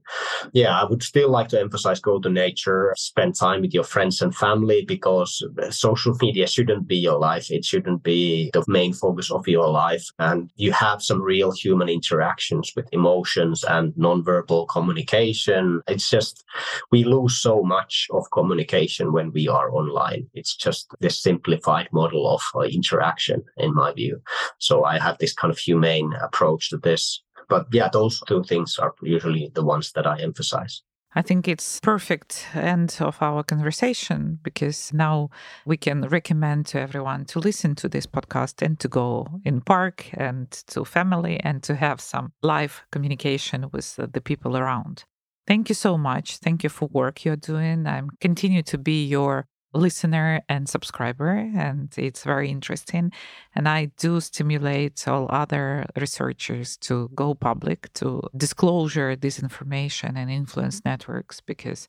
Yeah 0.53 0.81
i 0.81 0.85
would 0.85 1.03
still 1.03 1.31
like 1.31 1.49
to 1.49 1.61
emphasize 1.61 2.01
go 2.01 2.19
to 2.21 2.29
nature 2.29 2.95
spend 2.97 3.35
time 3.35 3.61
with 3.61 3.75
your 3.75 3.85
friends 3.85 4.23
and 4.23 4.35
family 4.35 4.85
because 4.85 5.47
uh, 5.63 5.71
social 5.71 6.15
media 6.21 6.47
shouldn't 6.47 6.87
be 6.87 6.97
your 6.97 7.19
life. 7.19 7.51
It 7.51 7.65
shouldn't 7.65 8.03
be 8.03 8.51
the 8.53 8.65
main 8.67 8.93
focus 8.93 9.31
of 9.31 9.47
your 9.49 9.69
life. 9.69 10.07
And 10.19 10.51
you 10.57 10.73
have 10.73 11.03
some 11.03 11.21
real 11.23 11.53
human 11.53 11.89
interactions 11.89 12.73
with 12.77 12.89
emotions 12.93 13.65
and 13.65 13.93
nonverbal 13.95 14.69
communication. 14.69 15.83
It's 15.89 16.09
just 16.11 16.45
we 16.91 17.05
lose 17.05 17.39
so 17.39 17.63
much 17.63 18.07
of 18.11 18.31
communication 18.33 19.13
when 19.13 19.33
we 19.33 19.49
are 19.49 19.73
online. 19.73 20.27
It's 20.35 20.57
just 20.57 20.95
this 21.01 21.21
simplified 21.21 21.64
simplified 21.65 21.89
model 21.93 22.29
of 22.29 22.43
uh, 22.55 22.61
interaction, 22.61 23.43
in 23.57 23.75
my 23.75 23.93
view. 23.93 24.21
So 24.59 24.85
I 24.85 24.99
have 24.99 25.19
this 25.19 25.35
kind 25.35 25.53
of 25.53 25.59
humane 25.59 26.13
approach 26.23 26.71
to 26.71 26.79
this. 26.79 27.23
But 27.49 27.67
yeah, 27.73 27.89
those 27.93 28.21
two 28.27 28.43
things 28.45 28.79
are 28.79 28.95
usually 29.03 29.51
the 29.55 29.65
ones 29.65 29.93
that 29.93 30.07
I 30.07 30.21
emphasize. 30.21 30.83
I 31.17 31.23
think 31.23 31.47
it's 31.47 31.79
perfect 31.81 32.49
end 32.55 32.97
of 33.01 33.23
our 33.23 33.45
conversation 33.45 34.41
because 34.43 34.93
now 34.93 35.29
we 35.65 35.77
can 35.77 36.09
recommend 36.09 36.67
to 36.67 36.81
everyone 36.81 37.25
to 37.27 37.39
listen 37.39 37.77
to 37.77 37.89
this 37.89 38.07
podcast 38.07 38.63
and 38.63 38.81
to 38.81 38.89
go 38.89 39.29
in 39.45 39.61
park 39.61 40.11
and 40.15 40.51
to 40.67 40.85
family 40.85 41.39
and 41.45 41.63
to 41.63 41.77
have 41.77 42.01
some 42.01 42.33
live 42.43 42.83
communication 42.91 43.67
with 43.73 43.97
the 43.97 44.21
people 44.21 44.57
around. 44.57 45.05
Thank 45.47 45.69
you 45.69 45.75
so 45.75 45.97
much. 45.97 46.39
Thank 46.39 46.65
you 46.65 46.71
for 46.71 46.89
work 46.89 47.25
you're 47.25 47.37
doing. 47.37 47.87
I'm 47.87 48.09
continue 48.21 48.63
to 48.63 48.79
be 48.79 49.07
your 49.07 49.47
listener 49.75 50.43
and 50.49 50.69
subscriber, 50.69 51.31
and 51.31 51.93
it's 51.97 52.25
very 52.25 52.51
interesting. 52.51 53.13
And 53.55 53.69
I 53.69 53.87
do 53.99 54.21
stimulate 54.21 55.07
all 55.07 55.27
other 55.31 55.87
researchers 55.97 56.77
to 56.79 57.11
go 57.15 57.35
public, 57.35 57.93
to 57.95 58.23
disclosure 58.37 59.17
this 59.17 59.43
information 59.43 60.17
and 60.17 60.31
influence 60.31 60.81
mm-hmm. 60.81 60.91
networks 60.91 61.41
because 61.41 61.89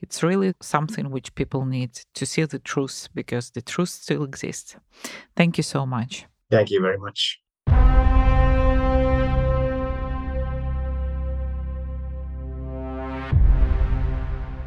it's 0.00 0.22
really 0.22 0.50
mm-hmm. 0.50 0.62
something 0.62 1.10
which 1.10 1.34
people 1.34 1.64
need 1.64 1.92
to 2.14 2.26
see 2.26 2.44
the 2.44 2.58
truth 2.58 3.08
because 3.14 3.50
the 3.50 3.62
truth 3.62 3.90
still 3.90 4.24
exists. 4.24 4.76
Thank 5.36 5.56
you 5.56 5.64
so 5.64 5.86
much. 5.86 6.26
Thank 6.50 6.70
you 6.70 6.80
very 6.80 6.98
much. 6.98 7.40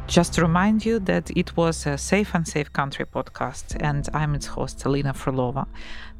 Just 0.08 0.34
to 0.34 0.42
remind 0.42 0.84
you 0.84 0.98
that 1.00 1.30
it 1.36 1.56
was 1.56 1.86
a 1.86 1.96
Safe 1.96 2.34
and 2.34 2.46
Safe 2.46 2.70
Country 2.72 3.06
podcast, 3.06 3.76
and 3.80 4.08
I'm 4.12 4.34
its 4.34 4.46
host, 4.46 4.84
Alina 4.84 5.14
Frolova. 5.14 5.66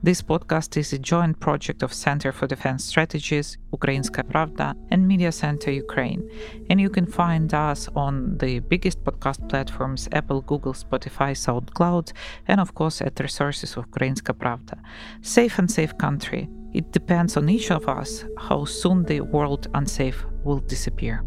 This 0.02 0.22
podcast 0.22 0.76
is 0.76 0.92
a 0.92 0.98
joint 0.98 1.38
project 1.40 1.82
of 1.82 1.92
Center 1.92 2.32
for 2.32 2.46
Defense 2.46 2.84
Strategies, 2.84 3.58
Ukrainska 3.72 4.22
Pravda, 4.22 4.74
and 4.90 5.06
Media 5.06 5.30
Center 5.30 5.70
Ukraine. 5.70 6.22
And 6.70 6.80
you 6.80 6.88
can 6.88 7.06
find 7.06 7.52
us 7.52 7.88
on 7.94 8.38
the 8.38 8.60
biggest 8.60 9.04
podcast 9.04 9.46
platforms 9.48 10.08
Apple, 10.12 10.40
Google, 10.40 10.72
Spotify, 10.72 11.32
SoundCloud, 11.34 12.12
and 12.48 12.60
of 12.60 12.74
course 12.74 13.02
at 13.02 13.20
resources 13.20 13.76
of 13.76 13.90
Ukrainska 13.90 14.32
Pravda. 14.32 14.78
Safe 15.20 15.58
and 15.58 15.70
Safe 15.70 15.98
Country. 15.98 16.48
It 16.72 16.92
depends 16.92 17.36
on 17.36 17.48
each 17.48 17.70
of 17.70 17.88
us 17.88 18.24
how 18.38 18.64
soon 18.64 19.04
the 19.04 19.20
world 19.20 19.66
unsafe 19.74 20.24
will 20.44 20.60
disappear. 20.60 21.22